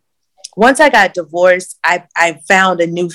once 0.56 0.80
I 0.80 0.88
got 0.88 1.14
divorced, 1.14 1.78
I, 1.84 2.04
I 2.16 2.40
found 2.48 2.80
a 2.80 2.86
new 2.86 3.10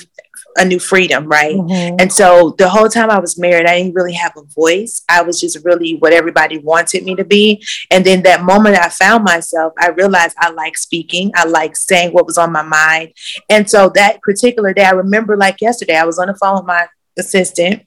a 0.56 0.64
new 0.64 0.78
freedom, 0.78 1.26
right? 1.26 1.56
Mm-hmm. 1.56 1.96
And 1.98 2.12
so 2.12 2.54
the 2.58 2.68
whole 2.68 2.88
time 2.88 3.10
I 3.10 3.18
was 3.18 3.38
married, 3.38 3.66
I 3.66 3.78
didn't 3.78 3.94
really 3.94 4.12
have 4.14 4.32
a 4.36 4.42
voice. 4.54 5.02
I 5.08 5.22
was 5.22 5.40
just 5.40 5.64
really 5.64 5.96
what 5.96 6.12
everybody 6.12 6.58
wanted 6.58 7.04
me 7.04 7.14
to 7.16 7.24
be. 7.24 7.64
And 7.90 8.04
then 8.04 8.22
that 8.22 8.42
moment 8.42 8.78
I 8.78 8.88
found 8.88 9.24
myself, 9.24 9.72
I 9.78 9.88
realized 9.88 10.36
I 10.38 10.50
like 10.50 10.76
speaking. 10.76 11.32
I 11.34 11.44
like 11.44 11.74
saying 11.74 12.12
what 12.12 12.26
was 12.26 12.38
on 12.38 12.52
my 12.52 12.62
mind. 12.62 13.14
And 13.48 13.68
so 13.68 13.90
that 13.94 14.20
particular 14.20 14.72
day, 14.72 14.84
I 14.84 14.90
remember 14.90 15.36
like 15.36 15.60
yesterday, 15.60 15.96
I 15.96 16.04
was 16.04 16.18
on 16.18 16.28
the 16.28 16.34
phone 16.34 16.56
with 16.56 16.66
my 16.66 16.86
assistant 17.18 17.82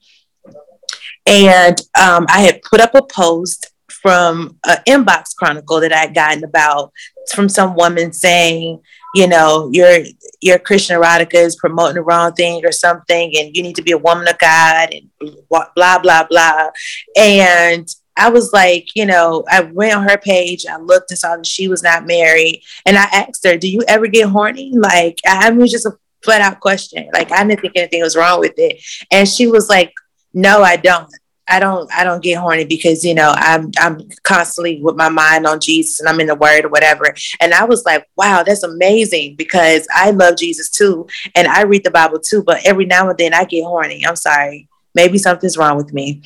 and 1.26 1.80
um, 2.00 2.26
I 2.28 2.40
had 2.40 2.62
put 2.62 2.80
up 2.80 2.94
a 2.94 3.02
post 3.02 3.72
from 3.88 4.58
an 4.64 4.78
inbox 4.86 5.34
chronicle 5.36 5.80
that 5.80 5.92
I 5.92 5.98
had 5.98 6.14
gotten 6.14 6.44
about 6.44 6.92
from 7.32 7.48
some 7.48 7.74
woman 7.74 8.12
saying, 8.12 8.80
you 9.16 9.26
know, 9.26 9.70
your 9.72 10.00
your 10.42 10.58
Christian 10.58 11.00
erotica 11.00 11.36
is 11.36 11.56
promoting 11.56 11.94
the 11.94 12.02
wrong 12.02 12.34
thing 12.34 12.62
or 12.66 12.70
something, 12.70 13.32
and 13.38 13.56
you 13.56 13.62
need 13.62 13.76
to 13.76 13.82
be 13.82 13.92
a 13.92 13.98
woman 13.98 14.28
of 14.28 14.36
God 14.36 14.92
and 14.92 15.08
blah 15.48 15.98
blah 15.98 16.26
blah. 16.28 16.68
And 17.16 17.88
I 18.18 18.28
was 18.28 18.52
like, 18.52 18.94
you 18.94 19.06
know, 19.06 19.42
I 19.50 19.62
went 19.62 19.94
on 19.94 20.06
her 20.06 20.18
page, 20.18 20.66
I 20.66 20.76
looked 20.76 21.10
and 21.10 21.18
saw 21.18 21.34
that 21.34 21.46
she 21.46 21.66
was 21.66 21.82
not 21.82 22.06
married, 22.06 22.62
and 22.84 22.98
I 22.98 23.04
asked 23.04 23.42
her, 23.46 23.56
"Do 23.56 23.70
you 23.70 23.82
ever 23.88 24.06
get 24.06 24.28
horny?" 24.28 24.72
Like, 24.76 25.18
I 25.26 25.50
mean, 25.50 25.66
just 25.66 25.86
a 25.86 25.96
flat 26.22 26.42
out 26.42 26.60
question. 26.60 27.08
Like, 27.14 27.32
I 27.32 27.42
didn't 27.42 27.62
think 27.62 27.72
anything 27.74 28.02
was 28.02 28.16
wrong 28.16 28.40
with 28.40 28.58
it, 28.58 28.82
and 29.10 29.26
she 29.26 29.46
was 29.46 29.70
like, 29.70 29.94
"No, 30.34 30.62
I 30.62 30.76
don't." 30.76 31.08
I 31.48 31.60
don't 31.60 31.90
I 31.92 32.02
don't 32.04 32.22
get 32.22 32.38
horny 32.38 32.64
because 32.64 33.04
you 33.04 33.14
know 33.14 33.32
I'm 33.36 33.70
I'm 33.78 34.00
constantly 34.24 34.82
with 34.82 34.96
my 34.96 35.08
mind 35.08 35.46
on 35.46 35.60
Jesus 35.60 36.00
and 36.00 36.08
I'm 36.08 36.20
in 36.20 36.26
the 36.26 36.34
word 36.34 36.64
or 36.64 36.68
whatever. 36.68 37.14
And 37.40 37.54
I 37.54 37.64
was 37.64 37.84
like, 37.84 38.08
wow, 38.16 38.42
that's 38.42 38.62
amazing 38.62 39.36
because 39.36 39.86
I 39.94 40.10
love 40.10 40.36
Jesus 40.36 40.70
too 40.70 41.06
and 41.34 41.46
I 41.46 41.62
read 41.62 41.84
the 41.84 41.90
Bible 41.90 42.18
too, 42.18 42.42
but 42.42 42.64
every 42.66 42.84
now 42.84 43.08
and 43.08 43.18
then 43.18 43.34
I 43.34 43.44
get 43.44 43.64
horny. 43.64 44.04
I'm 44.06 44.16
sorry. 44.16 44.68
Maybe 44.94 45.18
something's 45.18 45.58
wrong 45.58 45.76
with 45.76 45.92
me. 45.92 46.22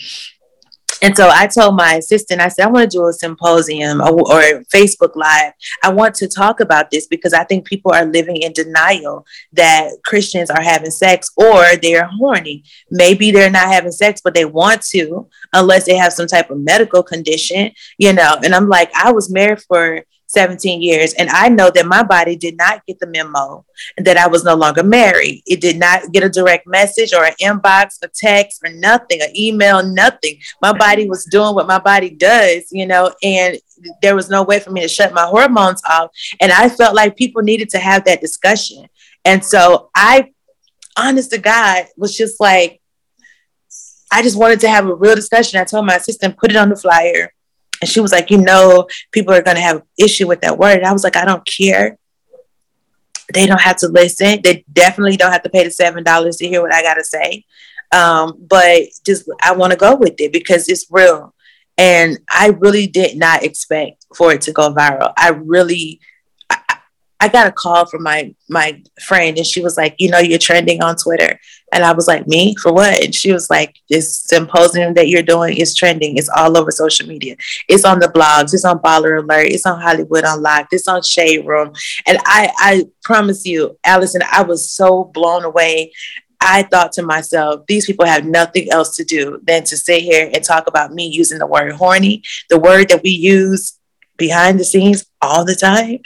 And 1.02 1.16
so 1.16 1.30
I 1.32 1.46
told 1.46 1.76
my 1.76 1.94
assistant, 1.94 2.40
I 2.40 2.48
said, 2.48 2.66
I 2.66 2.70
want 2.70 2.90
to 2.90 2.96
do 2.98 3.06
a 3.06 3.12
symposium 3.12 4.00
or, 4.00 4.10
or, 4.10 4.42
Facebook 4.74 5.16
Live. 5.16 5.52
I 5.82 5.90
want 5.92 6.14
to 6.16 6.28
talk 6.28 6.60
about 6.60 6.90
this 6.90 7.06
because 7.06 7.32
I 7.32 7.44
think 7.44 7.66
people 7.66 7.92
are 7.92 8.04
living 8.04 8.36
in 8.36 8.52
denial 8.52 9.26
that 9.52 9.90
Christians 10.04 10.50
are 10.50 10.60
having 10.60 10.90
sex 10.90 11.30
or 11.36 11.64
they're 11.76 12.06
horny. 12.06 12.64
Maybe 12.90 13.30
they're 13.30 13.50
not 13.50 13.72
having 13.72 13.92
sex, 13.92 14.20
but 14.22 14.34
they 14.34 14.44
want 14.44 14.82
to, 14.86 15.28
unless 15.52 15.86
they 15.86 15.96
have 15.96 16.12
some 16.12 16.26
type 16.26 16.50
of 16.50 16.58
medical 16.58 17.02
condition, 17.02 17.72
you 17.98 18.12
know. 18.12 18.36
And 18.44 18.54
I'm 18.54 18.68
like, 18.68 18.90
I 18.94 19.12
was 19.12 19.30
married 19.30 19.62
for 19.62 20.04
17 20.31 20.81
years. 20.81 21.12
And 21.14 21.29
I 21.31 21.49
know 21.49 21.71
that 21.71 21.87
my 21.87 22.05
body 22.05 22.37
did 22.37 22.57
not 22.57 22.87
get 22.87 23.01
the 23.01 23.07
memo 23.09 23.64
and 23.97 24.07
that 24.07 24.16
I 24.16 24.29
was 24.29 24.45
no 24.45 24.55
longer 24.55 24.85
married. 24.85 25.43
It 25.45 25.61
did 25.61 25.77
not 25.77 26.12
get 26.12 26.23
a 26.23 26.29
direct 26.29 26.69
message 26.69 27.12
or 27.12 27.25
an 27.25 27.35
inbox, 27.40 27.99
a 28.03 28.09
text, 28.09 28.61
or 28.64 28.73
nothing, 28.73 29.21
an 29.23 29.37
email, 29.37 29.85
nothing. 29.85 30.38
My 30.62 30.73
body 30.73 31.09
was 31.09 31.25
doing 31.25 31.55
what 31.55 31.66
my 31.66 31.81
body 31.81 32.11
does, 32.11 32.69
you 32.71 32.87
know, 32.87 33.12
and 33.25 33.59
there 34.03 34.14
was 34.14 34.31
no 34.31 34.45
way 34.45 34.61
for 34.61 34.71
me 34.71 34.83
to 34.83 34.88
shut 34.88 35.12
my 35.12 35.25
hormones 35.25 35.83
off. 35.90 36.11
And 36.40 36.53
I 36.53 36.69
felt 36.69 36.95
like 36.95 37.16
people 37.16 37.43
needed 37.43 37.69
to 37.71 37.79
have 37.79 38.05
that 38.05 38.21
discussion. 38.21 38.87
And 39.25 39.45
so 39.45 39.90
I, 39.97 40.33
honest 40.97 41.33
to 41.33 41.38
God, 41.38 41.87
was 41.97 42.16
just 42.16 42.38
like, 42.38 42.81
I 44.12 44.23
just 44.23 44.38
wanted 44.38 44.61
to 44.61 44.69
have 44.69 44.87
a 44.87 44.95
real 44.95 45.14
discussion. 45.16 45.61
I 45.61 45.64
told 45.64 45.87
my 45.87 45.97
assistant, 45.97 46.37
put 46.37 46.51
it 46.51 46.57
on 46.57 46.69
the 46.69 46.77
flyer 46.77 47.33
and 47.81 47.88
she 47.88 48.01
was 48.01 48.12
like, 48.12 48.31
you 48.31 48.38
know, 48.38 48.87
people 49.12 49.35
are 49.35 49.43
to 49.43 49.55
have 49.55 49.83
issue 49.99 50.27
with 50.27 50.43
that 50.43 50.59
word. 50.59 50.79
And 50.79 50.87
I 50.87 50.93
was 50.93 51.05
like, 51.05 51.16
I 51.16 51.25
don't 51.25 51.47
care. 51.47 51.99
They 53.33 53.47
don't 53.47 53.61
have 53.61 53.77
to 53.79 53.88
listen. 53.88 54.40
They 54.43 54.64
definitely 54.73 55.16
don't 55.16 55.33
have 55.33 55.43
to 55.45 55.51
pay 55.51 55.64
the 55.64 55.71
seven 55.71 56.05
dollars 56.05 56.37
to 56.38 56.49
hear 56.49 56.62
what 56.62 56.75
I 56.75 56.83
got 56.83 56.95
to 56.95 57.05
say. 57.05 57.45
Um, 57.93 58.35
but 58.49 58.83
just 59.05 59.31
I 59.43 59.53
want 59.53 59.73
to 59.73 59.79
go 59.79 59.97
with 59.97 60.21
it 60.21 60.33
because 60.33 60.69
it's 60.69 60.87
real. 60.90 61.35
And 61.79 62.19
I 62.29 62.49
really 62.49 62.87
did 62.87 63.16
not 63.16 63.43
expect 63.43 64.05
for 64.14 64.33
it 64.33 64.43
to 64.43 64.53
go 64.53 64.75
viral. 64.75 65.12
I 65.16 65.31
really 65.31 66.01
I 67.20 67.28
got 67.28 67.46
a 67.46 67.52
call 67.52 67.87
from 67.87 68.02
my 68.02 68.35
my 68.48 68.83
friend 69.02 69.37
and 69.37 69.46
she 69.46 69.61
was 69.61 69.76
like, 69.76 69.94
you 69.98 70.11
know, 70.11 70.18
you're 70.18 70.38
trending 70.38 70.83
on 70.83 70.96
Twitter. 70.96 71.38
And 71.72 71.85
I 71.85 71.92
was 71.92 72.09
like, 72.09 72.26
me 72.26 72.56
for 72.56 72.72
what? 72.72 73.04
And 73.04 73.14
she 73.14 73.33
was 73.33 73.48
like, 73.50 73.76
this 73.88 74.20
symposium 74.20 74.94
that 74.94 75.09
you're 75.09 75.22
doing 75.22 75.56
is 75.56 75.74
trending. 75.74 76.16
It's 76.16 76.28
all 76.28 76.56
over 76.59 76.70
social 76.70 77.06
media. 77.06 77.37
It's 77.68 77.85
on 77.85 78.00
the 78.00 78.09
blogs. 78.09 78.54
It's 78.54 78.64
on 78.64 78.78
Baller 78.80 79.22
Alert. 79.22 79.46
It's 79.48 79.66
on 79.66 79.80
Hollywood 79.80 80.24
Unlocked. 80.26 80.72
It's 80.72 80.88
on 80.88 81.02
Shade 81.02 81.46
Room. 81.46 81.72
And 82.06 82.18
I, 82.24 82.50
I 82.59 82.87
promise 83.04 83.46
you, 83.46 83.78
Allison, 83.85 84.22
I 84.33 84.42
was 84.42 84.68
so 84.68 85.04
blown 85.04 85.44
away. 85.44 85.92
I 86.40 86.62
thought 86.64 86.92
to 86.92 87.02
myself, 87.02 87.66
these 87.68 87.87
people 87.87 88.06
have 88.06 88.24
nothing 88.24 88.72
else 88.72 88.96
to 88.96 89.04
do 89.04 89.40
than 89.44 89.62
to 89.64 89.76
sit 89.76 90.02
here 90.02 90.30
and 90.33 90.42
talk 90.42 90.66
about 90.66 90.92
me 90.92 91.06
using 91.06 91.38
the 91.38 91.46
word 91.46 91.72
horny, 91.72 92.22
the 92.48 92.59
word 92.59 92.88
that 92.88 93.02
we 93.02 93.11
use 93.11 93.78
behind 94.16 94.59
the 94.59 94.64
scenes 94.64 95.04
all 95.20 95.44
the 95.44 95.54
time. 95.54 95.98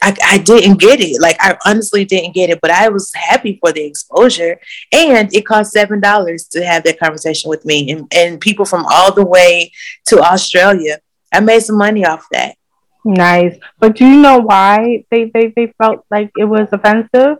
I, 0.00 0.16
I 0.24 0.38
didn't 0.38 0.78
get 0.78 1.00
it. 1.00 1.20
Like 1.20 1.36
I 1.40 1.56
honestly 1.66 2.04
didn't 2.04 2.34
get 2.34 2.50
it, 2.50 2.60
but 2.60 2.70
I 2.70 2.88
was 2.88 3.12
happy 3.14 3.58
for 3.60 3.72
the 3.72 3.84
exposure. 3.84 4.60
And 4.92 5.34
it 5.34 5.46
cost 5.46 5.72
seven 5.72 6.00
dollars 6.00 6.46
to 6.48 6.64
have 6.64 6.84
that 6.84 7.00
conversation 7.00 7.48
with 7.48 7.64
me 7.64 7.90
and, 7.90 8.06
and 8.14 8.40
people 8.40 8.64
from 8.64 8.86
all 8.88 9.12
the 9.12 9.26
way 9.26 9.72
to 10.06 10.20
Australia. 10.20 11.00
I 11.32 11.40
made 11.40 11.60
some 11.60 11.78
money 11.78 12.04
off 12.04 12.26
that. 12.32 12.56
Nice. 13.04 13.58
But 13.80 13.96
do 13.96 14.06
you 14.06 14.20
know 14.20 14.38
why 14.38 15.04
they, 15.10 15.24
they, 15.24 15.52
they 15.56 15.74
felt 15.78 16.04
like 16.10 16.30
it 16.36 16.44
was 16.44 16.68
offensive? 16.70 17.38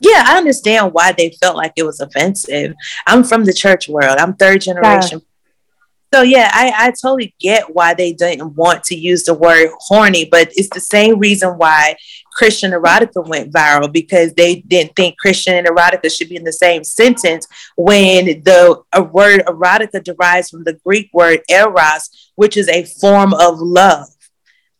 Yeah, 0.00 0.24
I 0.26 0.38
understand 0.38 0.92
why 0.92 1.12
they 1.12 1.30
felt 1.40 1.56
like 1.56 1.72
it 1.76 1.82
was 1.82 2.00
offensive. 2.00 2.74
I'm 3.06 3.24
from 3.24 3.44
the 3.44 3.52
church 3.52 3.88
world. 3.88 4.16
I'm 4.18 4.34
third 4.34 4.62
generation 4.62 5.20
So 6.12 6.22
yeah, 6.22 6.50
I, 6.54 6.72
I 6.76 6.90
totally 6.90 7.34
get 7.38 7.74
why 7.74 7.92
they 7.92 8.12
didn't 8.12 8.54
want 8.54 8.82
to 8.84 8.94
use 8.94 9.24
the 9.24 9.34
word 9.34 9.70
horny, 9.78 10.24
but 10.24 10.50
it's 10.56 10.70
the 10.70 10.80
same 10.80 11.18
reason 11.18 11.50
why 11.58 11.96
Christian 12.32 12.70
erotica 12.70 13.26
went 13.26 13.52
viral 13.52 13.92
because 13.92 14.32
they 14.32 14.60
didn't 14.60 14.96
think 14.96 15.18
Christian 15.18 15.54
and 15.54 15.66
erotica 15.66 16.10
should 16.10 16.28
be 16.28 16.36
in 16.36 16.44
the 16.44 16.52
same 16.52 16.82
sentence 16.82 17.46
when 17.76 18.26
the 18.26 18.80
word 19.12 19.42
erotica 19.46 20.02
derives 20.02 20.48
from 20.48 20.64
the 20.64 20.74
Greek 20.84 21.10
word 21.12 21.40
eros, 21.50 22.30
which 22.36 22.56
is 22.56 22.68
a 22.68 22.84
form 22.84 23.34
of 23.34 23.58
love. 23.58 24.08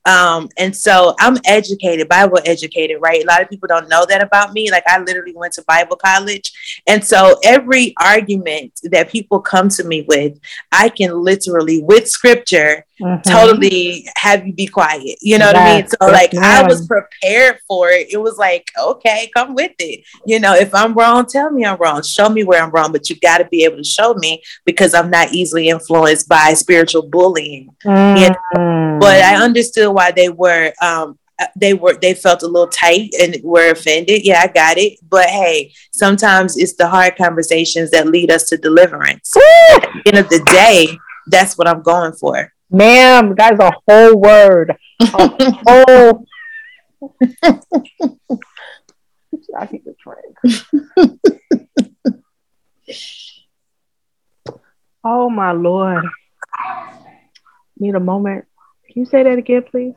Um, 0.08 0.48
and 0.56 0.74
so 0.74 1.14
I'm 1.20 1.36
educated, 1.44 2.08
Bible 2.08 2.38
educated, 2.46 2.96
right? 3.02 3.22
A 3.22 3.26
lot 3.26 3.42
of 3.42 3.50
people 3.50 3.66
don't 3.68 3.90
know 3.90 4.06
that 4.06 4.22
about 4.22 4.54
me. 4.54 4.70
Like 4.70 4.84
I 4.86 4.98
literally 5.00 5.34
went 5.36 5.52
to 5.54 5.64
Bible 5.68 5.96
college. 5.96 6.80
And 6.86 7.04
so 7.04 7.38
every 7.44 7.94
argument 8.00 8.80
that 8.84 9.10
people 9.10 9.38
come 9.38 9.68
to 9.68 9.84
me 9.84 10.06
with, 10.08 10.40
I 10.72 10.88
can 10.88 11.12
literally, 11.22 11.82
with 11.82 12.08
scripture, 12.08 12.86
mm-hmm. 13.00 13.30
totally 13.30 14.06
have 14.16 14.46
you 14.46 14.52
be 14.52 14.66
quiet. 14.66 15.18
You 15.20 15.38
know 15.38 15.46
what 15.46 15.56
I 15.56 15.76
mean? 15.76 15.88
So 15.88 15.96
like 16.02 16.34
I 16.34 16.62
was 16.62 16.86
prepared 16.86 17.58
for 17.66 17.90
it. 17.90 18.12
It 18.12 18.18
was 18.18 18.38
like, 18.38 18.70
okay, 18.78 19.30
come 19.34 19.54
with 19.54 19.72
it. 19.78 20.04
You 20.26 20.40
know, 20.40 20.54
if 20.54 20.74
I'm 20.74 20.94
wrong, 20.94 21.26
tell 21.26 21.50
me 21.50 21.64
I'm 21.64 21.78
wrong. 21.78 22.02
Show 22.02 22.28
me 22.28 22.44
where 22.44 22.62
I'm 22.62 22.70
wrong, 22.70 22.92
but 22.92 23.08
you 23.08 23.16
got 23.20 23.38
to 23.38 23.44
be 23.46 23.64
able 23.64 23.78
to 23.78 23.84
show 23.84 24.14
me 24.14 24.42
because 24.64 24.94
I'm 24.94 25.10
not 25.10 25.32
easily 25.32 25.68
influenced 25.68 26.28
by 26.28 26.54
spiritual 26.54 27.02
bullying. 27.02 27.70
Mm-hmm. 27.84 28.16
You 28.22 28.28
know? 28.30 28.98
But 29.00 29.22
I 29.22 29.36
understood 29.36 29.94
why 29.94 30.10
they 30.10 30.28
were 30.28 30.72
um, 30.82 31.18
uh, 31.40 31.46
they 31.54 31.72
were 31.72 31.94
they 31.94 32.14
felt 32.14 32.42
a 32.42 32.46
little 32.46 32.68
tight 32.68 33.10
and 33.20 33.36
were 33.44 33.70
offended. 33.70 34.24
Yeah, 34.24 34.40
I 34.42 34.48
got 34.48 34.76
it. 34.76 34.98
But 35.08 35.26
hey, 35.26 35.72
sometimes 35.92 36.56
it's 36.56 36.74
the 36.74 36.88
hard 36.88 37.16
conversations 37.16 37.90
that 37.92 38.08
lead 38.08 38.30
us 38.30 38.44
to 38.46 38.56
deliverance. 38.56 39.32
At 39.36 39.82
the 39.82 40.02
end 40.06 40.18
of 40.18 40.28
the 40.28 40.42
day, 40.50 40.98
that's 41.28 41.56
what 41.56 41.68
I'm 41.68 41.82
going 41.82 42.12
for. 42.12 42.52
Ma'am, 42.70 43.34
that 43.36 43.54
is 43.54 43.60
a 43.60 43.72
whole 43.86 44.20
word. 44.20 44.76
A 45.00 45.06
whole. 45.66 46.26
I 49.56 49.68
need 49.72 49.84
to 49.84 49.94
drink. 50.02 50.36
oh 55.04 55.30
my 55.30 55.52
lord! 55.52 56.04
Need 57.78 57.94
a 57.94 58.00
moment. 58.00 58.44
Can 58.86 59.02
you 59.02 59.06
say 59.06 59.22
that 59.22 59.38
again, 59.38 59.62
please? 59.70 59.94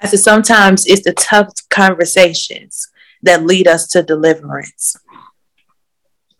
I 0.00 0.08
said 0.08 0.20
sometimes 0.20 0.86
it's 0.86 1.04
the 1.04 1.12
tough 1.14 1.52
conversations 1.70 2.88
that 3.22 3.44
lead 3.44 3.66
us 3.66 3.86
to 3.88 4.02
deliverance. 4.02 4.96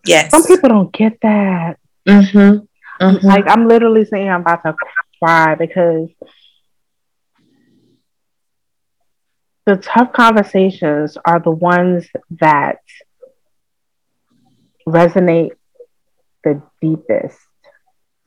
Yes. 0.04 0.30
Some 0.30 0.44
people 0.44 0.68
don't 0.68 0.92
get 0.92 1.18
that. 1.22 1.78
Mm-hmm. 2.06 3.04
Mm-hmm. 3.04 3.26
Like 3.26 3.46
I'm 3.46 3.66
literally 3.68 4.04
saying 4.04 4.28
I'm 4.28 4.42
about 4.42 4.62
to 4.62 4.74
cry 5.22 5.55
because 5.55 6.09
the 9.66 9.76
tough 9.76 10.12
conversations 10.12 11.18
are 11.24 11.40
the 11.40 11.50
ones 11.50 12.07
that 12.31 12.79
resonate 14.87 15.50
the 16.44 16.62
deepest. 16.81 17.38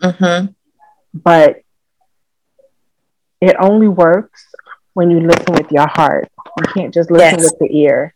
Mm-hmm. 0.03 0.51
But 1.13 1.61
it 3.41 3.55
only 3.59 3.87
works 3.87 4.45
when 4.93 5.09
you 5.09 5.21
listen 5.21 5.53
with 5.53 5.71
your 5.71 5.87
heart. 5.87 6.29
You 6.57 6.63
can't 6.73 6.93
just 6.93 7.09
listen 7.09 7.39
yes. 7.39 7.51
with 7.51 7.59
the 7.59 7.77
ear. 7.77 8.13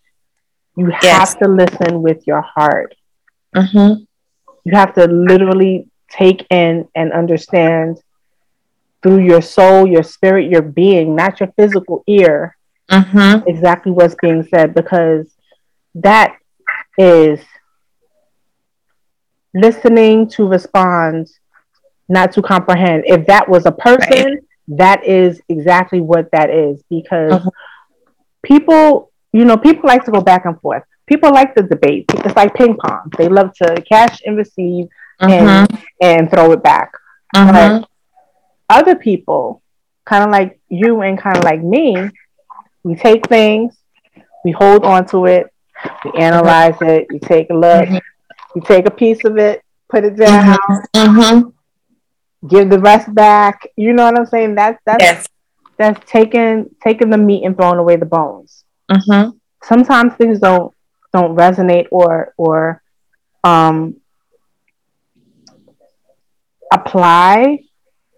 You 0.76 0.92
yes. 1.02 1.06
have 1.06 1.40
to 1.40 1.48
listen 1.48 2.02
with 2.02 2.28
your 2.28 2.42
heart. 2.42 2.94
Mm-hmm. 3.56 4.04
You 4.66 4.76
have 4.76 4.94
to 4.96 5.06
literally 5.06 5.88
take 6.10 6.46
in 6.50 6.88
and 6.96 7.14
understand 7.14 8.00
through 9.04 9.20
your 9.20 9.42
soul, 9.42 9.86
your 9.86 10.02
spirit, 10.02 10.50
your 10.50 10.62
being, 10.62 11.16
not 11.16 11.40
your 11.40 11.52
physical 11.58 12.04
ear, 12.08 12.58
mm-hmm. 12.90 13.48
exactly 13.48 13.92
what's 13.92 14.16
being 14.22 14.44
said, 14.44 14.74
because 14.74 15.28
that 15.96 16.38
is 16.98 17.40
listening 19.54 20.28
to 20.30 20.48
respond, 20.48 21.30
not 22.08 22.32
to 22.32 22.42
comprehend. 22.42 23.04
If 23.06 23.28
that 23.28 23.48
was 23.48 23.66
a 23.66 23.72
person, 23.72 24.26
right. 24.26 24.38
that 24.70 25.06
is 25.06 25.42
exactly 25.50 26.00
what 26.00 26.32
that 26.32 26.50
is, 26.50 26.82
because 26.90 27.34
uh-huh. 27.34 27.50
people, 28.42 29.12
you 29.34 29.46
know, 29.46 29.58
people 29.58 29.88
like 29.88 30.06
to 30.06 30.12
go 30.12 30.22
back 30.22 30.46
and 30.46 30.60
forth. 30.62 30.84
People 31.06 31.32
like 31.34 31.54
the 31.54 31.64
debate. 31.64 32.06
It's 32.14 32.36
like 32.38 32.56
ping 32.56 32.78
pong. 32.78 33.12
They 33.18 33.28
love 33.28 33.54
to 33.62 33.84
catch 33.88 34.22
and 34.26 34.38
receive 34.38 34.88
and, 35.20 35.70
mm-hmm. 35.70 35.76
and 36.02 36.32
throw 36.32 36.54
it 36.54 36.64
back. 36.64 36.94
But 37.34 37.90
other 38.74 38.96
people, 38.96 39.62
kind 40.06 40.24
of 40.24 40.32
like 40.32 40.60
you 40.70 41.02
and 41.02 41.18
kind 41.18 41.38
of 41.38 41.44
like 41.44 41.62
me, 41.62 41.96
we 42.84 42.96
take 42.96 43.28
things, 43.28 43.78
we 44.44 44.52
hold 44.52 44.84
on 44.84 45.06
to 45.08 45.26
it, 45.26 45.48
we 46.04 46.12
analyze 46.20 46.76
it, 46.82 47.08
we 47.10 47.20
take 47.20 47.50
a 47.50 47.54
look, 47.54 47.88
mm-hmm. 47.88 47.98
we 48.56 48.62
take 48.62 48.88
a 48.88 48.92
piece 48.92 49.24
of 49.26 49.38
it, 49.38 49.62
put 49.90 50.04
it 50.04 50.16
down, 50.18 50.58
mm-hmm. 50.58 51.20
mm-hmm. 51.20 52.48
give 52.48 52.70
the 52.70 52.80
rest 52.80 53.14
back. 53.14 53.68
You 53.78 53.94
know 53.94 54.06
what 54.06 54.18
I'm 54.18 54.26
saying? 54.26 54.56
That's 54.56 54.80
that's 54.86 55.04
yes. 55.04 55.28
that's 55.78 56.12
taking 56.12 56.70
taking 56.84 57.10
the 57.10 57.18
meat 57.18 57.46
and 57.46 57.56
throwing 57.56 57.80
away 57.80 57.96
the 57.96 58.06
bones. 58.06 58.66
Mm-hmm. 58.92 59.38
Sometimes 59.64 60.14
things 60.16 60.40
don't 60.40 60.74
don't 61.14 61.36
resonate 61.38 61.88
or 61.92 62.34
or 62.38 62.82
um 63.44 63.96
apply 66.72 67.60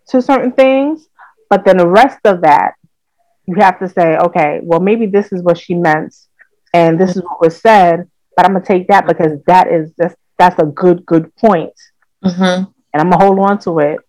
to 0.10 0.22
certain 0.22 0.52
things, 0.52 1.08
but 1.50 1.65
then 1.65 1.78
the 1.78 1.88
rest 1.88 2.20
of 2.26 2.41
that, 2.41 2.74
you 3.46 3.56
have 3.56 3.80
to 3.80 3.89
say, 3.89 4.18
okay, 4.18 4.60
well, 4.63 4.80
maybe 4.80 5.06
this 5.06 5.32
is 5.32 5.41
what 5.41 5.58
she 5.58 5.76
meant, 5.76 6.15
and 6.74 7.00
this 7.00 7.15
is 7.15 7.24
what 7.24 7.41
was 7.41 7.58
said, 7.58 8.10
but 8.36 8.46
I'm 8.46 8.54
gonna 8.54 8.65
take 8.65 8.88
that 8.88 9.08
because 9.08 9.41
that 9.48 9.72
is 9.72 9.91
just 10.00 10.15
that's 10.38 10.60
a 10.60 10.65
good 10.65 11.06
good 11.06 11.34
point, 11.36 11.74
mm-hmm. 12.24 12.41
and 12.44 12.70
I'm 12.94 13.10
gonna 13.10 13.24
hold 13.24 13.39
on 13.39 13.60
to 13.60 13.80
it. 13.80 14.00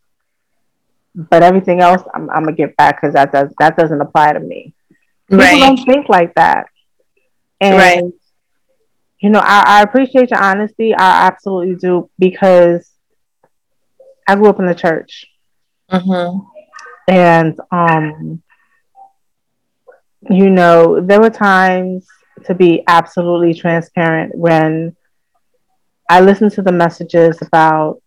But 1.14 1.42
everything 1.42 1.80
else, 1.80 2.02
I'm, 2.14 2.28
I'm 2.30 2.44
gonna 2.44 2.56
get 2.56 2.76
back 2.76 3.00
because 3.00 3.14
that 3.14 3.32
does 3.32 3.52
that 3.58 3.76
doesn't 3.76 4.00
apply 4.00 4.32
to 4.32 4.40
me. 4.40 4.74
People 5.28 5.44
right. 5.44 5.60
don't 5.60 5.84
think 5.84 6.08
like 6.08 6.34
that, 6.34 6.66
and 7.60 7.76
right. 7.76 8.04
you 9.20 9.30
know, 9.30 9.40
I, 9.40 9.78
I 9.78 9.82
appreciate 9.82 10.30
your 10.30 10.42
honesty. 10.42 10.94
I 10.94 11.26
absolutely 11.26 11.76
do 11.76 12.10
because 12.18 12.90
I 14.26 14.34
grew 14.34 14.48
up 14.48 14.58
in 14.58 14.66
the 14.66 14.74
church. 14.74 15.26
Mm-hmm. 15.90 16.38
And, 17.08 17.60
um, 17.70 18.42
you 20.28 20.50
know, 20.50 21.00
there 21.00 21.20
were 21.20 21.30
times 21.30 22.06
to 22.44 22.54
be 22.54 22.82
absolutely 22.86 23.54
transparent 23.54 24.34
when 24.34 24.96
I 26.08 26.20
listened 26.20 26.52
to 26.52 26.62
the 26.62 26.72
messages 26.72 27.38
about, 27.42 28.02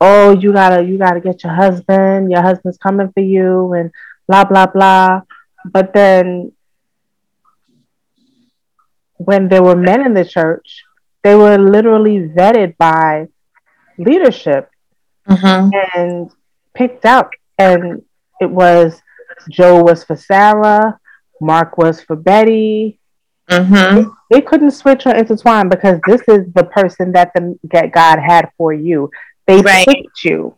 oh, 0.00 0.32
you 0.38 0.52
gotta, 0.52 0.82
you 0.82 0.98
gotta 0.98 1.20
get 1.20 1.42
your 1.44 1.52
husband, 1.52 2.30
your 2.30 2.42
husband's 2.42 2.78
coming 2.78 3.10
for 3.12 3.20
you, 3.20 3.72
and 3.72 3.90
blah, 4.28 4.44
blah, 4.44 4.66
blah. 4.66 5.22
But 5.64 5.92
then 5.92 6.52
when 9.16 9.48
there 9.48 9.62
were 9.62 9.76
men 9.76 10.04
in 10.04 10.14
the 10.14 10.24
church, 10.24 10.84
they 11.22 11.34
were 11.34 11.58
literally 11.58 12.28
vetted 12.28 12.76
by 12.76 13.28
leadership 13.98 14.70
mm-hmm. 15.28 15.70
and 15.98 16.30
picked 16.74 17.04
up. 17.04 17.30
And 17.58 18.02
it 18.40 18.50
was 18.50 19.00
Joe 19.50 19.82
was 19.82 20.04
for 20.04 20.16
Sarah, 20.16 20.98
Mark 21.40 21.78
was 21.78 22.00
for 22.00 22.16
Betty. 22.16 22.98
Mm-hmm. 23.50 23.96
They, 23.96 24.06
they, 24.30 24.40
couldn't 24.40 24.70
switch 24.70 25.04
or 25.06 25.14
intertwine 25.14 25.68
because 25.68 26.00
this 26.06 26.22
is 26.28 26.50
the 26.54 26.64
person 26.64 27.12
that 27.12 27.30
the 27.34 27.58
that 27.72 27.92
God 27.92 28.18
had 28.18 28.50
for 28.56 28.72
you. 28.72 29.10
They 29.46 29.60
right. 29.60 29.86
picked 29.86 30.24
you. 30.24 30.56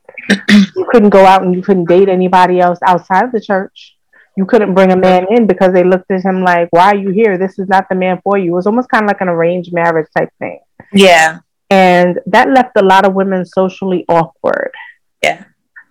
you 0.49 0.87
couldn't 0.91 1.11
go 1.11 1.27
out 1.27 1.43
and 1.43 1.53
you 1.53 1.63
couldn't 1.63 1.87
date 1.87 2.09
anybody 2.09 2.61
else 2.61 2.79
outside 2.87 3.25
of 3.25 3.33
the 3.33 3.41
church. 3.41 3.97
You 4.37 4.47
couldn't 4.47 4.75
bring 4.75 4.93
a 4.93 4.97
man 4.97 5.27
in 5.31 5.49
because 5.49 5.73
they 5.73 5.83
looked 5.83 6.11
at 6.13 6.23
him 6.23 6.45
like, 6.45 6.69
"Why 6.71 6.93
are 6.93 6.97
you 6.97 7.11
here? 7.11 7.37
This 7.39 7.59
is 7.59 7.69
not 7.69 7.89
the 7.89 7.97
man 7.97 8.21
for 8.23 8.39
you." 8.39 8.53
It 8.53 8.55
was 8.55 8.67
almost 8.67 8.89
kind 8.89 9.03
of 9.03 9.09
like 9.09 9.21
an 9.21 9.29
arranged 9.29 9.73
marriage 9.73 10.09
type 10.17 10.31
thing. 10.39 10.61
Yeah. 10.93 11.41
And 11.71 12.21
that 12.27 12.51
left 12.51 12.77
a 12.77 12.85
lot 12.85 13.05
of 13.05 13.15
women 13.15 13.45
socially 13.45 14.05
awkward. 14.09 14.71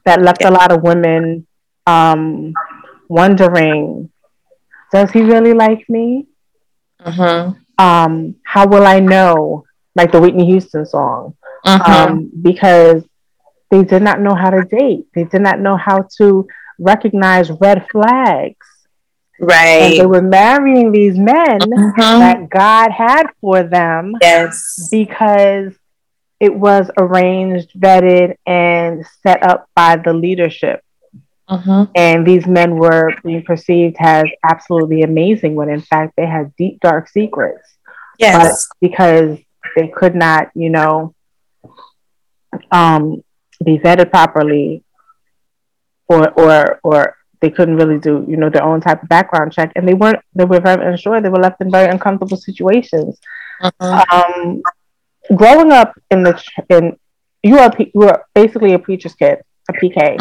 That 0.05 0.21
left 0.21 0.41
yeah. 0.41 0.49
a 0.49 0.51
lot 0.51 0.71
of 0.71 0.83
women 0.83 1.47
um, 1.87 2.53
wondering, 3.07 4.11
does 4.91 5.11
he 5.11 5.21
really 5.21 5.53
like 5.53 5.89
me? 5.89 6.27
Mm-hmm. 7.01 7.83
Um, 7.83 8.35
how 8.43 8.67
will 8.67 8.85
I 8.85 8.99
know? 8.99 9.65
Like 9.95 10.11
the 10.11 10.19
Whitney 10.19 10.45
Houston 10.45 10.85
song. 10.85 11.35
Mm-hmm. 11.65 11.91
Um, 11.91 12.31
because 12.41 13.03
they 13.71 13.83
did 13.83 14.03
not 14.03 14.19
know 14.19 14.35
how 14.35 14.51
to 14.51 14.63
date. 14.63 15.07
They 15.15 15.23
did 15.23 15.41
not 15.41 15.59
know 15.59 15.77
how 15.77 16.07
to 16.17 16.47
recognize 16.77 17.49
red 17.49 17.87
flags. 17.91 18.67
Right. 19.39 19.65
And 19.65 19.99
they 19.99 20.05
were 20.05 20.21
marrying 20.21 20.91
these 20.91 21.17
men 21.17 21.59
mm-hmm. 21.59 22.19
that 22.19 22.49
God 22.49 22.91
had 22.91 23.27
for 23.41 23.63
them. 23.63 24.13
Yes. 24.21 24.87
Because 24.91 25.73
it 26.39 26.53
was 26.53 26.89
arranged, 26.97 27.71
vetted, 27.73 28.35
and 28.45 29.05
set 29.23 29.43
up 29.43 29.69
by 29.75 29.95
the 29.95 30.13
leadership. 30.13 30.81
Uh-huh. 31.47 31.85
And 31.95 32.25
these 32.25 32.47
men 32.47 32.75
were 32.75 33.13
being 33.23 33.43
perceived 33.43 33.97
as 33.99 34.25
absolutely 34.43 35.03
amazing 35.03 35.55
when 35.55 35.69
in 35.69 35.81
fact 35.81 36.13
they 36.17 36.25
had 36.25 36.55
deep, 36.55 36.79
dark 36.79 37.07
secrets. 37.07 37.75
Yes. 38.17 38.67
But 38.67 38.89
because 38.89 39.39
they 39.75 39.87
could 39.87 40.15
not, 40.15 40.49
you 40.55 40.69
know, 40.69 41.13
um, 42.71 43.23
be 43.63 43.77
vetted 43.77 44.09
properly 44.09 44.83
or 46.07 46.31
or 46.31 46.79
or 46.83 47.17
they 47.41 47.51
couldn't 47.51 47.75
really 47.75 47.99
do, 47.99 48.25
you 48.27 48.37
know, 48.37 48.49
their 48.49 48.63
own 48.63 48.81
type 48.81 49.03
of 49.03 49.09
background 49.09 49.53
check 49.53 49.71
and 49.75 49.87
they 49.87 49.93
weren't 49.93 50.19
they 50.33 50.45
were 50.45 50.59
very 50.59 50.83
unsure, 50.83 51.21
they 51.21 51.29
were 51.29 51.39
left 51.39 51.61
in 51.61 51.69
very 51.69 51.89
uncomfortable 51.89 52.37
situations. 52.37 53.19
Uh-huh. 53.61 54.05
Um, 54.11 54.61
growing 55.35 55.71
up 55.71 55.93
in 56.11 56.23
the 56.23 56.43
in 56.69 56.97
you 57.43 57.59
are 57.59 57.71
you 57.77 58.03
are 58.03 58.25
basically 58.33 58.73
a 58.73 58.79
preacher's 58.79 59.13
kid, 59.13 59.39
a 59.69 59.73
PK. 59.73 60.17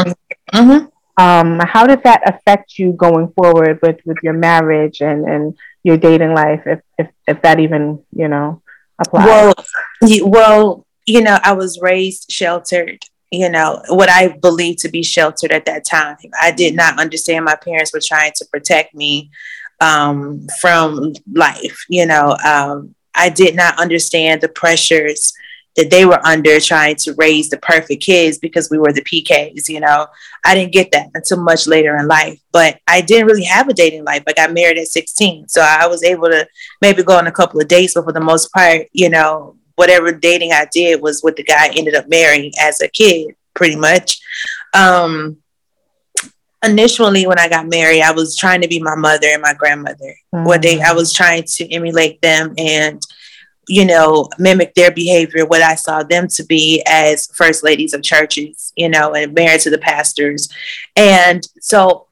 Mm-hmm. 0.52 0.86
Um, 1.16 1.60
how 1.60 1.86
did 1.86 2.02
that 2.02 2.28
affect 2.28 2.78
you 2.78 2.92
going 2.92 3.28
forward 3.32 3.78
with 3.82 3.98
with 4.04 4.18
your 4.22 4.34
marriage 4.34 5.00
and 5.00 5.24
and 5.24 5.56
your 5.82 5.96
dating 5.96 6.34
life, 6.34 6.62
if 6.66 6.80
if 6.98 7.08
if 7.26 7.42
that 7.42 7.60
even 7.60 8.02
you 8.12 8.28
know 8.28 8.62
applies? 8.98 9.26
Well, 9.26 9.54
well, 10.24 10.86
you 11.06 11.22
know, 11.22 11.38
I 11.42 11.52
was 11.52 11.80
raised 11.80 12.30
sheltered. 12.30 13.02
You 13.30 13.48
know 13.48 13.82
what 13.88 14.10
I 14.10 14.28
believed 14.28 14.80
to 14.80 14.88
be 14.88 15.02
sheltered 15.02 15.50
at 15.50 15.64
that 15.64 15.84
time. 15.86 16.16
I 16.40 16.50
did 16.50 16.74
not 16.76 17.00
understand 17.00 17.44
my 17.44 17.56
parents 17.56 17.92
were 17.92 18.02
trying 18.04 18.32
to 18.36 18.44
protect 18.46 18.94
me 18.94 19.30
um, 19.80 20.46
from 20.60 21.14
life. 21.32 21.84
You 21.88 22.06
know, 22.06 22.36
um, 22.44 22.94
I 23.14 23.28
did 23.28 23.54
not 23.54 23.78
understand 23.78 24.40
the 24.40 24.48
pressures 24.48 25.32
that 25.76 25.90
they 25.90 26.04
were 26.04 26.24
under 26.24 26.60
trying 26.60 26.96
to 26.96 27.14
raise 27.14 27.50
the 27.50 27.56
perfect 27.58 28.02
kids 28.02 28.38
because 28.38 28.70
we 28.70 28.78
were 28.78 28.92
the 28.92 29.02
PKs, 29.02 29.68
you 29.68 29.80
know. 29.80 30.06
I 30.44 30.54
didn't 30.54 30.72
get 30.72 30.92
that 30.92 31.10
until 31.14 31.42
much 31.42 31.66
later 31.66 31.96
in 31.96 32.06
life, 32.06 32.40
but 32.52 32.78
I 32.86 33.00
didn't 33.00 33.26
really 33.26 33.44
have 33.44 33.68
a 33.68 33.74
dating 33.74 34.04
life. 34.04 34.22
I 34.26 34.32
got 34.32 34.52
married 34.52 34.78
at 34.78 34.86
16. 34.86 35.48
So 35.48 35.60
I 35.60 35.86
was 35.86 36.04
able 36.04 36.28
to 36.28 36.46
maybe 36.80 37.02
go 37.02 37.18
on 37.18 37.26
a 37.26 37.32
couple 37.32 37.60
of 37.60 37.68
dates, 37.68 37.94
but 37.94 38.04
for 38.04 38.12
the 38.12 38.20
most 38.20 38.52
part, 38.52 38.86
you 38.92 39.10
know, 39.10 39.56
whatever 39.74 40.12
dating 40.12 40.52
I 40.52 40.66
did 40.72 41.02
was 41.02 41.22
what 41.22 41.36
the 41.36 41.42
guy 41.42 41.68
ended 41.74 41.96
up 41.96 42.08
marrying 42.08 42.52
as 42.60 42.80
a 42.80 42.88
kid, 42.88 43.34
pretty 43.54 43.76
much. 43.76 44.20
Um, 44.74 45.38
initially 46.64 47.26
when 47.26 47.38
I 47.38 47.48
got 47.48 47.68
married, 47.68 48.02
I 48.02 48.12
was 48.12 48.36
trying 48.36 48.60
to 48.62 48.68
be 48.68 48.80
my 48.80 48.94
mother 48.94 49.28
and 49.28 49.42
my 49.42 49.54
grandmother. 49.54 50.14
Mm-hmm. 50.34 50.44
What 50.44 50.62
they 50.62 50.80
I 50.80 50.92
was 50.92 51.12
trying 51.12 51.44
to 51.44 51.72
emulate 51.72 52.20
them 52.22 52.54
and 52.58 53.02
you 53.68 53.84
know 53.84 54.28
mimic 54.38 54.74
their 54.74 54.90
behavior, 54.90 55.46
what 55.46 55.62
I 55.62 55.74
saw 55.74 56.02
them 56.02 56.28
to 56.28 56.44
be 56.44 56.82
as 56.86 57.28
first 57.28 57.64
ladies 57.64 57.94
of 57.94 58.02
churches, 58.02 58.72
you 58.76 58.88
know, 58.88 59.14
and 59.14 59.34
married 59.34 59.60
to 59.62 59.70
the 59.70 59.78
pastors. 59.78 60.48
And 60.96 61.46
so 61.60 62.08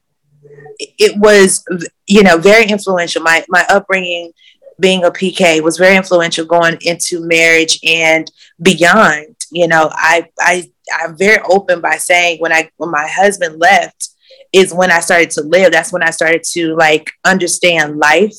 it 0.78 1.18
was 1.18 1.64
you 2.06 2.22
know 2.22 2.38
very 2.38 2.66
influential. 2.66 3.22
My 3.22 3.44
my 3.48 3.64
upbringing 3.68 4.32
being 4.80 5.04
a 5.04 5.10
PK 5.10 5.62
was 5.62 5.78
very 5.78 5.96
influential 5.96 6.44
going 6.44 6.78
into 6.82 7.24
marriage 7.24 7.78
and 7.84 8.30
beyond. 8.60 9.36
You 9.50 9.68
know, 9.68 9.90
I 9.92 10.28
I 10.40 10.70
I'm 10.92 11.16
very 11.16 11.40
open 11.48 11.80
by 11.80 11.96
saying 11.96 12.40
when 12.40 12.52
I 12.52 12.70
when 12.76 12.90
my 12.90 13.06
husband 13.06 13.58
left, 13.58 14.08
is 14.52 14.74
when 14.74 14.90
I 14.90 15.00
started 15.00 15.30
to 15.32 15.42
live. 15.42 15.72
That's 15.72 15.92
when 15.92 16.02
I 16.02 16.10
started 16.10 16.42
to 16.52 16.74
like 16.76 17.10
understand 17.24 17.98
life, 17.98 18.34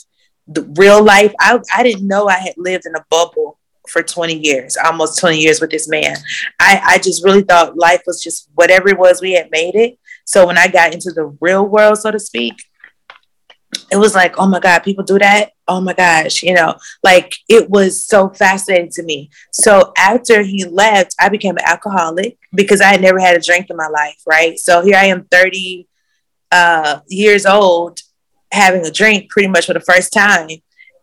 the 0.48 0.64
real 0.78 1.04
life. 1.04 1.34
I, 1.40 1.60
I 1.76 1.84
didn't 1.84 2.08
know 2.08 2.28
I 2.28 2.38
had 2.38 2.54
lived 2.58 2.86
in 2.86 2.96
a 2.96 3.06
bubble 3.10 3.58
for 3.90 4.02
20 4.02 4.34
years, 4.34 4.78
almost 4.78 5.20
20 5.20 5.38
years 5.38 5.60
with 5.60 5.70
this 5.70 5.88
man. 5.88 6.16
I, 6.60 6.82
I 6.84 6.98
just 6.98 7.24
really 7.24 7.42
thought 7.42 7.78
life 7.78 8.04
was 8.08 8.24
just 8.24 8.50
whatever 8.56 8.90
it 8.90 8.98
was, 8.98 9.22
we 9.22 9.34
had 9.34 9.52
made 9.52 9.76
it. 9.76 10.00
So 10.26 10.48
when 10.48 10.58
I 10.58 10.68
got 10.68 10.94
into 10.94 11.12
the 11.12 11.36
real 11.42 11.66
world, 11.66 11.98
so 11.98 12.12
to 12.12 12.20
speak, 12.20 12.56
it 13.92 13.98
was 13.98 14.16
like, 14.16 14.38
oh 14.38 14.48
my 14.48 14.60
God, 14.60 14.80
people 14.80 15.04
do 15.04 15.20
that. 15.20 15.52
Oh 15.68 15.80
my 15.80 15.94
gosh, 15.94 16.44
you 16.44 16.54
know, 16.54 16.76
like 17.04 17.36
it 17.48 17.70
was 17.70 18.06
so 18.06 18.30
fascinating 18.30 18.92
to 18.92 19.04
me. 19.04 19.30
So 19.52 19.94
after 19.98 20.42
he 20.42 20.66
left, 20.66 21.16
I 21.20 21.30
became 21.30 21.58
an 21.58 21.66
alcoholic 21.66 22.38
because 22.54 22.82
I 22.82 22.88
had 22.88 23.02
never 23.02 23.20
had 23.20 23.38
a 23.38 23.42
drink 23.42 23.70
in 23.70 23.78
my 23.78 23.88
life, 23.88 24.22
right? 24.28 24.58
So 24.60 24.82
here 24.82 24.98
I 24.98 25.06
am 25.06 25.26
30, 25.26 25.88
uh, 26.52 27.00
years 27.08 27.46
old 27.46 28.02
having 28.52 28.86
a 28.86 28.92
drink 28.92 29.30
pretty 29.30 29.48
much 29.48 29.66
for 29.66 29.74
the 29.74 29.80
first 29.80 30.14
time 30.14 30.50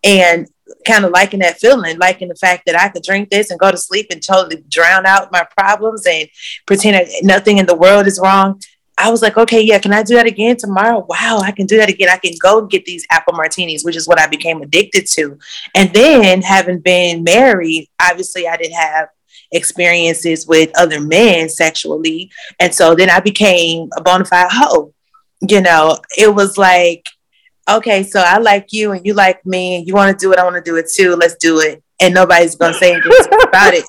and 0.04 0.46
kind 0.86 1.04
of 1.04 1.10
liking 1.10 1.40
that 1.40 1.58
feeling, 1.58 1.98
liking 1.98 2.28
the 2.28 2.34
fact 2.36 2.62
that 2.66 2.78
I 2.78 2.88
could 2.88 3.02
drink 3.02 3.30
this 3.30 3.50
and 3.50 3.58
go 3.58 3.70
to 3.70 3.76
sleep 3.76 4.06
and 4.10 4.22
totally 4.22 4.62
drown 4.68 5.04
out 5.06 5.32
my 5.32 5.46
problems 5.56 6.06
and 6.06 6.28
pretend 6.66 6.94
that 6.94 7.08
nothing 7.22 7.58
in 7.58 7.66
the 7.66 7.76
world 7.76 8.06
is 8.06 8.20
wrong. 8.22 8.60
I 9.00 9.10
was 9.10 9.22
like, 9.22 9.36
okay, 9.36 9.60
yeah, 9.60 9.78
can 9.78 9.92
I 9.92 10.02
do 10.02 10.14
that 10.14 10.26
again 10.26 10.56
tomorrow? 10.56 11.04
Wow, 11.08 11.40
I 11.42 11.50
can 11.52 11.66
do 11.66 11.76
that 11.78 11.88
again. 11.88 12.08
I 12.08 12.18
can 12.18 12.34
go 12.40 12.66
get 12.66 12.84
these 12.84 13.06
apple 13.10 13.34
martinis, 13.34 13.84
which 13.84 13.96
is 13.96 14.06
what 14.06 14.20
I 14.20 14.26
became 14.26 14.62
addicted 14.62 15.06
to. 15.12 15.38
And 15.74 15.92
then 15.92 16.42
having 16.42 16.80
been 16.80 17.24
married, 17.24 17.88
obviously 18.00 18.46
I 18.46 18.56
didn't 18.56 18.76
have 18.76 19.08
experiences 19.52 20.46
with 20.46 20.70
other 20.78 21.00
men 21.00 21.48
sexually. 21.48 22.30
And 22.58 22.74
so 22.74 22.94
then 22.94 23.10
I 23.10 23.20
became 23.20 23.88
a 23.96 24.02
bona 24.02 24.24
fide 24.24 24.50
hoe 24.50 24.94
you 25.40 25.60
know, 25.60 25.98
it 26.16 26.34
was 26.34 26.58
like, 26.58 27.08
okay, 27.68 28.02
so 28.02 28.20
I 28.20 28.38
like 28.38 28.72
you 28.72 28.92
and 28.92 29.04
you 29.06 29.14
like 29.14 29.44
me 29.46 29.76
and 29.76 29.86
you 29.86 29.94
want 29.94 30.18
to 30.18 30.24
do 30.24 30.32
it, 30.32 30.38
I 30.38 30.44
want 30.44 30.56
to 30.56 30.62
do 30.62 30.76
it 30.76 30.90
too. 30.90 31.16
Let's 31.16 31.36
do 31.36 31.60
it. 31.60 31.82
And 32.00 32.14
nobody's 32.14 32.56
going 32.56 32.72
to 32.72 32.78
say 32.78 32.92
anything 32.92 33.12
about 33.42 33.74
it. 33.74 33.84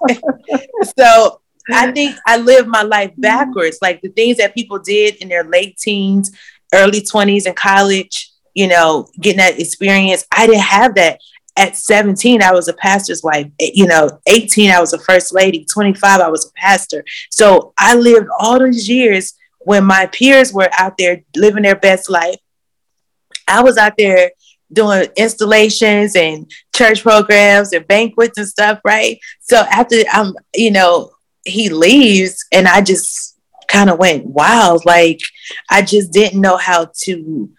so 0.97 1.40
I 1.73 1.91
think 1.93 2.15
I 2.25 2.38
lived 2.38 2.67
my 2.67 2.84
life 2.84 3.12
backwards. 3.17 3.79
Like 3.81 4.01
the 4.01 4.10
things 4.10 4.38
that 4.38 4.55
people 4.55 4.79
did 4.79 5.15
in 5.15 5.29
their 5.29 5.43
late 5.43 5.77
teens, 5.77 6.31
early 6.73 7.01
20s, 7.01 7.45
and 7.45 7.55
college, 7.55 8.31
you 8.53 8.67
know, 8.67 9.07
getting 9.19 9.39
that 9.39 9.60
experience. 9.60 10.25
I 10.31 10.47
didn't 10.47 10.62
have 10.62 10.95
that. 10.95 11.19
At 11.57 11.75
17, 11.75 12.41
I 12.41 12.53
was 12.53 12.69
a 12.69 12.73
pastor's 12.73 13.23
wife. 13.23 13.51
You 13.60 13.86
know, 13.86 14.10
18, 14.25 14.71
I 14.71 14.79
was 14.79 14.93
a 14.93 14.99
first 14.99 15.34
lady. 15.34 15.65
25, 15.65 16.21
I 16.21 16.29
was 16.29 16.45
a 16.45 16.51
pastor. 16.53 17.03
So 17.29 17.73
I 17.77 17.93
lived 17.95 18.27
all 18.39 18.57
these 18.57 18.88
years 18.88 19.34
when 19.63 19.84
my 19.84 20.07
peers 20.07 20.53
were 20.53 20.69
out 20.77 20.97
there 20.97 21.23
living 21.36 21.63
their 21.63 21.75
best 21.75 22.10
life, 22.10 22.38
I 23.47 23.62
was 23.62 23.77
out 23.77 23.93
there 23.97 24.31
doing 24.71 25.07
installations 25.17 26.15
and 26.15 26.49
church 26.73 27.03
programs 27.03 27.73
and 27.73 27.88
banquets 27.88 28.38
and 28.38 28.47
stuff, 28.47 28.79
right? 28.86 29.19
So 29.41 29.57
after 29.57 29.97
um, 30.13 30.36
you 30.55 30.71
know, 30.71 31.12
he 31.45 31.69
leaves 31.69 32.45
and 32.51 32.67
I 32.67 32.82
just 32.82 33.39
kind 33.67 33.89
of 33.89 33.97
went, 33.97 34.25
wild. 34.25 34.86
like 34.86 35.19
I 35.69 35.82
just 35.82 36.12
didn't 36.12 36.41
know 36.41 36.58
how 36.58 36.91
to 37.04 37.49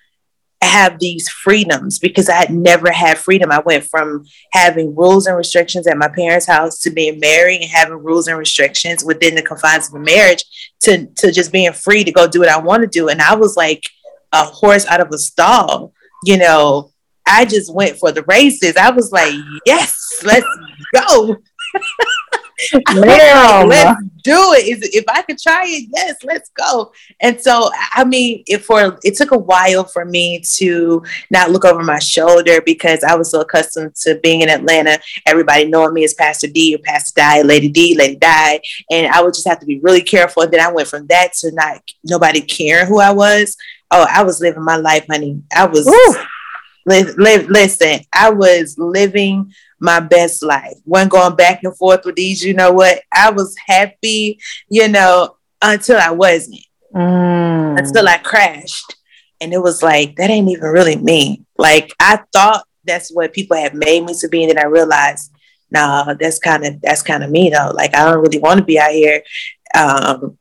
have 0.63 0.99
these 0.99 1.29
freedoms 1.29 1.99
because 1.99 2.29
I 2.29 2.37
had 2.37 2.51
never 2.51 2.91
had 2.93 3.19
freedom. 3.19 3.51
I 3.51 3.61
went 3.61 3.85
from 3.85 4.25
having 4.53 4.95
rules 4.95 5.27
and 5.27 5.37
restrictions 5.37 5.87
at 5.87 5.99
my 5.99 6.09
parents' 6.09 6.47
house 6.47 6.79
to 6.81 6.91
being 6.91 7.19
married 7.19 7.63
and 7.63 7.71
having 7.71 8.03
rules 8.03 8.29
and 8.29 8.39
restrictions 8.39 9.05
within 9.05 9.35
the 9.35 9.43
confines 9.43 9.89
of 9.89 9.95
a 9.95 9.99
marriage 9.99 10.45
to, 10.81 11.07
to 11.07 11.33
just 11.33 11.53
being 11.53 11.73
free 11.73 12.05
to 12.05 12.13
go 12.13 12.29
do 12.29 12.41
what 12.41 12.49
I 12.49 12.59
want 12.59 12.83
to 12.83 12.87
do. 12.87 13.09
And 13.09 13.21
I 13.21 13.35
was 13.35 13.57
like 13.57 13.83
a 14.33 14.45
horse 14.45 14.87
out 14.87 15.01
of 15.01 15.09
a 15.11 15.19
stall, 15.19 15.93
you 16.25 16.37
know. 16.39 16.91
I 17.25 17.45
just 17.45 17.73
went 17.73 17.99
for 17.99 18.11
the 18.11 18.25
races. 18.25 18.77
I 18.77 18.91
was 18.91 19.13
like, 19.13 19.33
yes, 19.65 20.23
let's 20.25 20.47
go. 20.93 21.37
Let's 22.95 24.03
do 24.23 24.53
it. 24.55 24.95
If 24.95 25.05
I 25.09 25.23
could 25.23 25.39
try 25.39 25.65
it, 25.67 25.89
yes, 25.95 26.17
let's 26.25 26.51
go. 26.51 26.93
And 27.21 27.41
so, 27.41 27.71
I 27.93 28.05
mean, 28.05 28.45
it 28.47 28.65
for 28.65 28.99
it 29.03 29.17
took 29.17 29.33
a 29.33 29.39
while 29.39 29.85
for 29.85 30.05
me 30.05 30.41
to 30.55 31.03
not 31.31 31.51
look 31.51 31.65
over 31.65 31.83
my 31.83 31.99
shoulder 31.99 32.61
because 32.61 33.05
I 33.05 33.15
was 33.15 33.31
so 33.31 33.41
accustomed 33.41 33.95
to 33.97 34.19
being 34.23 34.43
in 34.43 34.49
Atlanta, 34.49 34.99
everybody 35.27 35.65
knowing 35.65 35.95
me 35.95 36.05
as 36.05 36.15
Pastor 36.15 36.47
D 36.47 36.75
or 36.75 36.79
Pastor 36.79 37.13
Di, 37.17 37.43
Lady 37.43 37.69
D, 37.69 37.95
Lady 37.97 38.17
Di, 38.17 38.61
and 38.91 39.13
I 39.13 39.23
would 39.23 39.35
just 39.35 39.49
have 39.49 39.61
to 39.61 39.67
be 39.67 39.81
really 39.81 40.03
careful. 40.03 40.43
And 40.43 40.53
then 40.53 40.61
I 40.61 40.73
went 40.73 40.89
from 40.89 41.07
that 41.09 41.33
to 41.41 41.53
not 41.53 41.83
nobody 42.05 42.41
caring 42.41 42.87
who 42.87 43.01
I 43.01 43.11
was. 43.11 43.57
Oh, 43.91 44.07
I 44.09 44.23
was 44.23 44.41
living 44.41 44.65
my 44.65 44.77
life, 44.77 45.07
honey. 45.11 45.43
I 45.55 45.67
was. 45.67 45.87
Li- 46.87 47.15
li- 47.17 47.47
listen, 47.47 48.01
I 48.13 48.31
was 48.31 48.77
living 48.79 49.53
my 49.79 50.01
best 50.01 50.43
life. 50.43 50.77
When 50.85 51.09
going 51.09 51.37
back 51.37 51.63
and 51.63 51.77
forth 51.77 52.05
with 52.05 52.17
these, 52.17 52.45
you 52.45 52.55
know 52.55 52.73
what? 52.73 53.01
I 53.13 53.31
was 53.31 53.55
happy, 53.67 54.41
you 54.69 54.89
know, 54.89 55.37
until 55.61 55.99
I 55.99 56.11
wasn't. 56.11 56.65
Mm. 56.95 57.79
Until 57.79 58.09
I 58.09 58.19
crashed. 58.19 58.97
And 59.41 59.53
it 59.53 59.59
was 59.59 59.83
like, 59.83 60.17
that 60.17 60.31
ain't 60.31 60.51
even 60.51 60.69
really 60.69 60.97
me. 60.97 61.45
Like 61.59 61.93
I 61.99 62.21
thought 62.33 62.65
that's 62.85 63.13
what 63.13 63.33
people 63.33 63.57
have 63.57 63.75
made 63.75 64.05
me 64.05 64.15
to 64.21 64.29
be. 64.29 64.43
And 64.43 64.51
then 64.51 64.59
I 64.59 64.69
realized, 64.69 65.33
no, 65.71 65.81
nah, 65.81 66.15
that's 66.15 66.39
kind 66.39 66.65
of 66.65 66.81
that's 66.83 67.03
kind 67.03 67.25
of 67.25 67.31
me 67.31 67.51
though. 67.51 67.73
Like 67.75 67.97
I 67.97 68.05
don't 68.05 68.21
really 68.21 68.39
want 68.39 68.59
to 68.59 68.65
be 68.65 68.79
out 68.79 68.91
here 68.93 69.23
um, 69.75 70.39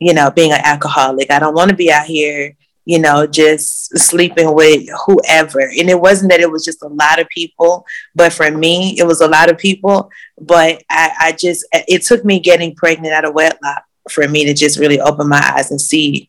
you 0.00 0.12
know, 0.12 0.30
being 0.30 0.52
an 0.52 0.60
alcoholic. 0.64 1.30
I 1.30 1.38
don't 1.38 1.54
want 1.54 1.70
to 1.70 1.76
be 1.76 1.92
out 1.92 2.06
here 2.06 2.56
you 2.84 2.98
know, 2.98 3.26
just 3.26 3.96
sleeping 3.98 4.54
with 4.54 4.88
whoever. 5.06 5.60
And 5.60 5.88
it 5.88 6.00
wasn't 6.00 6.30
that 6.30 6.40
it 6.40 6.50
was 6.50 6.64
just 6.64 6.82
a 6.82 6.88
lot 6.88 7.20
of 7.20 7.28
people, 7.28 7.86
but 8.14 8.32
for 8.32 8.50
me, 8.50 8.96
it 8.98 9.06
was 9.06 9.20
a 9.20 9.28
lot 9.28 9.50
of 9.50 9.58
people. 9.58 10.10
But 10.40 10.82
I, 10.90 11.12
I 11.20 11.32
just, 11.32 11.66
it 11.72 12.02
took 12.02 12.24
me 12.24 12.40
getting 12.40 12.74
pregnant 12.74 13.14
out 13.14 13.24
of 13.24 13.34
wedlock 13.34 13.84
for 14.10 14.26
me 14.26 14.44
to 14.44 14.54
just 14.54 14.78
really 14.78 15.00
open 15.00 15.28
my 15.28 15.40
eyes 15.56 15.70
and 15.70 15.80
see 15.80 16.28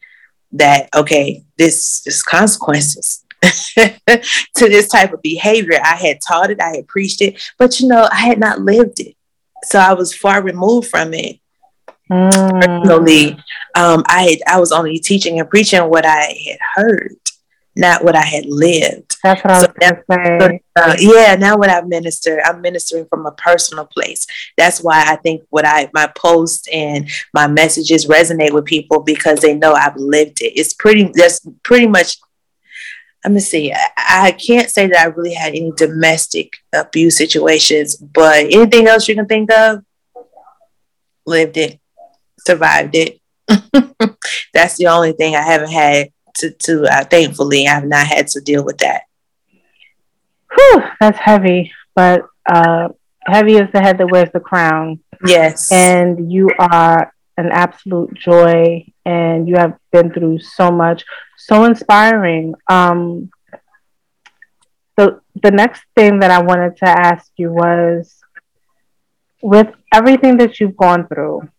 that, 0.51 0.89
okay, 0.95 1.43
this 1.57 2.05
is 2.05 2.21
consequences. 2.21 3.19
to 3.75 3.99
this 4.55 4.87
type 4.87 5.11
of 5.11 5.21
behavior. 5.21 5.77
I 5.83 5.95
had 5.95 6.19
taught 6.25 6.49
it, 6.49 6.61
I 6.61 6.77
had 6.77 6.87
preached 6.87 7.21
it, 7.21 7.41
but 7.57 7.77
you 7.79 7.89
know, 7.89 8.07
I 8.09 8.21
had 8.21 8.39
not 8.39 8.61
lived 8.61 9.01
it. 9.01 9.17
So 9.63 9.79
I 9.79 9.93
was 9.93 10.15
far 10.15 10.41
removed 10.41 10.87
from 10.87 11.13
it. 11.13 11.39
Mm. 12.13 12.61
Personally, 12.61 13.31
um, 13.75 14.03
I 14.07 14.23
had, 14.23 14.39
I 14.55 14.59
was 14.59 14.71
only 14.71 14.99
teaching 14.99 15.39
and 15.39 15.49
preaching 15.49 15.81
what 15.89 16.05
I 16.05 16.35
had 16.47 16.59
heard, 16.75 17.15
not 17.75 18.03
what 18.03 18.15
I 18.15 18.23
had 18.23 18.45
lived. 18.45 19.15
That's 19.23 19.43
what 19.43 19.61
so 19.61 19.73
I 19.81 19.91
was 19.91 20.03
going 20.07 20.39
to 20.39 20.45
say. 20.47 20.61
Uh, 20.75 20.95
yeah, 20.99 21.35
now 21.35 21.57
when 21.57 21.71
I 21.71 21.81
minister, 21.81 22.39
I'm 22.45 22.61
ministering 22.61 23.07
from 23.07 23.25
a 23.25 23.31
personal 23.31 23.85
place. 23.85 24.27
That's 24.57 24.83
why 24.83 25.03
I 25.07 25.15
think 25.15 25.43
what 25.49 25.65
I 25.65 25.89
my 25.93 26.07
posts 26.15 26.67
and 26.71 27.09
my 27.33 27.47
messages 27.47 28.05
resonate 28.05 28.53
with 28.53 28.65
people 28.65 29.01
because 29.01 29.39
they 29.39 29.55
know 29.55 29.73
I've 29.73 29.97
lived 29.97 30.41
it. 30.41 30.53
It's 30.55 30.73
pretty. 30.73 31.11
That's 31.13 31.41
pretty 31.63 31.87
much 31.87 32.17
let 33.23 33.31
me 33.31 33.39
see. 33.39 33.71
I, 33.71 33.87
I, 33.97 34.31
can't 34.33 34.69
say 34.69 34.87
that 34.87 34.99
I 34.99 35.05
really 35.05 35.33
had 35.33 35.55
any 35.55 35.71
domestic 35.77 36.57
abuse 36.73 37.17
situations, 37.17 37.95
but 37.95 38.43
anything 38.51 38.87
else 38.87 39.07
you 39.07 39.15
can 39.15 39.27
think 39.27 39.49
of, 39.49 39.81
lived 41.25 41.55
it 41.55 41.79
survived 42.45 42.95
it. 42.95 43.19
That's 44.53 44.77
the 44.77 44.87
only 44.87 45.13
thing 45.13 45.35
I 45.35 45.41
haven't 45.41 45.71
had 45.71 46.09
to, 46.37 46.51
to 46.51 46.83
uh, 46.83 47.03
thankfully, 47.05 47.67
I 47.67 47.71
have 47.71 47.85
not 47.85 48.07
had 48.07 48.27
to 48.29 48.41
deal 48.41 48.63
with 48.63 48.79
that. 48.79 49.03
Whew, 50.55 50.83
that's 50.99 51.17
heavy, 51.17 51.71
but 51.95 52.25
uh, 52.45 52.89
heavy 53.25 53.55
is 53.55 53.71
the 53.71 53.81
head 53.81 53.97
that 53.97 54.11
wears 54.11 54.29
the 54.33 54.39
crown. 54.39 54.99
Yes. 55.25 55.71
And 55.71 56.31
you 56.31 56.49
are 56.59 57.11
an 57.37 57.49
absolute 57.51 58.13
joy, 58.13 58.85
and 59.05 59.47
you 59.47 59.55
have 59.55 59.77
been 59.91 60.11
through 60.11 60.39
so 60.39 60.69
much, 60.69 61.03
so 61.37 61.63
inspiring. 61.63 62.53
Um, 62.69 63.31
so 64.99 65.21
the 65.41 65.51
next 65.51 65.83
thing 65.95 66.19
that 66.19 66.29
I 66.29 66.41
wanted 66.41 66.77
to 66.77 66.87
ask 66.87 67.31
you 67.37 67.51
was, 67.51 68.15
with 69.41 69.73
everything 69.91 70.37
that 70.37 70.59
you've 70.59 70.77
gone 70.77 71.07
through, 71.07 71.49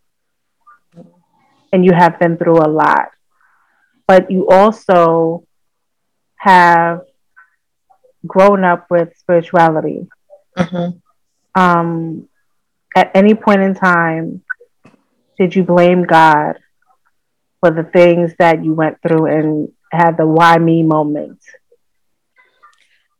and 1.74 1.84
you 1.84 1.92
have 1.92 2.20
been 2.20 2.36
through 2.36 2.58
a 2.58 2.70
lot. 2.70 3.08
But 4.06 4.30
you 4.30 4.48
also 4.48 5.44
have 6.36 7.00
grown 8.24 8.62
up 8.62 8.86
with 8.90 9.16
spirituality. 9.18 10.06
Mm-hmm. 10.56 11.60
Um, 11.60 12.28
at 12.94 13.10
any 13.14 13.34
point 13.34 13.62
in 13.62 13.74
time, 13.74 14.42
did 15.36 15.56
you 15.56 15.64
blame 15.64 16.04
God 16.04 16.60
for 17.58 17.72
the 17.72 17.82
things 17.82 18.34
that 18.38 18.64
you 18.64 18.72
went 18.72 19.02
through 19.02 19.26
and 19.26 19.72
had 19.90 20.16
the 20.16 20.26
why 20.26 20.56
me 20.58 20.84
moment? 20.84 21.40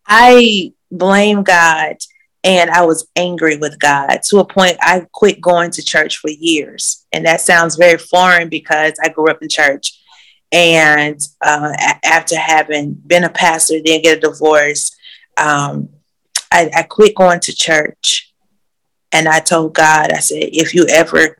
I 0.07 0.73
blame 0.93 1.43
God 1.43 1.97
and 2.45 2.71
I 2.71 2.85
was 2.85 3.09
angry 3.17 3.57
with 3.57 3.81
God 3.81 4.19
to 4.25 4.39
a 4.39 4.45
point 4.45 4.77
I 4.83 5.07
quit 5.13 5.41
going 5.41 5.71
to 5.73 5.83
church 5.83 6.19
for 6.19 6.29
years. 6.29 7.07
And 7.11 7.25
that 7.25 7.41
sounds 7.41 7.77
very 7.77 7.97
foreign 7.97 8.51
because 8.51 8.93
I 9.03 9.09
grew 9.09 9.31
up 9.31 9.43
in 9.43 9.49
church. 9.49 9.99
And 10.53 11.19
uh, 11.41 11.73
after 12.05 12.39
having 12.39 12.93
been 12.93 13.25
a 13.25 13.31
pastor, 13.31 13.79
then 13.83 14.03
get 14.03 14.19
a 14.19 14.21
divorce, 14.21 14.95
um, 15.39 15.89
I, 16.53 16.71
I 16.77 16.83
quit 16.83 17.15
going 17.17 17.41
to 17.41 17.57
church. 17.57 18.31
And 19.11 19.27
I 19.27 19.41
told 19.41 19.75
God, 19.75 20.13
I 20.13 20.19
said, 20.19 20.43
if 20.53 20.75
you 20.75 20.87
ever 20.89 21.39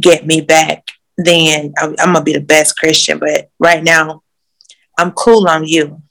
get 0.00 0.26
me 0.26 0.40
back, 0.40 0.90
then 1.18 1.74
I'm, 1.78 1.90
I'm 1.98 2.12
gonna 2.12 2.22
be 2.22 2.32
the 2.32 2.40
best 2.40 2.78
Christian. 2.78 3.18
But 3.18 3.50
right 3.58 3.82
now, 3.82 4.22
I'm 4.98 5.12
cool 5.12 5.48
on 5.48 5.66
you. 5.66 6.02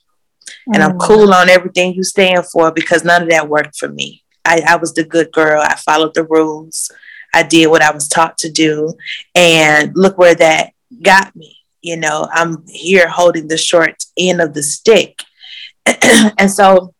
And 0.71 0.83
I'm 0.83 0.97
mm. 0.97 1.01
cool 1.01 1.33
on 1.33 1.49
everything 1.49 1.93
you 1.93 2.03
stand 2.03 2.45
for 2.45 2.71
because 2.71 3.03
none 3.03 3.23
of 3.23 3.29
that 3.29 3.49
worked 3.49 3.77
for 3.77 3.87
me. 3.87 4.23
I, 4.45 4.61
I 4.67 4.75
was 4.77 4.93
the 4.93 5.03
good 5.03 5.31
girl. 5.31 5.61
I 5.61 5.75
followed 5.75 6.13
the 6.13 6.23
rules. 6.23 6.91
I 7.33 7.43
did 7.43 7.67
what 7.67 7.81
I 7.81 7.91
was 7.91 8.07
taught 8.07 8.37
to 8.39 8.51
do. 8.51 8.93
And 9.33 9.91
look 9.95 10.17
where 10.17 10.35
that 10.35 10.71
got 11.01 11.35
me. 11.35 11.57
You 11.81 11.97
know, 11.97 12.27
I'm 12.31 12.65
here 12.67 13.07
holding 13.07 13.47
the 13.47 13.57
short 13.57 14.03
end 14.17 14.41
of 14.41 14.53
the 14.53 14.63
stick. 14.63 15.21
and 15.85 16.49
so 16.49 16.93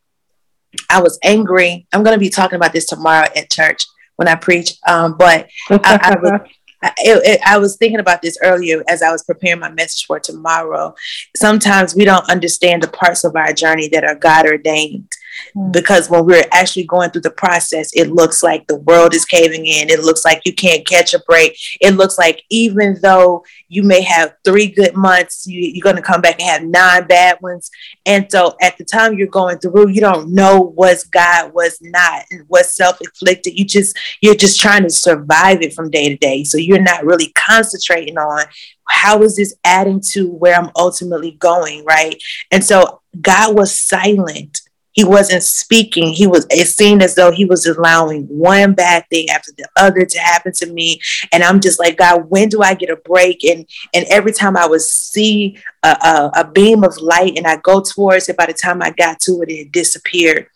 I 0.90 1.02
was 1.02 1.18
angry. 1.24 1.88
I'm 1.94 2.04
going 2.04 2.16
to 2.16 2.20
be 2.20 2.30
talking 2.30 2.58
about 2.58 2.74
this 2.74 2.86
tomorrow 2.86 3.28
at 3.36 3.50
church 3.50 3.86
when 4.18 4.28
I 4.28 4.36
preach. 4.36 4.74
Um, 4.88 5.16
but 5.18 5.48
I, 5.70 5.80
I, 5.84 6.16
was, 6.22 6.42
it, 6.98 7.26
it, 7.26 7.42
I 7.46 7.58
was 7.58 7.78
thinking 7.78 8.00
about 8.00 8.22
this 8.22 8.38
earlier 8.44 8.84
as 8.88 9.02
I 9.02 9.12
was 9.12 9.24
preparing 9.24 9.60
my 9.60 9.70
message 9.70 10.06
for 10.06 10.20
tomorrow. 10.20 10.96
Sometimes 11.36 11.96
we 11.96 12.06
don't 12.06 12.30
understand 12.30 12.84
the 12.84 12.88
parts 12.88 13.24
of 13.24 13.36
our 13.36 13.54
journey 13.54 13.88
that 13.90 14.04
are 14.04 14.16
God 14.16 14.46
ordained. 14.46 15.08
Mm. 15.56 15.72
Because 15.72 16.10
when 16.10 16.26
we're 16.26 16.46
actually 16.52 16.86
going 16.86 17.10
through 17.10 17.22
the 17.22 17.32
process, 17.32 17.90
it 17.94 18.12
looks 18.12 18.44
like 18.44 18.68
the 18.68 18.78
world 18.78 19.14
is 19.14 19.26
caving 19.26 19.66
in. 19.66 19.90
It 19.90 20.02
looks 20.02 20.26
like 20.26 20.42
you 20.46 20.54
can't 20.54 20.88
catch 20.88 21.14
a 21.14 21.20
break. 21.28 21.58
It 21.82 21.96
looks 21.96 22.18
like 22.18 22.44
even 22.50 22.98
though 23.02 23.44
you 23.76 23.84
may 23.84 24.02
have 24.02 24.36
three 24.46 24.68
good 24.68 24.96
months, 24.96 25.46
you, 25.46 25.60
you're 25.60 25.84
going 25.84 25.98
to 25.98 26.02
come 26.02 26.22
back 26.22 26.40
and 26.40 26.50
have 26.50 26.64
nine 26.64 27.06
bad 27.08 27.38
ones. 27.42 27.70
And 28.06 28.26
so 28.32 28.56
at 28.62 28.78
the 28.78 28.86
time 28.86 29.18
you're 29.18 29.28
going 29.28 29.58
through, 29.60 29.90
you 29.90 30.00
don't 30.00 30.34
know 30.34 30.62
what's 30.62 31.04
God, 31.04 31.52
what's 31.54 31.82
not, 31.82 32.24
and 32.32 32.46
what's 32.48 32.76
self-inflicted. 32.76 33.60
You 33.60 33.66
just 33.66 33.98
you're 34.22 34.36
just 34.36 34.60
trying 34.60 34.84
to 34.84 34.90
survive 34.90 35.62
it 35.62 35.74
from 35.74 35.92
day 35.92 36.10
to 36.10 36.16
day. 36.16 36.46
So 36.46 36.58
you're 36.58 36.82
not 36.82 37.06
really 37.06 37.34
concentrating 37.34 38.18
on 38.18 38.46
how 38.88 39.22
is 39.24 39.36
this 39.36 39.54
adding 39.64 40.00
to 40.12 40.30
where 40.30 40.56
I'm 40.56 40.72
ultimately 40.76 41.32
going, 41.32 41.84
right? 41.84 42.22
And 42.52 42.64
so 42.64 43.02
God 43.20 43.56
was 43.56 43.78
silent 43.78 44.62
he 44.96 45.04
wasn't 45.04 45.44
speaking. 45.44 46.14
He 46.14 46.26
was, 46.26 46.48
it 46.50 46.68
seemed 46.68 47.04
as 47.04 47.16
though 47.16 47.32
he 47.32 47.44
was 47.44 47.66
allowing 47.66 48.24
one 48.24 48.74
bad 48.74 49.06
thing 49.10 49.30
after 49.30 49.52
the 49.58 49.68
other 49.76 50.06
to 50.06 50.20
happen 50.20 50.54
to 50.54 50.68
me. 50.68 51.02
And 51.34 51.44
I'm 51.44 51.60
just 51.60 51.80
like, 51.80 51.98
God, 51.98 52.30
when 52.30 52.48
do 52.48 52.62
I 52.62 52.74
get 52.74 52.90
a 52.90 52.96
break? 52.96 53.44
And, 53.44 53.68
and 53.94 54.06
every 54.10 54.32
time 54.32 54.56
I 54.56 54.66
would 54.66 54.82
see 54.82 55.58
a, 55.84 55.90
a, 55.90 56.32
a 56.38 56.48
beam 56.50 56.86
of 56.86 56.98
light 56.98 57.38
and 57.38 57.46
I 57.46 57.58
go 57.58 57.82
towards 57.82 58.30
it, 58.30 58.38
by 58.38 58.46
the 58.46 58.54
time 58.54 58.82
I 58.82 58.92
got 58.92 59.20
to 59.22 59.42
it, 59.42 59.52
it 59.52 59.74
disappeared. 59.74 60.48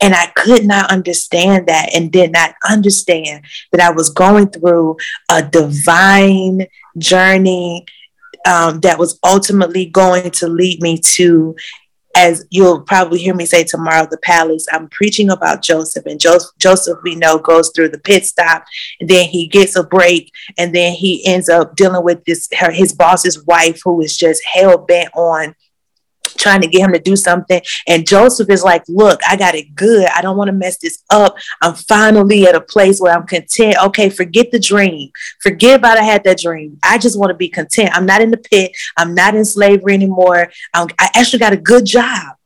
And 0.00 0.14
I 0.14 0.26
could 0.26 0.64
not 0.64 0.90
understand 0.90 1.66
that 1.66 1.92
and 1.92 2.12
did 2.12 2.30
not 2.30 2.54
understand 2.68 3.44
that 3.72 3.80
I 3.80 3.90
was 3.90 4.10
going 4.10 4.50
through 4.50 4.96
a 5.28 5.42
divine 5.42 6.66
journey 6.98 7.84
um, 8.46 8.80
that 8.80 8.98
was 8.98 9.18
ultimately 9.24 9.86
going 9.86 10.30
to 10.30 10.48
lead 10.48 10.82
me 10.82 10.98
to 10.98 11.54
as 12.14 12.44
you'll 12.50 12.82
probably 12.82 13.18
hear 13.18 13.34
me 13.34 13.46
say 13.46 13.64
tomorrow, 13.64 14.06
the 14.10 14.18
palace, 14.18 14.66
I'm 14.70 14.88
preaching 14.88 15.30
about 15.30 15.62
Joseph. 15.62 16.06
And 16.06 16.20
Joseph, 16.20 16.50
Joseph, 16.58 16.98
we 17.02 17.14
know, 17.14 17.38
goes 17.38 17.70
through 17.74 17.90
the 17.90 17.98
pit 17.98 18.26
stop, 18.26 18.64
and 19.00 19.08
then 19.08 19.28
he 19.28 19.46
gets 19.46 19.76
a 19.76 19.82
break, 19.82 20.30
and 20.58 20.74
then 20.74 20.92
he 20.94 21.24
ends 21.26 21.48
up 21.48 21.76
dealing 21.76 22.04
with 22.04 22.24
this 22.24 22.48
her, 22.58 22.70
his 22.70 22.92
boss's 22.92 23.44
wife, 23.44 23.80
who 23.84 24.00
is 24.00 24.16
just 24.16 24.44
hell 24.44 24.78
bent 24.78 25.10
on 25.14 25.54
trying 26.38 26.60
to 26.60 26.66
get 26.66 26.82
him 26.82 26.92
to 26.92 26.98
do 26.98 27.16
something. 27.16 27.60
And 27.86 28.06
Joseph 28.06 28.50
is 28.50 28.62
like, 28.62 28.82
Look, 28.88 29.20
I 29.28 29.36
got 29.36 29.54
it 29.54 29.74
good. 29.74 30.06
I 30.14 30.22
don't 30.22 30.36
want 30.36 30.48
to 30.48 30.52
mess 30.52 30.78
this 30.78 31.02
up. 31.10 31.36
I'm 31.60 31.74
finally 31.74 32.46
at 32.46 32.54
a 32.54 32.60
place 32.60 33.00
where 33.00 33.14
I'm 33.14 33.26
content. 33.26 33.76
Okay, 33.84 34.10
forget 34.10 34.50
the 34.50 34.58
dream. 34.58 35.10
Forget 35.40 35.78
about 35.78 35.98
I 35.98 36.02
had 36.02 36.24
that 36.24 36.38
dream. 36.38 36.78
I 36.82 36.98
just 36.98 37.18
want 37.18 37.30
to 37.30 37.36
be 37.36 37.48
content. 37.48 37.90
I'm 37.94 38.06
not 38.06 38.20
in 38.20 38.30
the 38.30 38.38
pit. 38.38 38.72
I'm 38.96 39.14
not 39.14 39.34
in 39.34 39.44
slavery 39.44 39.94
anymore. 39.94 40.50
I'm, 40.74 40.88
I 40.98 41.10
actually 41.14 41.40
got 41.40 41.52
a 41.52 41.58
good 41.58 41.84
job. 41.84 42.36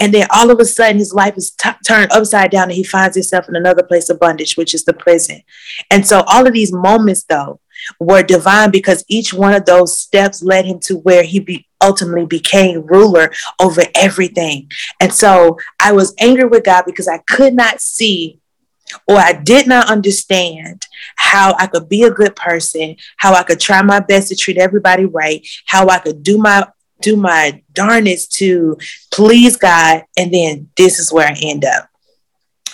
And 0.00 0.14
then 0.14 0.28
all 0.30 0.50
of 0.50 0.60
a 0.60 0.64
sudden, 0.64 0.98
his 0.98 1.12
life 1.12 1.36
is 1.36 1.50
t- 1.50 1.70
turned 1.84 2.12
upside 2.12 2.52
down 2.52 2.64
and 2.64 2.72
he 2.72 2.84
finds 2.84 3.16
himself 3.16 3.48
in 3.48 3.56
another 3.56 3.82
place 3.82 4.08
of 4.08 4.20
bondage, 4.20 4.56
which 4.56 4.72
is 4.72 4.84
the 4.84 4.92
prison. 4.92 5.42
And 5.90 6.06
so, 6.06 6.22
all 6.28 6.46
of 6.46 6.52
these 6.52 6.72
moments, 6.72 7.24
though, 7.24 7.60
were 7.98 8.22
divine 8.22 8.70
because 8.70 9.04
each 9.08 9.32
one 9.32 9.54
of 9.54 9.64
those 9.64 9.98
steps 9.98 10.42
led 10.42 10.64
him 10.64 10.78
to 10.80 10.96
where 10.98 11.22
he 11.22 11.40
be, 11.40 11.66
ultimately 11.80 12.26
became 12.26 12.86
ruler 12.86 13.32
over 13.60 13.82
everything. 13.94 14.70
And 15.00 15.12
so 15.12 15.58
I 15.80 15.92
was 15.92 16.14
angry 16.18 16.46
with 16.46 16.64
God 16.64 16.84
because 16.86 17.08
I 17.08 17.18
could 17.18 17.54
not 17.54 17.80
see 17.80 18.40
or 19.06 19.18
I 19.18 19.32
did 19.32 19.66
not 19.66 19.90
understand 19.90 20.86
how 21.16 21.54
I 21.58 21.66
could 21.66 21.88
be 21.88 22.04
a 22.04 22.10
good 22.10 22.34
person, 22.36 22.96
how 23.16 23.34
I 23.34 23.42
could 23.42 23.60
try 23.60 23.82
my 23.82 24.00
best 24.00 24.28
to 24.28 24.36
treat 24.36 24.58
everybody 24.58 25.04
right, 25.04 25.46
how 25.66 25.88
I 25.88 25.98
could 25.98 26.22
do 26.22 26.38
my 26.38 26.66
do 27.00 27.16
my 27.16 27.62
darnest 27.72 28.32
to 28.32 28.76
please 29.12 29.56
God, 29.56 30.02
and 30.16 30.34
then 30.34 30.68
this 30.76 30.98
is 30.98 31.12
where 31.12 31.28
I 31.28 31.36
end 31.40 31.64
up. 31.64 31.88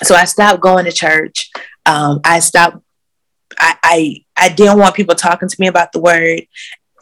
So 0.03 0.15
I 0.15 0.25
stopped 0.25 0.63
going 0.63 0.87
to 0.87 0.93
church. 0.93 1.51
Um, 1.87 2.21
I 2.25 2.39
stopped. 2.41 2.79
I, 3.59 3.77
I 3.83 4.24
I 4.45 4.51
didn't 4.51 4.79
want 4.79 4.95
people 4.95 5.15
talking 5.15 5.49
to 5.49 5.57
me 5.59 5.69
about 5.69 5.93
the 5.93 6.01
word. 6.01 6.43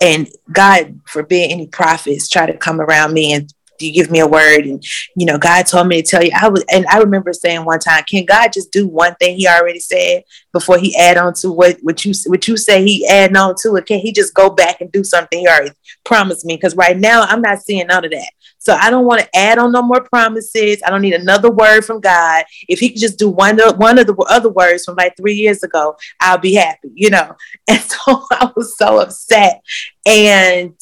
And 0.00 0.28
God 0.52 1.00
forbid 1.06 1.50
any 1.50 1.66
prophets 1.66 2.28
try 2.28 2.46
to 2.46 2.56
come 2.56 2.80
around 2.80 3.12
me 3.12 3.32
and 3.32 3.52
you 3.82 3.92
give 3.92 4.10
me 4.10 4.20
a 4.20 4.26
word 4.26 4.64
and 4.64 4.84
you 5.16 5.26
know 5.26 5.38
god 5.38 5.66
told 5.66 5.88
me 5.88 6.02
to 6.02 6.08
tell 6.08 6.22
you. 6.22 6.30
I 6.38 6.48
was 6.48 6.64
and 6.70 6.86
i 6.86 6.98
remember 6.98 7.32
saying 7.32 7.64
one 7.64 7.78
time 7.78 8.04
can 8.04 8.24
god 8.24 8.52
just 8.52 8.72
do 8.72 8.86
one 8.86 9.14
thing 9.16 9.36
he 9.36 9.46
already 9.48 9.80
said 9.80 10.24
before 10.52 10.78
he 10.78 10.96
add 10.96 11.16
on 11.16 11.34
to 11.34 11.50
what 11.50 11.78
what 11.82 12.04
you 12.04 12.12
what 12.26 12.46
you 12.46 12.56
say 12.56 12.84
he 12.84 13.06
add 13.06 13.36
on 13.36 13.54
to 13.62 13.76
it? 13.76 13.86
Can 13.86 13.98
he 13.98 14.12
just 14.12 14.34
go 14.34 14.50
back 14.50 14.80
and 14.80 14.92
do 14.92 15.02
something 15.02 15.40
he 15.40 15.48
already 15.48 15.72
promised 16.04 16.44
me? 16.44 16.56
Because 16.56 16.76
right 16.76 16.96
now 16.96 17.22
i'm 17.22 17.42
not 17.42 17.60
seeing 17.60 17.86
none 17.86 18.04
of 18.04 18.10
that. 18.10 18.30
So 18.58 18.74
i 18.74 18.90
don't 18.90 19.06
want 19.06 19.22
to 19.22 19.36
add 19.36 19.58
on 19.58 19.72
no 19.72 19.82
more 19.82 20.02
promises. 20.02 20.82
I 20.84 20.90
don't 20.90 21.02
need 21.02 21.14
another 21.14 21.50
word 21.50 21.84
from 21.84 22.00
god. 22.00 22.44
If 22.68 22.78
he 22.78 22.90
could 22.90 23.00
just 23.00 23.18
do 23.18 23.28
one 23.28 23.60
of 23.60 23.78
one 23.78 23.98
of 23.98 24.06
the 24.06 24.14
other 24.28 24.50
words 24.50 24.84
from 24.84 24.96
like 24.96 25.16
three 25.16 25.34
years 25.34 25.62
ago 25.62 25.96
i'll 26.20 26.38
be 26.38 26.54
happy 26.54 26.90
you 26.94 27.10
know? 27.10 27.36
And 27.68 27.80
so 27.80 28.24
i 28.30 28.50
was 28.56 28.76
so 28.76 29.00
upset. 29.00 29.62
And 30.06 30.74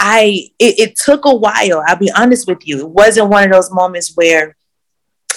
I 0.00 0.48
it, 0.58 0.78
it 0.78 0.96
took 0.96 1.26
a 1.26 1.34
while. 1.34 1.84
I'll 1.86 1.96
be 1.96 2.10
honest 2.16 2.48
with 2.48 2.66
you. 2.66 2.78
It 2.78 2.88
wasn't 2.88 3.28
one 3.28 3.44
of 3.44 3.52
those 3.52 3.70
moments 3.70 4.12
where 4.14 4.56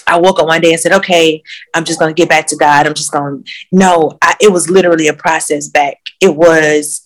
I 0.07 0.17
woke 0.17 0.39
up 0.39 0.47
one 0.47 0.61
day 0.61 0.71
and 0.71 0.79
said, 0.79 0.93
"Okay, 0.93 1.43
I'm 1.73 1.83
just 1.83 1.99
going 1.99 2.15
to 2.15 2.19
get 2.19 2.29
back 2.29 2.47
to 2.47 2.55
God. 2.55 2.87
I'm 2.87 2.93
just 2.93 3.11
going." 3.11 3.45
No, 3.73 4.17
I, 4.21 4.35
it 4.39 4.51
was 4.51 4.69
literally 4.69 5.07
a 5.09 5.13
process 5.13 5.67
back. 5.67 5.97
It 6.21 6.33
was 6.33 7.05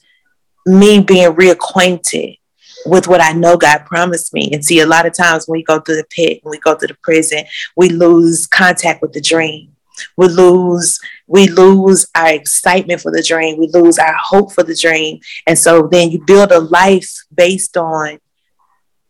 me 0.67 1.01
being 1.01 1.33
reacquainted 1.33 2.37
with 2.85 3.07
what 3.07 3.21
I 3.21 3.31
know 3.31 3.57
God 3.57 3.85
promised 3.87 4.35
me. 4.35 4.51
And 4.53 4.63
see, 4.63 4.81
a 4.81 4.85
lot 4.85 5.07
of 5.07 5.15
times 5.15 5.47
when 5.47 5.57
we 5.57 5.63
go 5.63 5.79
through 5.79 5.95
the 5.95 6.07
pit, 6.11 6.39
when 6.43 6.51
we 6.51 6.59
go 6.59 6.75
through 6.75 6.89
the 6.89 6.97
prison, 7.01 7.43
we 7.75 7.89
lose 7.89 8.45
contact 8.45 9.01
with 9.01 9.13
the 9.13 9.21
dream 9.21 9.76
we 10.15 10.27
lose 10.27 10.99
we 11.27 11.47
lose 11.47 12.07
our 12.15 12.29
excitement 12.29 13.01
for 13.01 13.11
the 13.11 13.23
dream. 13.23 13.57
We 13.57 13.67
lose 13.67 13.99
our 13.99 14.15
hope 14.15 14.53
for 14.53 14.63
the 14.63 14.75
dream. 14.75 15.19
And 15.45 15.57
so 15.57 15.87
then 15.87 16.11
you 16.11 16.23
build 16.25 16.51
a 16.51 16.59
life 16.59 17.11
based 17.33 17.77
on 17.77 18.19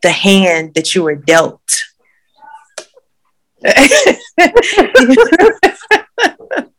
the 0.02 0.12
hand 0.12 0.74
that 0.76 0.96
you 0.96 1.04
were 1.04 1.16
dealt. 1.16 1.84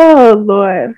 Oh 0.00 0.32
lord. 0.38 0.94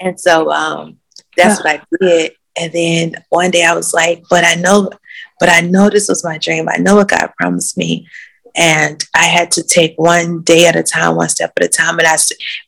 And 0.00 0.18
so 0.18 0.50
um 0.50 0.98
that's 1.36 1.62
what 1.62 1.80
i 1.80 1.82
did. 2.00 2.32
And 2.58 2.72
then 2.72 3.24
one 3.28 3.52
day 3.52 3.64
i 3.64 3.72
was 3.72 3.94
like 3.94 4.24
but 4.28 4.44
i 4.44 4.56
know 4.56 4.90
but 5.38 5.48
i 5.48 5.60
know 5.60 5.88
this 5.88 6.08
was 6.08 6.24
my 6.24 6.36
dream. 6.38 6.68
I 6.68 6.78
know 6.78 6.96
what 6.96 7.08
god 7.08 7.30
promised 7.38 7.78
me 7.78 8.08
and 8.54 9.04
I 9.14 9.26
had 9.26 9.50
to 9.52 9.62
take 9.62 9.94
one 9.96 10.42
day 10.42 10.66
at 10.66 10.76
a 10.76 10.82
time, 10.82 11.16
one 11.16 11.28
step 11.28 11.52
at 11.56 11.64
a 11.64 11.68
time. 11.68 11.98
And 11.98 12.06
I, 12.06 12.16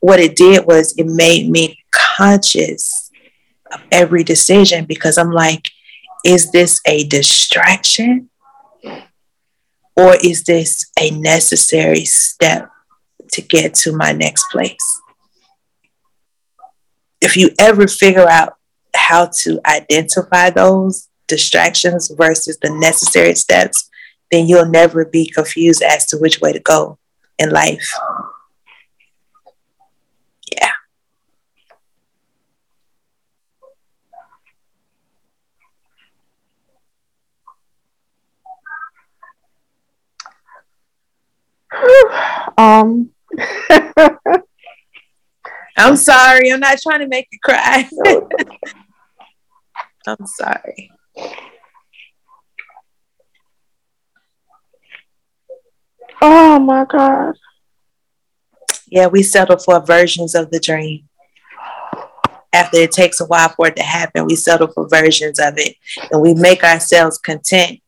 what 0.00 0.20
it 0.20 0.36
did 0.36 0.66
was 0.66 0.94
it 0.96 1.06
made 1.06 1.50
me 1.50 1.78
conscious 1.90 3.10
of 3.72 3.80
every 3.90 4.24
decision 4.24 4.84
because 4.84 5.18
I'm 5.18 5.32
like, 5.32 5.70
is 6.24 6.52
this 6.52 6.80
a 6.86 7.04
distraction 7.04 8.30
or 9.96 10.16
is 10.22 10.44
this 10.44 10.90
a 10.98 11.10
necessary 11.10 12.04
step 12.04 12.70
to 13.32 13.42
get 13.42 13.74
to 13.74 13.92
my 13.92 14.12
next 14.12 14.44
place? 14.50 15.00
If 17.20 17.36
you 17.36 17.50
ever 17.58 17.86
figure 17.86 18.28
out 18.28 18.54
how 18.94 19.30
to 19.42 19.60
identify 19.66 20.50
those 20.50 21.08
distractions 21.28 22.10
versus 22.16 22.58
the 22.60 22.70
necessary 22.70 23.34
steps, 23.34 23.88
then 24.32 24.48
you'll 24.48 24.66
never 24.66 25.04
be 25.04 25.30
confused 25.30 25.82
as 25.82 26.06
to 26.06 26.16
which 26.16 26.40
way 26.40 26.52
to 26.52 26.58
go 26.58 26.98
in 27.38 27.50
life. 27.50 27.88
Yeah. 30.50 30.72
um 42.58 43.10
I'm 45.76 45.96
sorry. 45.96 46.52
I'm 46.52 46.60
not 46.60 46.78
trying 46.82 47.00
to 47.00 47.08
make 47.08 47.26
you 47.32 47.38
cry. 47.42 47.88
I'm 50.06 50.26
sorry. 50.26 50.90
Oh 56.24 56.60
my 56.60 56.84
God. 56.84 57.34
Yeah, 58.86 59.08
we 59.08 59.24
settle 59.24 59.58
for 59.58 59.84
versions 59.84 60.36
of 60.36 60.52
the 60.52 60.60
dream. 60.60 61.08
After 62.52 62.76
it 62.76 62.92
takes 62.92 63.20
a 63.20 63.24
while 63.24 63.48
for 63.48 63.66
it 63.66 63.76
to 63.76 63.82
happen, 63.82 64.26
we 64.26 64.36
settle 64.36 64.68
for 64.68 64.88
versions 64.88 65.40
of 65.40 65.54
it 65.56 65.74
and 66.12 66.22
we 66.22 66.34
make 66.34 66.62
ourselves 66.62 67.18
content. 67.18 67.80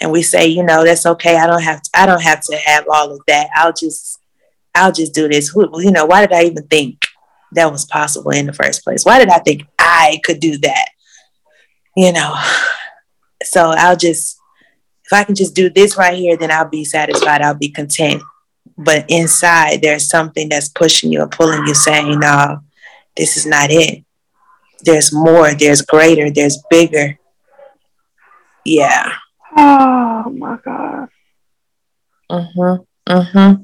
And 0.00 0.10
we 0.10 0.22
say, 0.22 0.48
you 0.48 0.64
know, 0.64 0.84
that's 0.84 1.06
okay. 1.06 1.36
I 1.36 1.46
don't 1.46 1.62
have 1.62 1.80
to, 1.80 1.90
I 1.94 2.06
don't 2.06 2.22
have 2.22 2.40
to 2.40 2.56
have 2.56 2.86
all 2.92 3.12
of 3.12 3.20
that. 3.28 3.48
I'll 3.54 3.72
just 3.72 4.18
I'll 4.74 4.90
just 4.90 5.14
do 5.14 5.28
this. 5.28 5.50
Who, 5.50 5.80
you 5.80 5.92
know, 5.92 6.06
why 6.06 6.26
did 6.26 6.32
I 6.32 6.42
even 6.44 6.66
think 6.66 7.06
that 7.52 7.70
was 7.70 7.84
possible 7.84 8.32
in 8.32 8.46
the 8.46 8.52
first 8.52 8.82
place? 8.82 9.04
Why 9.04 9.20
did 9.20 9.28
I 9.28 9.38
think 9.38 9.62
I 9.78 10.18
could 10.24 10.40
do 10.40 10.58
that? 10.58 10.88
You 11.96 12.12
know. 12.12 12.34
So 13.44 13.72
I'll 13.76 13.96
just 13.96 14.38
if 15.04 15.12
I 15.12 15.24
can 15.24 15.34
just 15.34 15.54
do 15.54 15.68
this 15.68 15.96
right 15.96 16.16
here, 16.16 16.36
then 16.36 16.50
I'll 16.50 16.68
be 16.68 16.84
satisfied. 16.84 17.42
I'll 17.42 17.54
be 17.54 17.68
content. 17.68 18.22
But 18.78 19.04
inside, 19.08 19.82
there's 19.82 20.08
something 20.08 20.48
that's 20.48 20.68
pushing 20.68 21.12
you 21.12 21.20
or 21.20 21.28
pulling 21.28 21.66
you, 21.66 21.74
saying, 21.74 22.18
no, 22.18 22.60
this 23.16 23.36
is 23.36 23.46
not 23.46 23.70
it. 23.70 24.04
There's 24.80 25.12
more, 25.12 25.54
there's 25.54 25.82
greater, 25.82 26.30
there's 26.30 26.62
bigger. 26.70 27.18
Yeah. 28.64 29.12
Oh 29.56 30.30
my 30.30 30.56
God. 30.64 31.08
Mm-hmm. 32.30 33.12
Mm-hmm. 33.12 33.62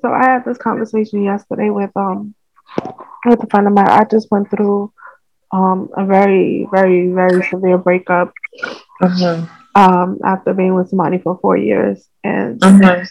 So 0.00 0.12
I 0.12 0.24
had 0.24 0.44
this 0.44 0.58
conversation 0.58 1.22
yesterday 1.22 1.70
with 1.70 1.90
um 1.96 2.34
with 3.24 3.42
a 3.42 3.46
friend 3.46 3.66
of 3.66 3.72
mine. 3.72 3.88
I 3.88 4.04
just 4.04 4.30
went 4.30 4.50
through 4.50 4.92
um, 5.54 5.88
a 5.96 6.04
very, 6.04 6.66
very, 6.72 7.12
very 7.12 7.46
severe 7.48 7.78
breakup 7.78 8.32
mm-hmm. 9.00 9.44
um, 9.76 10.18
after 10.24 10.52
being 10.52 10.74
with 10.74 10.88
somebody 10.88 11.18
for 11.18 11.38
four 11.38 11.56
years. 11.56 12.08
And 12.24 12.60
mm-hmm. 12.60 13.04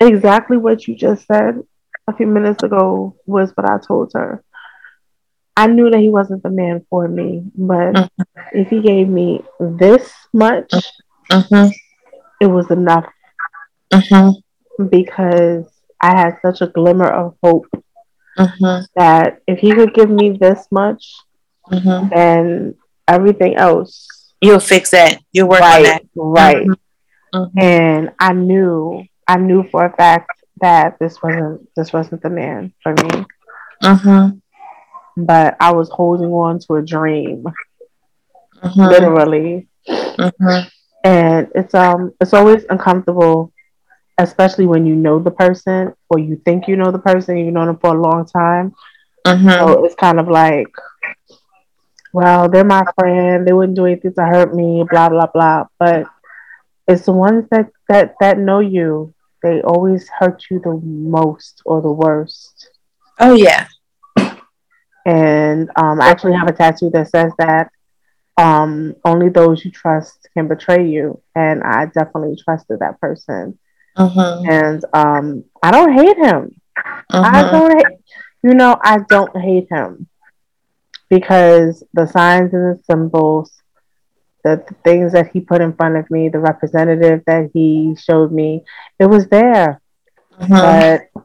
exactly 0.00 0.56
what 0.56 0.88
you 0.88 0.96
just 0.96 1.26
said 1.26 1.60
a 2.08 2.16
few 2.16 2.26
minutes 2.26 2.62
ago 2.62 3.14
was 3.26 3.52
what 3.54 3.68
I 3.68 3.78
told 3.86 4.12
her. 4.14 4.42
I 5.54 5.66
knew 5.66 5.90
that 5.90 6.00
he 6.00 6.08
wasn't 6.08 6.42
the 6.42 6.48
man 6.48 6.86
for 6.88 7.06
me, 7.06 7.42
but 7.54 7.92
mm-hmm. 7.92 8.22
if 8.54 8.70
he 8.70 8.80
gave 8.80 9.06
me 9.06 9.42
this 9.60 10.10
much, 10.32 10.72
it 12.40 12.46
was 12.46 12.70
enough 12.70 13.04
because 14.88 15.66
I 16.00 16.16
had 16.16 16.38
such 16.40 16.62
a 16.62 16.68
glimmer 16.68 17.08
of 17.08 17.36
hope 17.42 17.66
mm-hmm. 18.38 18.84
that 18.96 19.40
if 19.46 19.58
he 19.58 19.72
could 19.72 19.94
give 19.94 20.10
me 20.10 20.36
this 20.38 20.66
much, 20.70 21.14
mm-hmm. 21.70 22.08
then 22.08 22.74
everything 23.08 23.56
else 23.56 24.22
you'll 24.42 24.60
fix 24.60 24.90
that. 24.90 25.22
You'll 25.32 25.48
work 25.48 25.60
right, 25.60 25.78
on 25.78 25.82
that. 25.84 26.02
Right. 26.14 26.66
Mm-hmm. 26.66 27.38
mm-hmm. 27.38 27.58
And 27.58 28.10
I 28.18 28.32
knew, 28.34 29.04
I 29.26 29.38
knew 29.38 29.62
for 29.70 29.86
a 29.86 29.96
fact 29.96 30.30
that 30.60 30.98
this 30.98 31.22
wasn't 31.22 31.68
this 31.74 31.92
wasn't 31.92 32.22
the 32.22 32.30
man 32.30 32.74
for 32.82 32.92
me. 32.92 33.24
Mm-hmm. 33.82 35.24
But 35.24 35.56
I 35.60 35.72
was 35.72 35.88
holding 35.90 36.30
on 36.30 36.58
to 36.60 36.74
a 36.74 36.82
dream, 36.82 37.44
mm-hmm. 38.62 38.80
literally. 38.80 39.68
Mm-hmm. 39.88 40.68
And 41.04 41.48
it's 41.54 41.74
um 41.74 42.12
it's 42.20 42.34
always 42.34 42.64
uncomfortable 42.68 43.51
especially 44.18 44.66
when 44.66 44.86
you 44.86 44.94
know 44.94 45.18
the 45.18 45.30
person 45.30 45.94
or 46.08 46.18
you 46.18 46.36
think 46.44 46.68
you 46.68 46.76
know 46.76 46.90
the 46.90 46.98
person, 46.98 47.36
you've 47.36 47.54
known 47.54 47.66
them 47.66 47.78
for 47.78 47.94
a 47.94 48.00
long 48.00 48.26
time. 48.26 48.74
Mm-hmm. 49.26 49.48
So 49.48 49.84
it's 49.84 49.94
kind 49.94 50.18
of 50.18 50.28
like, 50.28 50.68
well, 52.12 52.48
they're 52.48 52.64
my 52.64 52.84
friend. 52.98 53.46
They 53.46 53.52
wouldn't 53.52 53.76
do 53.76 53.86
anything 53.86 54.14
to 54.14 54.24
hurt 54.24 54.54
me. 54.54 54.84
Blah 54.88 55.08
blah 55.08 55.26
blah. 55.26 55.64
But 55.78 56.06
it's 56.86 57.06
the 57.06 57.12
ones 57.12 57.46
that 57.50 57.70
that 57.88 58.14
that 58.20 58.38
know 58.38 58.60
you. 58.60 59.14
They 59.42 59.60
always 59.62 60.08
hurt 60.08 60.44
you 60.50 60.60
the 60.60 60.80
most 60.84 61.62
or 61.64 61.82
the 61.82 61.90
worst. 61.90 62.70
Oh 63.18 63.34
yeah. 63.34 63.66
And 65.04 65.68
um, 65.74 66.00
I 66.00 66.10
actually 66.10 66.34
have 66.34 66.48
a 66.48 66.52
tattoo 66.52 66.90
that 66.90 67.08
says 67.08 67.32
that 67.38 67.72
um, 68.36 68.94
only 69.04 69.28
those 69.28 69.64
you 69.64 69.70
trust 69.70 70.28
can 70.34 70.48
betray 70.48 70.88
you. 70.88 71.20
And 71.34 71.62
I 71.62 71.86
definitely 71.86 72.36
trusted 72.42 72.78
that 72.80 73.00
person. 73.00 73.58
Uh-huh. 73.96 74.42
And 74.48 74.84
um, 74.92 75.44
I 75.62 75.70
don't 75.70 75.92
hate 75.92 76.16
him. 76.16 76.60
Uh-huh. 76.76 77.30
I 77.32 77.50
don't 77.50 77.76
hate, 77.76 77.98
you 78.42 78.54
know, 78.54 78.78
I 78.82 78.98
don't 79.08 79.36
hate 79.36 79.68
him 79.70 80.08
because 81.10 81.84
the 81.92 82.06
signs 82.06 82.54
and 82.54 82.78
the 82.78 82.82
symbols, 82.84 83.52
the, 84.44 84.64
the 84.66 84.74
things 84.82 85.12
that 85.12 85.30
he 85.32 85.40
put 85.40 85.60
in 85.60 85.74
front 85.74 85.96
of 85.96 86.10
me, 86.10 86.28
the 86.28 86.38
representative 86.38 87.22
that 87.26 87.50
he 87.52 87.94
showed 88.00 88.32
me, 88.32 88.64
it 88.98 89.06
was 89.06 89.26
there. 89.28 89.80
Uh-huh. 90.38 90.48
But 91.12 91.22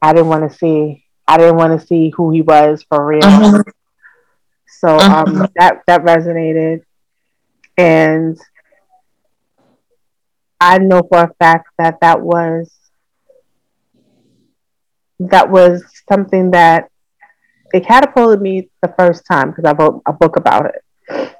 I 0.00 0.12
didn't 0.12 0.28
want 0.28 0.50
to 0.50 0.56
see. 0.56 1.04
I 1.26 1.36
didn't 1.36 1.56
want 1.56 1.78
to 1.78 1.86
see 1.86 2.10
who 2.16 2.30
he 2.30 2.40
was 2.40 2.82
for 2.88 3.04
real. 3.04 3.24
Uh-huh. 3.24 3.62
So 4.66 4.88
um, 4.88 5.36
uh-huh. 5.36 5.48
that 5.56 5.82
that 5.86 6.02
resonated, 6.02 6.82
and 7.76 8.38
I 10.60 10.78
know 10.78 11.02
for 11.08 11.24
a 11.24 11.34
fact 11.38 11.68
that 11.78 12.00
that 12.00 12.20
was 12.20 12.74
that 15.20 15.50
was 15.50 15.82
something 16.08 16.50
that 16.52 16.90
it 17.72 17.84
catapulted 17.84 18.40
me 18.40 18.68
the 18.82 18.94
first 18.98 19.24
time 19.26 19.50
because 19.50 19.64
I 19.64 19.72
wrote 19.72 20.02
a 20.06 20.12
book 20.12 20.36
about 20.36 20.66
it, 20.66 21.34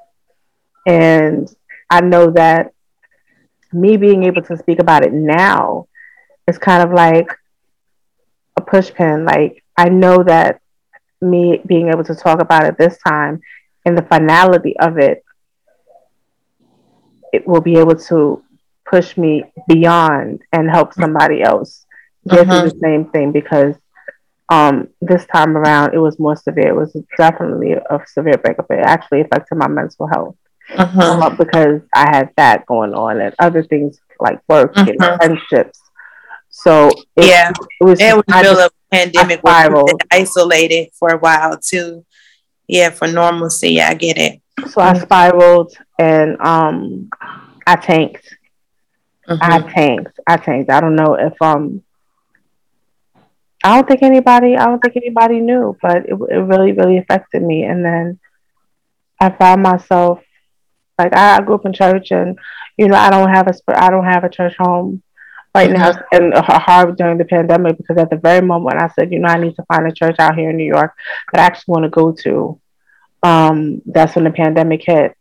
and 0.85 1.53
I 1.89 2.01
know 2.01 2.31
that 2.31 2.73
me 3.71 3.97
being 3.97 4.23
able 4.23 4.41
to 4.43 4.57
speak 4.57 4.79
about 4.79 5.03
it 5.05 5.13
now 5.13 5.87
is 6.47 6.57
kind 6.57 6.83
of 6.83 6.93
like 6.93 7.27
a 8.57 8.61
pushpin. 8.61 9.25
Like 9.25 9.63
I 9.77 9.89
know 9.89 10.23
that 10.23 10.61
me 11.21 11.61
being 11.65 11.89
able 11.89 12.03
to 12.05 12.15
talk 12.15 12.41
about 12.41 12.65
it 12.65 12.77
this 12.77 12.97
time 13.05 13.41
and 13.85 13.97
the 13.97 14.03
finality 14.03 14.77
of 14.79 14.97
it, 14.97 15.23
it 17.33 17.47
will 17.47 17.61
be 17.61 17.77
able 17.77 17.95
to 17.95 18.43
push 18.89 19.17
me 19.17 19.43
beyond 19.67 20.41
and 20.51 20.69
help 20.69 20.93
somebody 20.93 21.41
else 21.41 21.85
get 22.27 22.41
uh-huh. 22.41 22.61
through 22.61 22.69
the 22.71 22.79
same 22.79 23.05
thing 23.05 23.31
because 23.31 23.75
um, 24.49 24.87
this 25.01 25.25
time 25.27 25.55
around 25.55 25.93
it 25.93 25.99
was 25.99 26.19
more 26.19 26.35
severe. 26.35 26.69
It 26.69 26.75
was 26.75 26.95
definitely 27.17 27.73
a 27.73 28.01
severe 28.07 28.37
breakup. 28.37 28.65
It 28.71 28.79
actually 28.79 29.21
affected 29.21 29.55
my 29.55 29.67
mental 29.67 30.07
health 30.07 30.35
uh-huh. 30.75 31.19
uh, 31.21 31.29
because 31.35 31.81
I 31.93 32.09
had 32.09 32.31
that 32.37 32.65
going 32.65 32.93
on 32.93 33.21
and 33.21 33.35
other 33.39 33.63
things 33.63 33.99
like 34.19 34.41
work 34.47 34.73
uh-huh. 34.75 34.91
and 34.99 35.21
friendships. 35.21 35.79
So 36.49 36.89
it, 37.15 37.25
yeah, 37.27 37.51
it 37.51 37.83
was. 37.83 37.99
We 37.99 38.05
feel 38.05 38.59
a 38.59 38.69
pandemic 38.91 39.43
was 39.43 39.93
isolated 40.11 40.89
for 40.93 41.09
a 41.09 41.17
while 41.17 41.57
too. 41.57 42.05
Yeah, 42.67 42.89
for 42.89 43.07
normalcy, 43.07 43.71
yeah, 43.73 43.89
I 43.89 43.93
get 43.93 44.17
it. 44.17 44.41
So 44.71 44.81
I 44.81 44.97
spiraled 44.97 45.73
and 45.97 46.39
um, 46.41 47.09
I 47.65 47.75
tanked. 47.75 48.35
Mm-hmm. 49.29 49.53
I 49.53 49.71
tanked. 49.71 50.19
I 50.25 50.37
tanked. 50.37 50.69
I 50.71 50.81
don't 50.81 50.95
know 50.95 51.15
if 51.15 51.39
um. 51.41 51.83
I 53.63 53.75
don't 53.75 53.87
think 53.87 54.01
anybody. 54.01 54.57
I 54.57 54.65
don't 54.65 54.79
think 54.79 54.95
anybody 54.95 55.39
knew, 55.39 55.77
but 55.81 56.05
it 56.05 56.13
it 56.29 56.41
really 56.51 56.71
really 56.71 56.97
affected 56.97 57.43
me. 57.43 57.63
And 57.63 57.83
then 57.85 58.19
I 59.19 59.29
found 59.29 59.61
myself 59.61 60.21
like 60.97 61.15
I, 61.15 61.41
grew 61.41 61.55
up 61.55 61.65
in 61.65 61.73
church, 61.73 62.11
and 62.11 62.37
you 62.77 62.87
know 62.87 62.97
I 62.97 63.09
don't 63.09 63.29
have 63.29 63.47
a 63.47 63.53
I 63.67 63.89
don't 63.89 64.05
have 64.05 64.23
a 64.23 64.29
church 64.29 64.55
home 64.57 65.03
right 65.53 65.69
now, 65.69 65.91
mm-hmm. 65.91 66.23
and 66.23 66.33
hard 66.33 66.97
during 66.97 67.17
the 67.17 67.25
pandemic 67.25 67.77
because 67.77 67.97
at 67.97 68.09
the 68.09 68.17
very 68.17 68.45
moment 68.45 68.81
I 68.81 68.87
said, 68.89 69.11
you 69.11 69.19
know, 69.19 69.29
I 69.29 69.39
need 69.39 69.55
to 69.55 69.63
find 69.63 69.87
a 69.87 69.91
church 69.91 70.15
out 70.19 70.35
here 70.35 70.49
in 70.49 70.57
New 70.57 70.65
York 70.65 70.93
that 71.31 71.41
I 71.41 71.45
actually 71.45 71.73
want 71.73 71.83
to 71.83 71.89
go 71.89 72.11
to. 72.23 72.59
Um, 73.21 73.81
that's 73.85 74.15
when 74.15 74.23
the 74.23 74.31
pandemic 74.31 74.83
hit, 74.85 75.15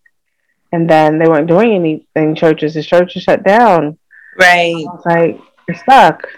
and 0.73 0.89
then 0.89 1.19
they 1.19 1.29
weren't 1.29 1.49
doing 1.49 1.73
anything. 1.73 2.35
Churches, 2.35 2.75
the 2.75 2.83
churches 2.83 3.23
shut 3.23 3.43
down. 3.45 3.99
Right. 4.39 4.75
I 4.77 4.93
was 4.93 5.03
like, 5.07 5.41
you're 5.67 5.77
stuck. 5.77 6.29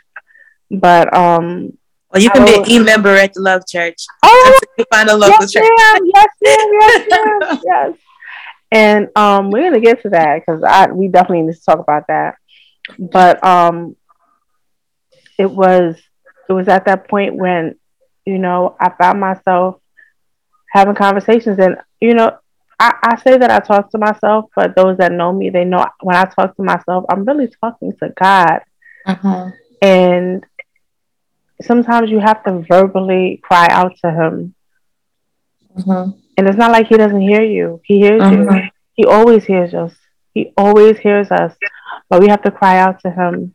But 0.70 1.12
um, 1.14 1.76
well, 2.11 2.22
you 2.22 2.31
can 2.31 2.45
be 2.45 2.55
an 2.55 2.70
e 2.70 2.78
member 2.78 3.14
at 3.14 3.35
the 3.35 3.41
Love 3.41 3.62
Church. 3.66 4.05
Oh, 4.22 4.61
you 4.78 4.85
find 4.93 5.09
a 5.09 5.16
local 5.16 5.37
yes, 5.41 5.53
church. 5.53 5.62
Ma'am, 5.62 6.01
yes, 6.14 6.28
ma'am, 6.43 6.68
yes, 6.81 7.07
ma'am, 7.11 7.61
yes. 7.64 7.99
And 8.72 9.09
um, 9.16 9.51
we're 9.51 9.62
gonna 9.62 9.81
get 9.81 10.03
to 10.03 10.11
that 10.11 10.41
because 10.41 10.62
I 10.62 10.91
we 10.91 11.09
definitely 11.09 11.43
need 11.43 11.55
to 11.55 11.64
talk 11.64 11.78
about 11.78 12.07
that. 12.09 12.37
But 12.99 13.45
um, 13.45 13.97
it 15.39 15.51
was 15.51 15.97
it 16.49 16.53
was 16.53 16.68
at 16.68 16.87
that 16.87 17.09
point 17.09 17.37
when 17.37 17.76
you 18.24 18.39
know 18.39 18.76
I 18.78 18.91
found 18.91 19.20
myself 19.20 19.81
having 20.72 20.97
conversations, 20.97 21.59
and 21.61 21.76
you 22.01 22.14
know 22.14 22.39
I, 22.81 22.95
I 23.03 23.20
say 23.20 23.37
that 23.37 23.51
I 23.51 23.61
talk 23.61 23.91
to 23.91 23.99
myself, 23.99 24.47
but 24.57 24.74
those 24.74 24.97
that 24.99 25.12
know 25.12 25.33
me, 25.33 25.51
they 25.51 25.64
know 25.64 25.87
when 26.01 26.16
I 26.16 26.24
talk 26.24 26.57
to 26.57 26.62
myself, 26.62 27.05
I'm 27.11 27.24
really 27.24 27.53
talking 27.61 27.93
to 28.03 28.09
God. 28.18 28.61
Uh-huh. 29.05 29.51
And 29.83 30.45
sometimes 31.61 32.11
you 32.11 32.20
have 32.20 32.43
to 32.45 32.64
verbally 32.66 33.39
cry 33.43 33.68
out 33.70 33.97
to 34.03 34.11
Him. 34.11 34.55
Uh-huh. 35.76 36.07
And 36.37 36.49
it's 36.49 36.57
not 36.57 36.72
like 36.72 36.87
he 36.87 36.97
doesn't 36.97 37.20
hear 37.20 37.43
you. 37.43 37.83
He 37.85 37.99
hears 37.99 38.22
uh-huh. 38.22 38.55
you. 38.55 38.62
He 38.95 39.05
always 39.05 39.45
hears 39.45 39.74
us. 39.74 39.95
He 40.33 40.55
always 40.57 40.99
hears 40.99 41.31
us. 41.31 41.55
But 42.09 42.22
we 42.22 42.28
have 42.28 42.43
to 42.43 42.51
cry 42.51 42.78
out 42.78 43.01
to 43.01 43.11
him. 43.11 43.55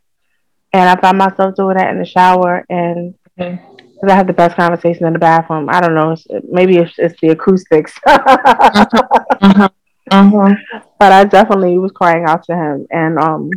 And 0.72 0.88
I 0.88 1.00
found 1.00 1.18
myself 1.18 1.56
doing 1.56 1.76
that 1.76 1.90
in 1.90 1.98
the 1.98 2.04
shower 2.04 2.64
and 2.68 3.14
mm-hmm. 3.38 3.75
I 4.08 4.14
had 4.14 4.26
the 4.26 4.32
best 4.32 4.56
conversation 4.56 5.06
in 5.06 5.12
the 5.12 5.18
bathroom. 5.18 5.68
I 5.70 5.80
don't 5.80 5.94
know. 5.94 6.12
It's, 6.12 6.26
maybe 6.48 6.76
it's, 6.76 6.98
it's 6.98 7.20
the 7.20 7.30
acoustics. 7.30 7.98
uh-huh. 8.06 9.68
Uh-huh. 10.08 10.54
But 11.00 11.10
I 11.10 11.24
definitely 11.24 11.78
was 11.78 11.90
crying 11.90 12.26
out 12.26 12.44
to 12.44 12.54
him. 12.54 12.86
And 12.92 13.18
um 13.18 13.50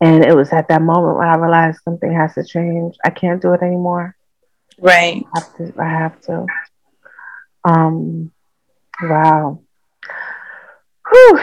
and 0.00 0.24
it 0.24 0.34
was 0.34 0.52
at 0.52 0.68
that 0.68 0.82
moment 0.82 1.18
when 1.18 1.28
I 1.28 1.36
realized 1.36 1.80
something 1.82 2.12
has 2.12 2.34
to 2.34 2.44
change. 2.44 2.96
I 3.04 3.10
can't 3.10 3.42
do 3.42 3.52
it 3.52 3.62
anymore. 3.62 4.16
Right. 4.78 5.24
I 5.34 5.40
have 5.40 5.56
to. 5.56 5.72
I 5.78 5.88
have 5.88 6.20
to. 6.22 6.46
Um, 7.64 8.30
wow. 9.02 9.60
Whew. 11.10 11.40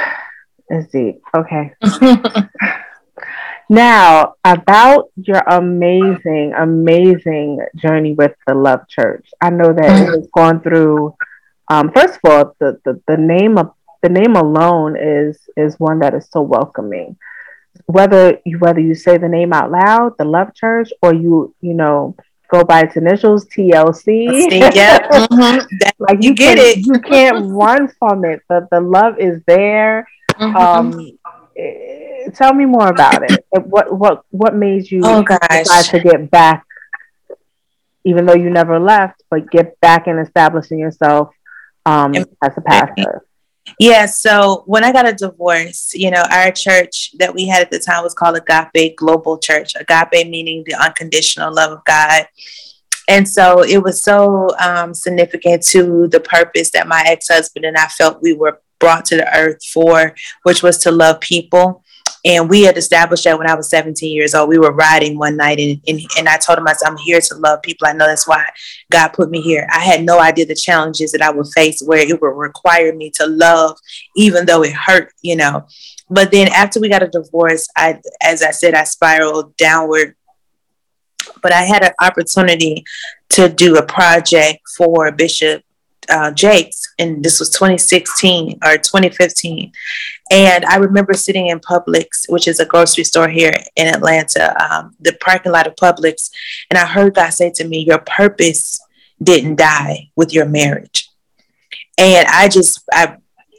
It's 0.69 0.91
deep. 0.91 1.21
Okay. 1.35 1.73
now, 3.69 4.35
about 4.43 5.09
your 5.15 5.41
amazing, 5.47 6.53
amazing 6.57 7.59
journey 7.75 8.13
with 8.13 8.33
the 8.45 8.53
Love 8.53 8.87
Church. 8.87 9.27
I 9.41 9.49
know 9.49 9.73
that 9.73 9.85
it 9.85 10.05
has 10.07 10.27
gone 10.35 10.61
through. 10.61 11.15
Um, 11.69 11.91
first 11.91 12.19
of 12.23 12.31
all, 12.31 12.55
the, 12.59 12.79
the, 12.85 13.01
the 13.07 13.17
name 13.17 13.57
of 13.57 13.73
the 14.03 14.09
name 14.09 14.35
alone 14.35 14.95
is 14.95 15.39
is 15.57 15.79
one 15.79 15.99
that 15.99 16.13
is 16.13 16.27
so 16.29 16.41
welcoming. 16.41 17.17
Whether 17.87 18.39
you 18.45 18.59
whether 18.59 18.79
you 18.79 18.93
say 18.93 19.17
the 19.17 19.27
name 19.27 19.51
out 19.51 19.71
loud, 19.71 20.13
the 20.19 20.25
Love 20.25 20.53
Church, 20.53 20.89
or 21.01 21.13
you 21.13 21.55
you 21.61 21.73
know 21.73 22.15
go 22.51 22.63
by 22.63 22.81
its 22.81 22.97
initials, 22.97 23.45
TLC. 23.45 24.51
Yeah, 24.75 24.99
mm-hmm. 25.09 25.87
like 25.97 26.21
you, 26.21 26.29
you 26.29 26.35
get 26.35 26.57
can, 26.57 26.67
it. 26.67 26.85
you 26.85 26.99
can't 26.99 27.51
run 27.51 27.87
from 27.97 28.25
it. 28.25 28.41
The 28.47 28.67
the 28.69 28.79
love 28.79 29.17
is 29.17 29.41
there. 29.47 30.07
Mm-hmm. 30.39 30.55
Um, 30.55 31.17
eh, 31.57 32.04
tell 32.33 32.53
me 32.53 32.65
more 32.65 32.87
about 32.87 33.29
it. 33.29 33.45
What 33.51 33.97
what 33.97 34.23
what 34.29 34.55
made 34.55 34.89
you 34.89 35.01
oh, 35.03 35.23
decide 35.23 35.85
to 35.85 35.99
get 35.99 36.31
back, 36.31 36.65
even 38.03 38.25
though 38.25 38.35
you 38.35 38.49
never 38.49 38.79
left, 38.79 39.23
but 39.29 39.49
get 39.51 39.79
back 39.79 40.07
and 40.07 40.19
establishing 40.19 40.79
yourself 40.79 41.33
um, 41.85 42.15
as 42.15 42.57
a 42.57 42.61
pastor? 42.61 43.25
Yeah, 43.79 44.05
so 44.05 44.63
when 44.67 44.83
I 44.83 44.91
got 44.91 45.07
a 45.07 45.13
divorce, 45.13 45.91
you 45.93 46.11
know, 46.11 46.23
our 46.31 46.51
church 46.51 47.11
that 47.17 47.33
we 47.33 47.47
had 47.47 47.63
at 47.63 47.71
the 47.71 47.79
time 47.79 48.03
was 48.03 48.13
called 48.13 48.37
Agape 48.37 48.95
Global 48.95 49.39
Church. 49.39 49.73
Agape 49.75 50.29
meaning 50.29 50.63
the 50.65 50.75
unconditional 50.75 51.53
love 51.53 51.71
of 51.71 51.83
God. 51.85 52.27
And 53.07 53.27
so 53.27 53.63
it 53.63 53.81
was 53.81 54.01
so 54.01 54.49
um, 54.59 54.93
significant 54.93 55.63
to 55.67 56.07
the 56.07 56.19
purpose 56.19 56.71
that 56.71 56.87
my 56.87 57.03
ex 57.05 57.27
husband 57.27 57.65
and 57.65 57.77
I 57.77 57.87
felt 57.87 58.21
we 58.21 58.33
were 58.33 58.61
brought 58.79 59.05
to 59.05 59.17
the 59.17 59.37
earth 59.37 59.63
for, 59.65 60.15
which 60.43 60.63
was 60.63 60.77
to 60.79 60.91
love 60.91 61.19
people. 61.19 61.83
And 62.25 62.49
we 62.49 62.63
had 62.63 62.75
established 62.75 63.23
that 63.25 63.37
when 63.37 63.47
I 63.47 63.53
was 63.53 63.69
17 63.69 64.11
years 64.13 64.33
old. 64.33 64.49
We 64.49 64.57
were 64.57 64.71
riding 64.71 65.17
one 65.17 65.37
night 65.37 65.59
and, 65.59 65.79
and, 65.87 66.01
and 66.17 66.27
I 66.27 66.37
told 66.37 66.57
him, 66.57 66.67
I 66.67 66.73
said, 66.73 66.89
I'm 66.89 66.97
here 66.97 67.21
to 67.21 67.35
love 67.35 67.61
people. 67.61 67.87
I 67.87 67.93
know 67.93 68.07
that's 68.07 68.27
why 68.27 68.43
God 68.91 69.09
put 69.09 69.29
me 69.29 69.41
here. 69.41 69.67
I 69.71 69.79
had 69.79 70.03
no 70.03 70.19
idea 70.19 70.47
the 70.47 70.55
challenges 70.55 71.11
that 71.11 71.21
I 71.21 71.29
would 71.29 71.45
face 71.53 71.83
where 71.85 71.99
it 71.99 72.19
would 72.19 72.27
require 72.27 72.95
me 72.95 73.11
to 73.11 73.27
love, 73.27 73.77
even 74.15 74.47
though 74.47 74.63
it 74.63 74.73
hurt, 74.73 75.13
you 75.21 75.35
know. 75.35 75.67
But 76.09 76.31
then 76.31 76.47
after 76.47 76.79
we 76.79 76.89
got 76.89 77.03
a 77.03 77.07
divorce, 77.07 77.67
I, 77.77 77.99
as 78.23 78.41
I 78.41 78.51
said, 78.51 78.73
I 78.73 78.85
spiraled 78.85 79.55
downward. 79.57 80.15
But 81.41 81.51
I 81.51 81.61
had 81.61 81.83
an 81.83 81.93
opportunity 82.01 82.85
to 83.29 83.49
do 83.49 83.77
a 83.77 83.85
project 83.85 84.61
for 84.77 85.11
Bishop 85.11 85.64
uh, 86.09 86.31
Jakes, 86.31 86.93
and 86.99 87.23
this 87.23 87.39
was 87.39 87.49
2016 87.49 88.59
or 88.63 88.77
2015. 88.77 89.71
And 90.31 90.65
I 90.65 90.77
remember 90.77 91.13
sitting 91.13 91.47
in 91.47 91.59
Publix, 91.59 92.29
which 92.29 92.47
is 92.47 92.59
a 92.59 92.65
grocery 92.65 93.03
store 93.03 93.27
here 93.27 93.53
in 93.75 93.87
Atlanta, 93.87 94.55
um, 94.63 94.95
the 94.99 95.13
parking 95.21 95.51
lot 95.51 95.67
of 95.67 95.75
Publix, 95.75 96.29
and 96.69 96.77
I 96.77 96.85
heard 96.85 97.15
God 97.15 97.29
say 97.29 97.51
to 97.55 97.67
me, 97.67 97.79
Your 97.79 97.99
purpose 97.99 98.79
didn't 99.21 99.55
die 99.55 100.09
with 100.15 100.33
your 100.33 100.45
marriage. 100.45 101.09
And 101.97 102.27
I 102.27 102.47
just, 102.49 102.83
I 102.91 103.17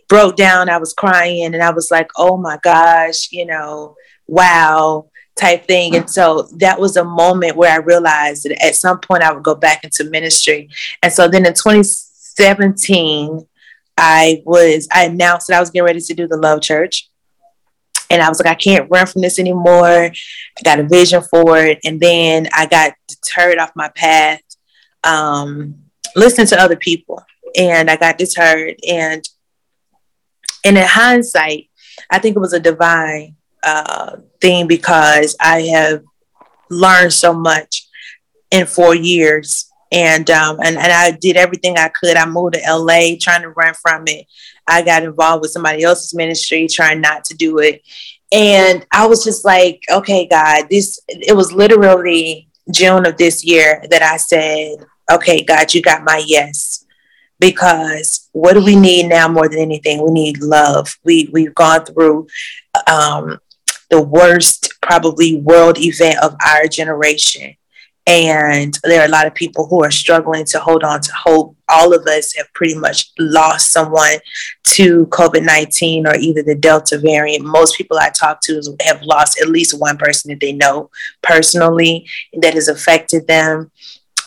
broke 0.08 0.36
down, 0.36 0.68
I 0.68 0.78
was 0.78 0.92
crying, 0.92 1.54
and 1.54 1.62
I 1.62 1.70
was 1.70 1.90
like, 1.90 2.10
Oh 2.16 2.36
my 2.36 2.58
gosh, 2.62 3.30
you 3.30 3.46
know, 3.46 3.96
wow 4.26 5.08
type 5.36 5.66
thing. 5.66 5.94
And 5.94 6.10
so 6.10 6.48
that 6.56 6.80
was 6.80 6.96
a 6.96 7.04
moment 7.04 7.56
where 7.56 7.72
I 7.72 7.76
realized 7.76 8.44
that 8.44 8.64
at 8.64 8.74
some 8.74 8.98
point 8.98 9.22
I 9.22 9.32
would 9.32 9.42
go 9.42 9.54
back 9.54 9.84
into 9.84 10.04
ministry. 10.04 10.70
And 11.02 11.12
so 11.12 11.28
then 11.28 11.46
in 11.46 11.52
20, 11.52 11.82
17, 12.36 13.46
I 13.98 14.42
was 14.44 14.88
I 14.92 15.04
announced 15.04 15.48
that 15.48 15.56
I 15.56 15.60
was 15.60 15.70
getting 15.70 15.86
ready 15.86 16.00
to 16.00 16.14
do 16.14 16.28
the 16.28 16.36
Love 16.36 16.60
Church. 16.60 17.08
and 18.10 18.22
I 18.22 18.28
was 18.28 18.38
like, 18.38 18.48
I 18.48 18.54
can't 18.54 18.90
run 18.90 19.06
from 19.06 19.22
this 19.22 19.38
anymore. 19.38 19.86
I 19.86 20.12
got 20.64 20.78
a 20.78 20.84
vision 20.84 21.22
for 21.22 21.58
it. 21.58 21.80
And 21.84 21.98
then 21.98 22.48
I 22.52 22.66
got 22.66 22.92
deterred 23.08 23.58
off 23.58 23.72
my 23.74 23.88
path, 23.88 24.40
um, 25.02 25.74
listening 26.14 26.46
to 26.48 26.60
other 26.60 26.76
people. 26.76 27.22
And 27.58 27.90
I 27.90 27.96
got 27.96 28.18
deterred. 28.18 28.76
And, 28.88 29.26
and 30.64 30.78
in 30.78 30.84
hindsight, 30.84 31.68
I 32.10 32.18
think 32.18 32.36
it 32.36 32.40
was 32.40 32.52
a 32.52 32.60
divine 32.60 33.36
uh, 33.62 34.16
thing 34.40 34.66
because 34.66 35.36
I 35.40 35.62
have 35.62 36.04
learned 36.70 37.12
so 37.12 37.32
much 37.32 37.88
in 38.50 38.66
four 38.66 38.94
years. 38.94 39.65
And, 39.92 40.28
um, 40.30 40.58
and 40.64 40.76
and 40.76 40.92
I 40.92 41.12
did 41.12 41.36
everything 41.36 41.78
I 41.78 41.88
could. 41.88 42.16
I 42.16 42.26
moved 42.26 42.54
to 42.54 42.60
LA 42.68 43.16
trying 43.20 43.42
to 43.42 43.50
run 43.50 43.74
from 43.74 44.04
it. 44.06 44.26
I 44.66 44.82
got 44.82 45.04
involved 45.04 45.42
with 45.42 45.52
somebody 45.52 45.84
else's 45.84 46.14
ministry, 46.14 46.66
trying 46.68 47.00
not 47.00 47.24
to 47.26 47.34
do 47.34 47.58
it. 47.58 47.82
And 48.32 48.84
I 48.92 49.06
was 49.06 49.22
just 49.22 49.44
like, 49.44 49.82
okay, 49.90 50.26
God, 50.26 50.66
this, 50.68 50.98
it 51.08 51.36
was 51.36 51.52
literally 51.52 52.48
June 52.72 53.06
of 53.06 53.16
this 53.16 53.44
year 53.44 53.84
that 53.90 54.02
I 54.02 54.16
said, 54.16 54.84
okay, 55.10 55.44
God, 55.44 55.72
you 55.72 55.82
got 55.82 56.02
my 56.04 56.22
yes. 56.26 56.84
Because 57.38 58.28
what 58.32 58.54
do 58.54 58.64
we 58.64 58.74
need 58.74 59.08
now 59.08 59.28
more 59.28 59.48
than 59.48 59.60
anything? 59.60 60.02
We 60.02 60.10
need 60.10 60.40
love. 60.40 60.96
We, 61.04 61.28
we've 61.32 61.54
gone 61.54 61.84
through 61.84 62.26
um, 62.86 63.38
the 63.90 64.00
worst, 64.00 64.74
probably, 64.82 65.36
world 65.36 65.78
event 65.78 66.18
of 66.22 66.34
our 66.44 66.66
generation 66.66 67.54
and 68.06 68.78
there 68.84 69.02
are 69.02 69.06
a 69.06 69.10
lot 69.10 69.26
of 69.26 69.34
people 69.34 69.66
who 69.66 69.82
are 69.82 69.90
struggling 69.90 70.44
to 70.46 70.60
hold 70.60 70.84
on 70.84 71.00
to 71.00 71.12
hope. 71.12 71.56
All 71.68 71.92
of 71.92 72.06
us 72.06 72.34
have 72.36 72.52
pretty 72.54 72.76
much 72.76 73.10
lost 73.18 73.72
someone 73.72 74.18
to 74.64 75.06
COVID 75.06 75.44
19 75.44 76.06
or 76.06 76.14
either 76.14 76.42
the 76.42 76.54
Delta 76.54 76.98
variant. 76.98 77.44
Most 77.44 77.76
people 77.76 77.98
I 77.98 78.10
talk 78.10 78.40
to 78.42 78.62
have 78.82 79.02
lost 79.02 79.40
at 79.40 79.48
least 79.48 79.78
one 79.78 79.96
person 79.96 80.30
that 80.30 80.38
they 80.40 80.52
know 80.52 80.90
personally 81.22 82.06
that 82.34 82.54
has 82.54 82.68
affected 82.68 83.26
them. 83.26 83.72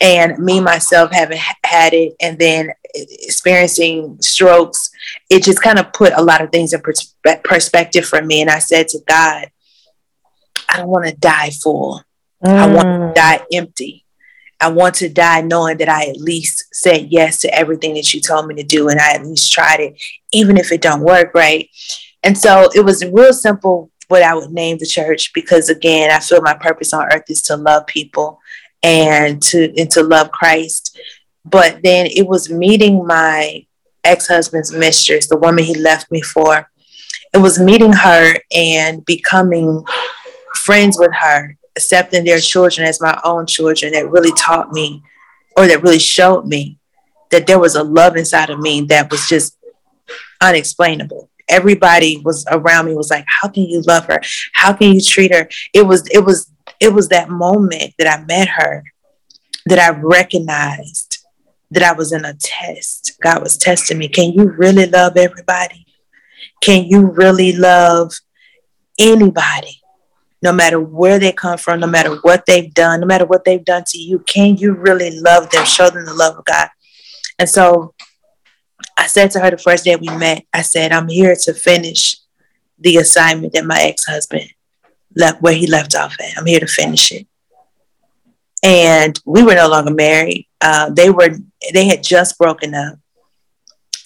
And 0.01 0.37
me, 0.39 0.59
myself, 0.59 1.11
having 1.11 1.39
had 1.63 1.93
it 1.93 2.15
and 2.21 2.37
then 2.37 2.71
experiencing 2.93 4.17
strokes, 4.21 4.91
it 5.29 5.43
just 5.43 5.61
kind 5.61 5.79
of 5.79 5.93
put 5.93 6.13
a 6.13 6.21
lot 6.21 6.41
of 6.41 6.51
things 6.51 6.73
in 6.73 6.81
perspective 7.43 8.05
for 8.05 8.21
me. 8.21 8.41
And 8.41 8.49
I 8.49 8.59
said 8.59 8.89
to 8.89 8.99
God, 9.07 9.49
I 10.69 10.77
don't 10.77 10.87
want 10.87 11.07
to 11.07 11.15
die 11.15 11.49
full. 11.49 12.03
Mm. 12.45 12.55
I 12.55 12.67
want 12.67 12.87
to 12.87 12.89
mm. 12.89 13.15
die 13.15 13.45
empty. 13.53 14.05
I 14.61 14.69
want 14.69 14.95
to 14.95 15.09
die 15.09 15.41
knowing 15.41 15.77
that 15.77 15.87
I 15.89 16.07
at 16.07 16.17
least 16.17 16.65
said 16.73 17.07
yes 17.11 17.39
to 17.39 17.53
everything 17.53 17.93
that 17.93 18.13
you 18.13 18.19
told 18.19 18.47
me 18.47 18.55
to 18.55 18.63
do 18.63 18.89
and 18.89 18.99
I 18.99 19.13
at 19.13 19.25
least 19.25 19.51
tried 19.51 19.79
it, 19.79 20.01
even 20.33 20.57
if 20.57 20.71
it 20.71 20.81
don't 20.81 21.01
work 21.01 21.33
right. 21.33 21.69
And 22.23 22.37
so 22.37 22.69
it 22.75 22.83
was 22.83 23.05
real 23.05 23.31
simple 23.31 23.89
what 24.09 24.23
I 24.23 24.35
would 24.35 24.51
name 24.51 24.77
the 24.77 24.85
church 24.85 25.31
because 25.33 25.69
again, 25.69 26.11
I 26.11 26.19
feel 26.19 26.41
my 26.41 26.55
purpose 26.55 26.93
on 26.93 27.07
earth 27.13 27.29
is 27.29 27.41
to 27.43 27.55
love 27.55 27.85
people 27.87 28.39
and 28.83 29.41
to 29.43 29.73
and 29.77 29.89
to 29.91 30.03
love 30.03 30.31
Christ. 30.31 30.99
But 31.45 31.81
then 31.83 32.07
it 32.07 32.27
was 32.27 32.49
meeting 32.49 33.05
my 33.05 33.65
ex-husband's 34.03 34.73
mistress, 34.73 35.27
the 35.27 35.37
woman 35.37 35.63
he 35.63 35.75
left 35.75 36.11
me 36.11 36.21
for. 36.21 36.69
It 37.33 37.37
was 37.37 37.59
meeting 37.59 37.93
her 37.93 38.35
and 38.53 39.05
becoming 39.05 39.83
friends 40.55 40.97
with 40.99 41.11
her 41.13 41.57
accepting 41.79 42.25
their 42.25 42.39
children 42.39 42.85
as 42.85 42.99
my 42.99 43.17
own 43.23 43.45
children 43.45 43.93
that 43.93 44.11
really 44.11 44.33
taught 44.33 44.73
me 44.73 45.01
or 45.55 45.65
that 45.65 45.81
really 45.81 45.99
showed 45.99 46.45
me 46.45 46.77
that 47.31 47.47
there 47.47 47.57
was 47.57 47.75
a 47.75 47.83
love 47.83 48.17
inside 48.17 48.49
of 48.49 48.59
me 48.59 48.81
that 48.81 49.09
was 49.09 49.29
just 49.29 49.57
unexplainable. 50.41 51.29
Everybody 51.47 52.17
was 52.17 52.45
around 52.51 52.87
me 52.87 52.95
was 52.95 53.09
like 53.09 53.25
how 53.27 53.47
can 53.47 53.63
you 53.63 53.81
love 53.81 54.05
her? 54.07 54.19
How 54.53 54.73
can 54.73 54.93
you 54.93 55.01
treat 55.01 55.33
her? 55.33 55.47
It 55.73 55.83
was 55.87 56.05
it 56.09 56.19
was 56.19 56.51
it 56.81 56.93
was 56.93 57.07
that 57.09 57.29
moment 57.29 57.93
that 57.97 58.07
i 58.07 58.23
met 58.25 58.47
her 58.47 58.83
that 59.65 59.79
i 59.79 59.89
recognized 59.99 61.25
that 61.71 61.83
i 61.83 61.93
was 61.93 62.11
in 62.11 62.25
a 62.25 62.33
test. 62.33 63.17
God 63.23 63.41
was 63.41 63.57
testing 63.57 63.97
me. 63.97 64.09
Can 64.09 64.33
you 64.33 64.49
really 64.49 64.85
love 64.85 65.15
everybody? 65.15 65.85
Can 66.61 66.85
you 66.85 67.07
really 67.07 67.53
love 67.53 68.11
anybody 68.99 69.78
no 70.41 70.53
matter 70.53 70.79
where 70.79 71.19
they 71.19 71.31
come 71.31 71.57
from, 71.57 71.79
no 71.79 71.87
matter 71.87 72.15
what 72.21 72.45
they've 72.45 72.73
done, 72.73 73.01
no 73.01 73.05
matter 73.05 73.25
what 73.25 73.43
they've 73.43 73.65
done 73.65 73.83
to 73.87 73.97
you, 73.97 74.19
can 74.19 74.55
you 74.55 74.73
really 74.73 75.19
love 75.19 75.49
them, 75.49 75.65
show 75.65 75.89
them 75.89 76.05
the 76.05 76.13
love 76.13 76.37
of 76.37 76.45
God? 76.45 76.69
And 77.37 77.49
so 77.49 77.93
I 78.97 79.07
said 79.07 79.31
to 79.31 79.39
her 79.39 79.51
the 79.51 79.57
first 79.57 79.83
day 79.83 79.95
we 79.95 80.07
met, 80.17 80.45
I 80.53 80.61
said, 80.61 80.91
I'm 80.91 81.09
here 81.09 81.35
to 81.43 81.53
finish 81.53 82.17
the 82.77 82.97
assignment 82.97 83.53
that 83.53 83.65
my 83.65 83.81
ex 83.81 84.05
husband 84.05 84.49
left 85.15 85.41
where 85.41 85.53
he 85.53 85.67
left 85.67 85.95
off 85.95 86.15
at. 86.19 86.37
I'm 86.37 86.45
here 86.45 86.59
to 86.59 86.67
finish 86.67 87.11
it. 87.11 87.27
And 88.63 89.19
we 89.25 89.43
were 89.43 89.55
no 89.55 89.69
longer 89.69 89.93
married. 89.93 90.47
Uh, 90.61 90.89
they 90.89 91.09
were 91.09 91.29
they 91.73 91.85
had 91.85 92.03
just 92.03 92.37
broken 92.37 92.73
up. 92.73 92.97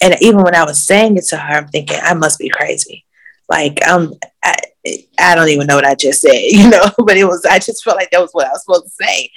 And 0.00 0.16
even 0.20 0.42
when 0.42 0.54
I 0.54 0.64
was 0.64 0.82
saying 0.82 1.16
it 1.16 1.24
to 1.26 1.36
her, 1.36 1.54
I'm 1.54 1.68
thinking, 1.68 1.98
I 2.00 2.14
must 2.14 2.38
be 2.38 2.48
crazy. 2.48 3.04
Like 3.48 3.80
I'm 3.84 4.12
I, 4.44 4.56
I 5.18 5.34
don't 5.34 5.48
even 5.48 5.66
know 5.66 5.76
what 5.76 5.86
I 5.86 5.94
just 5.94 6.20
said, 6.20 6.34
you 6.48 6.68
know, 6.68 6.84
but 6.98 7.16
it 7.16 7.24
was, 7.24 7.44
I 7.44 7.58
just 7.58 7.84
felt 7.84 7.96
like 7.96 8.10
that 8.10 8.20
was 8.20 8.32
what 8.32 8.46
I 8.46 8.50
was 8.50 8.64
supposed 8.64 8.86
to 8.86 9.04
say. 9.04 9.30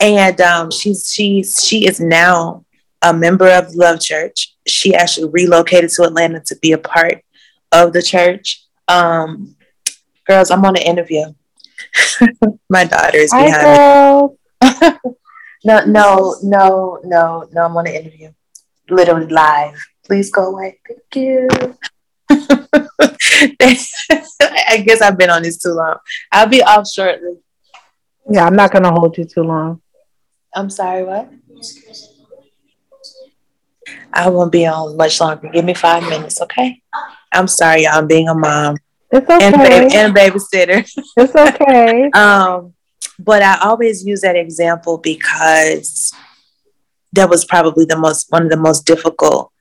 And 0.00 0.40
um, 0.40 0.70
she's, 0.70 1.12
she's, 1.12 1.64
she 1.64 1.86
is 1.86 2.00
now 2.00 2.64
a 3.02 3.12
member 3.12 3.48
of 3.48 3.74
Love 3.74 4.00
Church. 4.00 4.54
She 4.66 4.94
actually 4.94 5.30
relocated 5.30 5.90
to 5.90 6.04
Atlanta 6.04 6.40
to 6.46 6.56
be 6.56 6.72
a 6.72 6.78
part 6.78 7.22
of 7.72 7.92
the 7.92 8.02
church. 8.02 8.64
Um, 8.86 9.56
girls, 10.26 10.50
I'm 10.50 10.64
on 10.64 10.76
an 10.76 10.82
interview. 10.82 11.24
My 12.70 12.84
daughter 12.84 13.18
is 13.18 13.30
behind 13.30 13.54
Hi, 13.54 14.28
me. 14.62 14.90
no, 15.64 15.84
no, 15.84 16.36
no, 16.42 17.00
no, 17.04 17.48
no, 17.52 17.64
I'm 17.64 17.76
on 17.76 17.86
an 17.86 17.94
interview. 17.94 18.30
Literally 18.88 19.26
live. 19.26 19.78
Please 20.04 20.30
go 20.30 20.46
away. 20.46 20.80
Thank 20.86 21.16
you. 21.16 21.48
I 24.70 24.84
guess 24.84 25.00
I've 25.00 25.18
been 25.18 25.30
on 25.30 25.42
this 25.42 25.58
too 25.58 25.72
long. 25.72 25.96
I'll 26.30 26.48
be 26.48 26.62
off 26.62 26.88
shortly. 26.88 27.38
Yeah, 28.30 28.46
I'm 28.46 28.56
not 28.56 28.72
gonna 28.72 28.90
hold 28.90 29.16
you 29.16 29.24
too 29.24 29.42
long. 29.42 29.80
I'm 30.54 30.70
sorry, 30.70 31.04
what? 31.04 31.30
I 34.12 34.28
won't 34.28 34.52
be 34.52 34.66
on 34.66 34.96
much 34.96 35.20
longer. 35.20 35.48
Give 35.48 35.64
me 35.64 35.74
five 35.74 36.02
minutes, 36.02 36.40
okay? 36.42 36.82
I'm 37.32 37.46
sorry, 37.46 37.84
y'all. 37.84 37.94
I'm 37.94 38.06
being 38.06 38.28
a 38.28 38.34
mom. 38.34 38.76
It's 39.10 39.28
okay. 39.28 39.46
And, 39.46 39.94
and 39.94 40.16
a 40.16 40.20
babysitter. 40.20 40.88
It's 41.16 41.34
okay. 41.34 42.10
um, 42.14 42.74
but 43.18 43.42
I 43.42 43.58
always 43.62 44.04
use 44.04 44.20
that 44.22 44.36
example 44.36 44.98
because 44.98 46.12
that 47.12 47.28
was 47.28 47.44
probably 47.44 47.84
the 47.84 47.96
most 47.96 48.30
one 48.30 48.44
of 48.44 48.50
the 48.50 48.56
most 48.56 48.86
difficult 48.86 49.52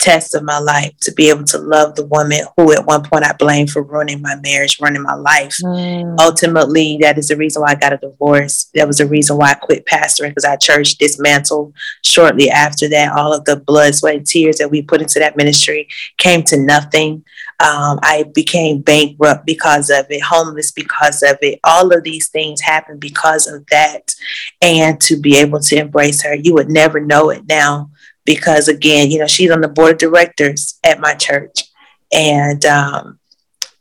test 0.00 0.34
of 0.34 0.42
my 0.42 0.58
life 0.58 0.96
to 1.00 1.12
be 1.12 1.28
able 1.28 1.44
to 1.44 1.58
love 1.58 1.94
the 1.94 2.06
woman 2.06 2.40
who 2.56 2.72
at 2.72 2.86
one 2.86 3.02
point 3.02 3.24
I 3.24 3.34
blamed 3.34 3.70
for 3.70 3.82
ruining 3.82 4.22
my 4.22 4.34
marriage, 4.36 4.80
ruining 4.80 5.02
my 5.02 5.14
life. 5.14 5.56
Mm. 5.62 6.18
Ultimately, 6.18 6.98
that 7.02 7.18
is 7.18 7.28
the 7.28 7.36
reason 7.36 7.62
why 7.62 7.72
I 7.72 7.74
got 7.74 7.92
a 7.92 7.98
divorce. 7.98 8.70
That 8.74 8.86
was 8.86 8.98
the 8.98 9.06
reason 9.06 9.36
why 9.36 9.50
I 9.50 9.54
quit 9.54 9.84
pastoring 9.84 10.30
because 10.30 10.44
our 10.44 10.56
church 10.56 10.96
dismantled 10.96 11.74
shortly 12.02 12.50
after 12.50 12.88
that. 12.88 13.12
All 13.16 13.34
of 13.34 13.44
the 13.44 13.56
blood, 13.56 13.94
sweat, 13.94 14.16
and 14.16 14.26
tears 14.26 14.56
that 14.56 14.70
we 14.70 14.82
put 14.82 15.02
into 15.02 15.18
that 15.18 15.36
ministry 15.36 15.88
came 16.16 16.42
to 16.44 16.56
nothing. 16.56 17.24
Um, 17.60 17.98
I 18.02 18.24
became 18.34 18.80
bankrupt 18.80 19.44
because 19.44 19.90
of 19.90 20.06
it, 20.08 20.22
homeless 20.22 20.72
because 20.72 21.22
of 21.22 21.36
it. 21.42 21.60
All 21.62 21.92
of 21.92 22.04
these 22.04 22.28
things 22.28 22.62
happened 22.62 23.00
because 23.00 23.46
of 23.46 23.66
that. 23.66 24.14
And 24.62 24.98
to 25.02 25.20
be 25.20 25.36
able 25.36 25.60
to 25.60 25.76
embrace 25.76 26.22
her, 26.22 26.34
you 26.34 26.54
would 26.54 26.70
never 26.70 27.00
know 27.00 27.28
it 27.28 27.46
now 27.46 27.90
because 28.30 28.68
again, 28.68 29.10
you 29.10 29.18
know, 29.18 29.26
she's 29.26 29.50
on 29.50 29.60
the 29.60 29.66
board 29.66 29.94
of 29.94 29.98
directors 29.98 30.78
at 30.84 31.00
my 31.00 31.14
church, 31.14 31.64
and 32.12 32.64
um, 32.64 33.18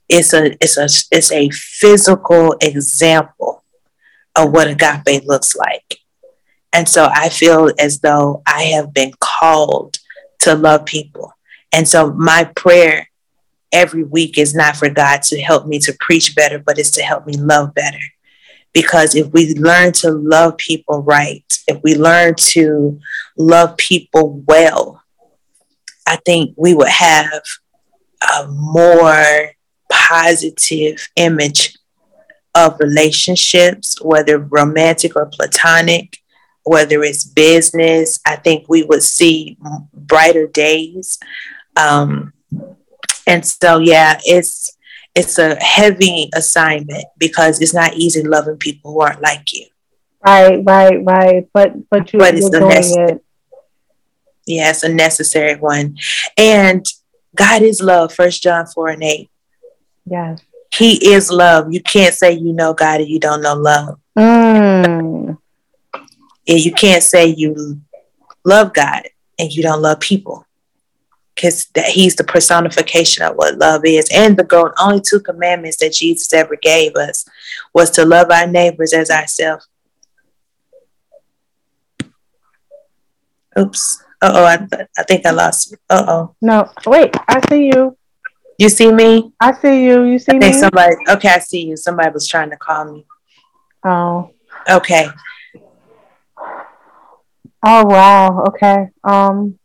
it's 0.09 0.33
a 0.33 0.53
it's 0.53 0.75
a 0.75 0.85
it's 1.15 1.31
a 1.31 1.51
physical 1.51 2.55
example 2.59 3.63
of 4.35 4.51
what 4.51 4.67
agape 4.67 5.23
looks 5.25 5.55
like, 5.55 5.99
and 6.73 6.89
so 6.89 7.11
I 7.13 7.29
feel 7.29 7.71
as 7.77 7.99
though 7.99 8.41
I 8.47 8.63
have 8.75 8.91
been 8.91 9.11
called 9.19 9.99
to 10.39 10.55
love 10.55 10.87
people, 10.87 11.31
and 11.71 11.87
so 11.87 12.11
my 12.11 12.45
prayer 12.55 13.07
every 13.71 14.03
week 14.03 14.39
is 14.39 14.55
not 14.55 14.75
for 14.75 14.89
God 14.89 15.21
to 15.21 15.39
help 15.39 15.67
me 15.67 15.77
to 15.77 15.95
preach 15.99 16.35
better, 16.35 16.57
but 16.57 16.79
it's 16.79 16.89
to 16.91 17.03
help 17.03 17.27
me 17.27 17.33
love 17.37 17.75
better. 17.75 17.99
Because 18.74 19.15
if 19.15 19.28
we 19.32 19.55
learn 19.55 19.93
to 19.93 20.11
love 20.11 20.57
people 20.57 21.01
right, 21.01 21.43
if 21.67 21.82
we 21.84 21.95
learn 21.95 22.36
to 22.36 22.99
love 23.38 23.78
people 23.78 24.43
well, 24.47 25.03
I 26.07 26.17
think 26.26 26.53
we 26.57 26.74
would 26.74 26.89
have 26.89 27.41
a 28.22 28.47
more 28.47 29.51
positive 29.91 31.07
image 31.15 31.78
of 32.55 32.80
relationships, 32.80 34.01
whether 34.01 34.39
romantic 34.39 35.15
or 35.15 35.28
platonic, 35.28 36.17
whether 36.63 37.03
it's 37.03 37.24
business. 37.24 38.20
I 38.26 38.36
think 38.36 38.65
we 38.67 38.84
would 38.84 39.03
see 39.03 39.57
brighter 39.93 40.47
days. 40.47 41.20
Um, 41.76 42.34
and 43.26 43.45
so, 43.45 43.80
yeah, 43.80 44.20
it's 44.26 44.76
it's 45.16 45.38
a 45.38 45.55
heavy 45.55 46.30
assignment 46.34 47.05
because 47.18 47.62
it's 47.62 47.74
not 47.74 47.95
easy 47.95 48.24
loving 48.24 48.57
people 48.57 48.93
who 48.93 49.01
aren't 49.01 49.22
like 49.22 49.51
you. 49.53 49.66
Right, 50.26 50.62
right, 50.64 51.03
right. 51.03 51.47
But 51.53 51.89
but 51.89 52.14
you, 52.14 52.20
but 52.20 52.36
it's 52.36 52.49
you're 52.49 52.60
doing 52.60 53.10
it. 53.10 53.24
Yeah, 54.45 54.70
it's 54.70 54.84
a 54.84 54.89
necessary 54.89 55.55
one. 55.55 55.97
And 56.38 56.86
God 57.36 57.62
is 57.62 57.82
love, 57.82 58.14
first 58.14 58.41
John 58.41 58.66
4 58.66 58.89
and 58.89 59.03
8. 59.03 59.30
Yes. 60.05 60.41
He 60.74 61.14
is 61.14 61.32
love. 61.32 61.72
You 61.72 61.82
can't 61.82 62.14
say 62.14 62.32
you 62.32 62.53
know 62.53 62.74
God 62.74 63.01
and 63.01 63.10
you 63.10 63.20
don't 63.20 63.41
know 63.41 63.55
love. 63.55 63.99
Mm. 64.18 65.38
And 66.47 66.66
you 66.66 66.72
can't 66.72 67.03
say 67.03 67.28
you 67.28 67.80
love 68.43 68.74
God 68.74 69.03
and 69.38 69.51
you 69.53 69.62
don't 69.62 69.82
love 69.82 69.99
people 69.99 70.45
because 71.39 71.67
that 71.67 71.85
he's 71.85 72.17
the 72.17 72.23
personification 72.23 73.23
of 73.23 73.35
what 73.35 73.57
love 73.57 73.81
is. 73.85 74.09
And 74.13 74.35
the 74.35 74.43
goal, 74.43 74.71
only 74.81 75.01
two 75.01 75.21
commandments 75.21 75.77
that 75.77 75.93
Jesus 75.93 76.33
ever 76.33 76.57
gave 76.57 76.95
us 76.97 77.25
was 77.73 77.89
to 77.91 78.03
love 78.03 78.29
our 78.29 78.45
neighbors 78.45 78.91
as 78.91 79.09
ourselves. 79.09 79.65
Oops. 83.57 84.03
Uh 84.21 84.31
oh, 84.33 84.43
I, 84.43 84.85
I 84.97 85.03
think 85.03 85.25
I 85.25 85.31
lost 85.31 85.71
you. 85.71 85.77
Uh 85.89 86.05
oh. 86.07 86.35
No, 86.41 86.69
wait, 86.85 87.15
I 87.29 87.39
see 87.49 87.67
you. 87.67 87.97
You 88.57 88.67
see 88.67 88.91
me? 88.91 89.31
I 89.39 89.53
see 89.53 89.85
you. 89.85 90.03
You 90.03 90.19
see 90.19 90.35
I 90.35 90.39
think 90.39 90.55
me? 90.55 90.59
somebody, 90.59 90.95
okay, 91.07 91.29
I 91.29 91.39
see 91.39 91.67
you. 91.67 91.77
Somebody 91.77 92.11
was 92.11 92.27
trying 92.27 92.49
to 92.49 92.57
call 92.57 92.91
me. 92.91 93.05
Oh. 93.85 94.31
Okay. 94.69 95.07
Oh, 97.65 97.85
wow. 97.85 98.43
Okay. 98.49 98.87
Um, 99.05 99.59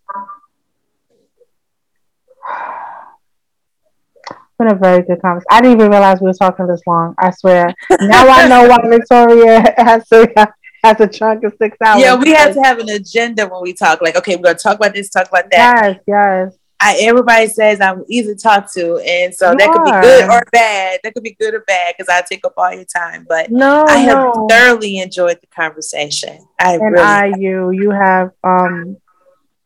been 4.64 4.76
a 4.76 4.78
very 4.78 5.02
good 5.02 5.20
conversation. 5.20 5.46
I 5.50 5.60
didn't 5.60 5.78
even 5.78 5.90
realize 5.90 6.20
we 6.20 6.26
were 6.26 6.34
talking 6.34 6.66
this 6.66 6.82
long. 6.86 7.14
I 7.18 7.30
swear. 7.30 7.74
Now 8.00 8.28
I 8.28 8.48
know 8.48 8.68
why 8.68 8.78
Victoria 8.88 9.74
has 9.76 10.08
to 10.08 10.52
has 10.82 11.00
a 11.00 11.06
chunk 11.06 11.44
of 11.44 11.54
six 11.58 11.76
hours. 11.80 12.02
Yeah, 12.02 12.14
we 12.16 12.30
have 12.32 12.54
to 12.54 12.60
have 12.60 12.78
an 12.78 12.88
agenda 12.90 13.46
when 13.46 13.62
we 13.62 13.72
talk. 13.72 14.02
Like, 14.02 14.16
okay, 14.16 14.36
we're 14.36 14.42
gonna 14.42 14.58
talk 14.58 14.76
about 14.76 14.94
this, 14.94 15.10
talk 15.10 15.28
about 15.28 15.50
that. 15.50 15.82
Yes, 15.82 16.00
yes. 16.06 16.58
I, 16.80 16.98
everybody 17.00 17.46
says 17.46 17.80
I'm 17.80 18.04
easy 18.08 18.34
to 18.34 18.38
talk 18.38 18.70
to, 18.74 18.98
and 18.98 19.34
so 19.34 19.52
you 19.52 19.56
that 19.58 19.68
are. 19.68 19.72
could 19.72 19.84
be 19.84 20.08
good 20.08 20.30
or 20.30 20.42
bad. 20.52 21.00
That 21.02 21.14
could 21.14 21.22
be 21.22 21.36
good 21.40 21.54
or 21.54 21.60
bad 21.60 21.94
because 21.96 22.10
I 22.10 22.22
take 22.28 22.44
up 22.44 22.54
all 22.56 22.72
your 22.72 22.84
time. 22.84 23.24
But 23.28 23.50
no, 23.50 23.84
I 23.86 23.98
have 23.98 24.34
no. 24.34 24.46
thoroughly 24.50 24.98
enjoyed 24.98 25.38
the 25.40 25.46
conversation. 25.46 26.46
I 26.58 26.74
and 26.74 26.92
really 26.92 27.04
I 27.04 27.30
have. 27.30 27.40
you 27.40 27.70
you 27.70 27.90
have 27.90 28.32
um 28.42 28.98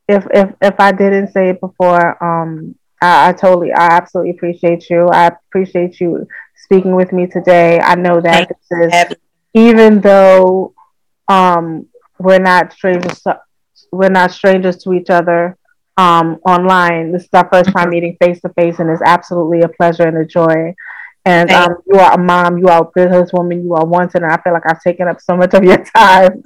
if 0.07 0.27
if 0.33 0.53
if 0.63 0.75
I 0.79 0.93
didn't 0.93 1.33
say 1.33 1.51
it 1.51 1.61
before 1.61 2.23
um 2.23 2.77
I, 3.01 3.29
I 3.29 3.33
totally 3.33 3.73
I 3.73 3.87
absolutely 3.87 4.33
appreciate 4.33 4.89
you. 4.91 5.09
I 5.09 5.29
appreciate 5.29 6.01
you 6.01 6.27
speaking 6.57 6.95
with 6.95 7.13
me 7.13 7.27
today. 7.27 7.81
I 7.81 7.95
know 7.95 8.21
that 8.21 8.49
this 8.49 8.93
is 8.93 9.17
even 9.55 10.01
though 10.01 10.75
um, 11.29 11.87
we're 12.19 12.39
not 12.39 12.73
strangers. 12.73 13.21
To, 13.23 13.41
we're 13.93 14.11
not 14.11 14.33
strangers 14.33 14.83
to 14.85 14.93
each 14.93 15.11
other 15.11 15.57
um, 15.97 16.39
online. 16.47 17.13
This 17.13 17.25
is 17.25 17.29
our 17.33 17.49
first 17.51 17.71
time 17.73 17.91
meeting 17.91 18.17
face 18.21 18.41
to 18.43 18.49
face, 18.51 18.79
and 18.79 18.91
it's 18.91 19.03
absolutely 19.05 19.63
a 19.63 19.69
pleasure 19.69 20.07
and 20.07 20.17
a 20.19 20.27
joy. 20.27 20.75
And 21.25 21.51
um, 21.51 21.77
you 21.87 21.99
are 21.99 22.15
a 22.15 22.19
mom, 22.19 22.59
you 22.59 22.69
are 22.69 22.83
a 22.83 22.99
businesswoman, 22.99 23.63
you 23.63 23.75
are 23.75 23.85
wanted, 23.85 24.23
and 24.23 24.33
I 24.33 24.39
feel 24.39 24.55
like 24.55 24.63
I've 24.67 24.83
taken 24.83 25.09
up 25.09 25.21
so 25.21 25.37
much 25.37 25.53
of 25.53 25.63
your 25.63 25.85
time. 25.97 26.43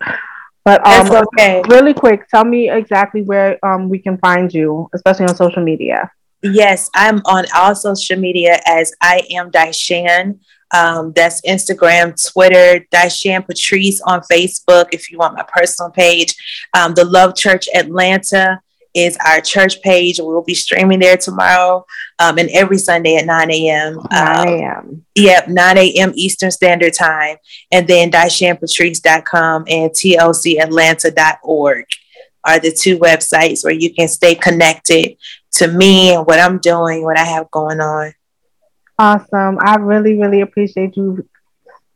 But 0.64 0.84
um, 0.86 1.24
okay. 1.34 1.62
really 1.68 1.94
quick, 1.94 2.28
tell 2.28 2.44
me 2.44 2.70
exactly 2.70 3.22
where 3.22 3.64
um, 3.64 3.88
we 3.88 3.98
can 3.98 4.18
find 4.18 4.52
you, 4.52 4.88
especially 4.94 5.26
on 5.26 5.36
social 5.36 5.62
media. 5.62 6.10
Yes, 6.42 6.90
I'm 6.94 7.22
on 7.24 7.44
all 7.54 7.74
social 7.74 8.16
media 8.16 8.60
as 8.66 8.92
I 9.00 9.26
am 9.30 9.50
DiShan. 9.50 10.40
Um, 10.74 11.12
that's 11.12 11.40
Instagram, 11.42 12.14
Twitter, 12.32 12.84
DiShan 12.92 13.46
Patrice 13.46 14.00
on 14.02 14.22
Facebook 14.22 14.86
if 14.92 15.10
you 15.10 15.18
want 15.18 15.36
my 15.36 15.44
personal 15.54 15.90
page. 15.90 16.34
Um, 16.74 16.94
the 16.94 17.04
Love 17.04 17.36
Church 17.36 17.68
Atlanta 17.74 18.60
is 18.94 19.16
our 19.24 19.40
church 19.40 19.80
page. 19.82 20.18
We'll 20.20 20.42
be 20.42 20.54
streaming 20.54 20.98
there 21.00 21.16
tomorrow 21.16 21.86
um, 22.18 22.38
and 22.38 22.50
every 22.50 22.78
Sunday 22.78 23.16
at 23.16 23.26
9 23.26 23.50
a.m. 23.50 24.00
9 24.10 24.48
a.m. 24.48 24.78
Um, 24.78 25.04
yep, 25.14 25.48
9 25.48 25.78
a.m. 25.78 26.12
Eastern 26.14 26.50
Standard 26.50 26.94
Time. 26.94 27.36
And 27.70 27.86
then 27.86 28.10
DiShanPatrice.com 28.10 29.64
and 29.68 29.90
TLCAtlanta.org 29.90 31.84
are 32.44 32.58
the 32.58 32.72
two 32.72 32.98
websites 32.98 33.64
where 33.64 33.72
you 33.72 33.94
can 33.94 34.08
stay 34.08 34.34
connected 34.34 35.16
to 35.52 35.68
me 35.68 36.14
and 36.14 36.26
what 36.26 36.38
I'm 36.38 36.58
doing, 36.58 37.04
what 37.04 37.18
I 37.18 37.24
have 37.24 37.50
going 37.50 37.80
on. 37.80 38.12
Awesome. 38.98 39.58
I 39.60 39.76
really, 39.76 40.18
really 40.18 40.40
appreciate 40.40 40.96
you 40.96 41.28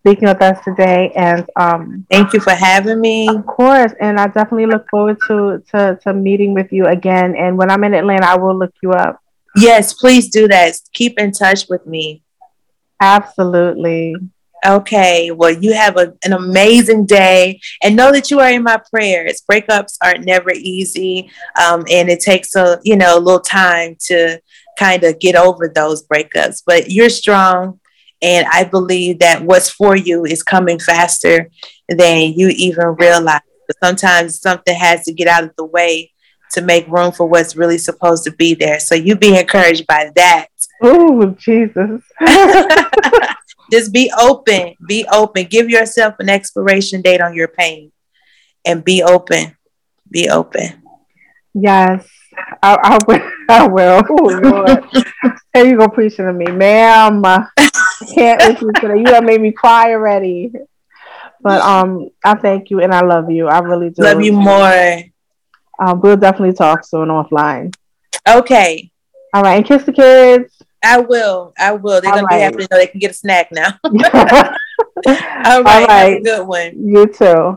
speaking 0.00 0.28
with 0.28 0.40
us 0.40 0.62
today. 0.64 1.12
And 1.16 1.44
um, 1.56 2.06
thank 2.10 2.32
you 2.32 2.40
for 2.40 2.52
having 2.52 3.00
me. 3.00 3.28
Of 3.28 3.44
course. 3.46 3.92
And 4.00 4.20
I 4.20 4.26
definitely 4.26 4.66
look 4.66 4.88
forward 4.88 5.18
to, 5.26 5.62
to, 5.72 5.98
to 6.02 6.14
meeting 6.14 6.54
with 6.54 6.72
you 6.72 6.86
again. 6.86 7.34
And 7.36 7.56
when 7.56 7.70
I'm 7.70 7.82
in 7.84 7.94
Atlanta, 7.94 8.26
I 8.26 8.36
will 8.36 8.56
look 8.56 8.74
you 8.82 8.92
up. 8.92 9.20
Yes, 9.56 9.94
please 9.94 10.28
do 10.28 10.48
that. 10.48 10.74
Keep 10.92 11.18
in 11.18 11.32
touch 11.32 11.68
with 11.68 11.86
me. 11.86 12.22
Absolutely. 13.00 14.14
Okay, 14.66 15.30
well, 15.30 15.52
you 15.52 15.74
have 15.74 15.96
a, 15.96 16.12
an 16.24 16.32
amazing 16.32 17.06
day 17.06 17.60
and 17.82 17.94
know 17.94 18.10
that 18.10 18.32
you 18.32 18.40
are 18.40 18.50
in 18.50 18.64
my 18.64 18.80
prayers. 18.92 19.40
Breakups 19.50 19.96
are 20.02 20.18
never 20.18 20.50
easy, 20.50 21.30
um, 21.62 21.84
and 21.88 22.08
it 22.08 22.20
takes 22.20 22.56
a 22.56 22.80
you 22.82 22.96
know 22.96 23.16
a 23.16 23.20
little 23.20 23.40
time 23.40 23.96
to 24.06 24.40
kind 24.76 25.04
of 25.04 25.20
get 25.20 25.36
over 25.36 25.68
those 25.68 26.04
breakups. 26.06 26.64
But 26.66 26.90
you're 26.90 27.10
strong, 27.10 27.78
and 28.20 28.46
I 28.52 28.64
believe 28.64 29.20
that 29.20 29.44
what's 29.44 29.70
for 29.70 29.94
you 29.94 30.24
is 30.24 30.42
coming 30.42 30.80
faster 30.80 31.48
than 31.88 32.32
you 32.32 32.48
even 32.48 32.96
realize. 32.98 33.42
But 33.68 33.76
sometimes 33.84 34.40
something 34.40 34.74
has 34.74 35.04
to 35.04 35.12
get 35.12 35.28
out 35.28 35.44
of 35.44 35.54
the 35.56 35.64
way 35.64 36.10
to 36.52 36.60
make 36.60 36.88
room 36.88 37.12
for 37.12 37.26
what's 37.26 37.54
really 37.54 37.78
supposed 37.78 38.24
to 38.24 38.32
be 38.32 38.54
there. 38.54 38.80
So 38.80 38.96
you 38.96 39.14
be 39.14 39.38
encouraged 39.38 39.86
by 39.86 40.10
that. 40.16 40.48
Oh, 40.82 41.36
Jesus. 41.38 42.02
Just 43.70 43.92
be 43.92 44.12
open. 44.18 44.74
Be 44.86 45.06
open. 45.12 45.46
Give 45.46 45.68
yourself 45.68 46.14
an 46.18 46.28
expiration 46.28 47.02
date 47.02 47.20
on 47.20 47.34
your 47.34 47.48
pain 47.48 47.92
and 48.64 48.84
be 48.84 49.02
open. 49.02 49.56
Be 50.10 50.28
open. 50.28 50.82
Yes. 51.54 52.08
I, 52.62 52.76
I 52.82 52.98
will. 53.06 53.30
I 53.48 53.66
will. 53.66 54.02
Oh, 54.08 54.40
Lord. 54.42 54.84
You 55.54 55.78
go 55.78 55.88
preaching 55.88 56.26
to 56.26 56.34
me, 56.34 56.44
ma'am. 56.44 57.24
I 57.24 57.46
can't 58.14 58.42
listen 58.42 58.74
to 58.74 58.88
that. 58.88 58.98
You 58.98 59.06
have 59.14 59.24
made 59.24 59.40
me 59.40 59.52
cry 59.52 59.92
already. 59.92 60.52
But 61.40 61.62
um, 61.62 62.10
I 62.22 62.34
thank 62.34 62.68
you 62.68 62.82
and 62.82 62.92
I 62.92 63.00
love 63.00 63.30
you. 63.30 63.48
I 63.48 63.60
really 63.60 63.88
do. 63.88 64.02
Love 64.02 64.20
you 64.20 64.32
more. 64.32 65.02
Um, 65.78 66.00
we'll 66.02 66.18
definitely 66.18 66.54
talk 66.54 66.84
soon 66.84 67.08
offline. 67.08 67.74
Okay. 68.28 68.90
All 69.32 69.42
right, 69.42 69.56
and 69.56 69.66
kiss 69.66 69.84
the 69.84 69.92
kids. 69.92 70.55
I 70.82 71.00
will. 71.00 71.52
I 71.58 71.72
will. 71.72 72.00
They're 72.00 72.10
All 72.10 72.16
gonna 72.16 72.26
right. 72.26 72.38
be 72.38 72.42
happy 72.42 72.56
to 72.58 72.68
know 72.70 72.78
they 72.78 72.86
can 72.86 73.00
get 73.00 73.10
a 73.10 73.14
snack 73.14 73.50
now. 73.52 73.78
All 73.84 75.62
right. 75.62 75.66
All 75.66 75.86
right. 75.86 76.22
Good 76.22 76.46
one. 76.46 76.72
You 76.74 77.06
too. 77.06 77.54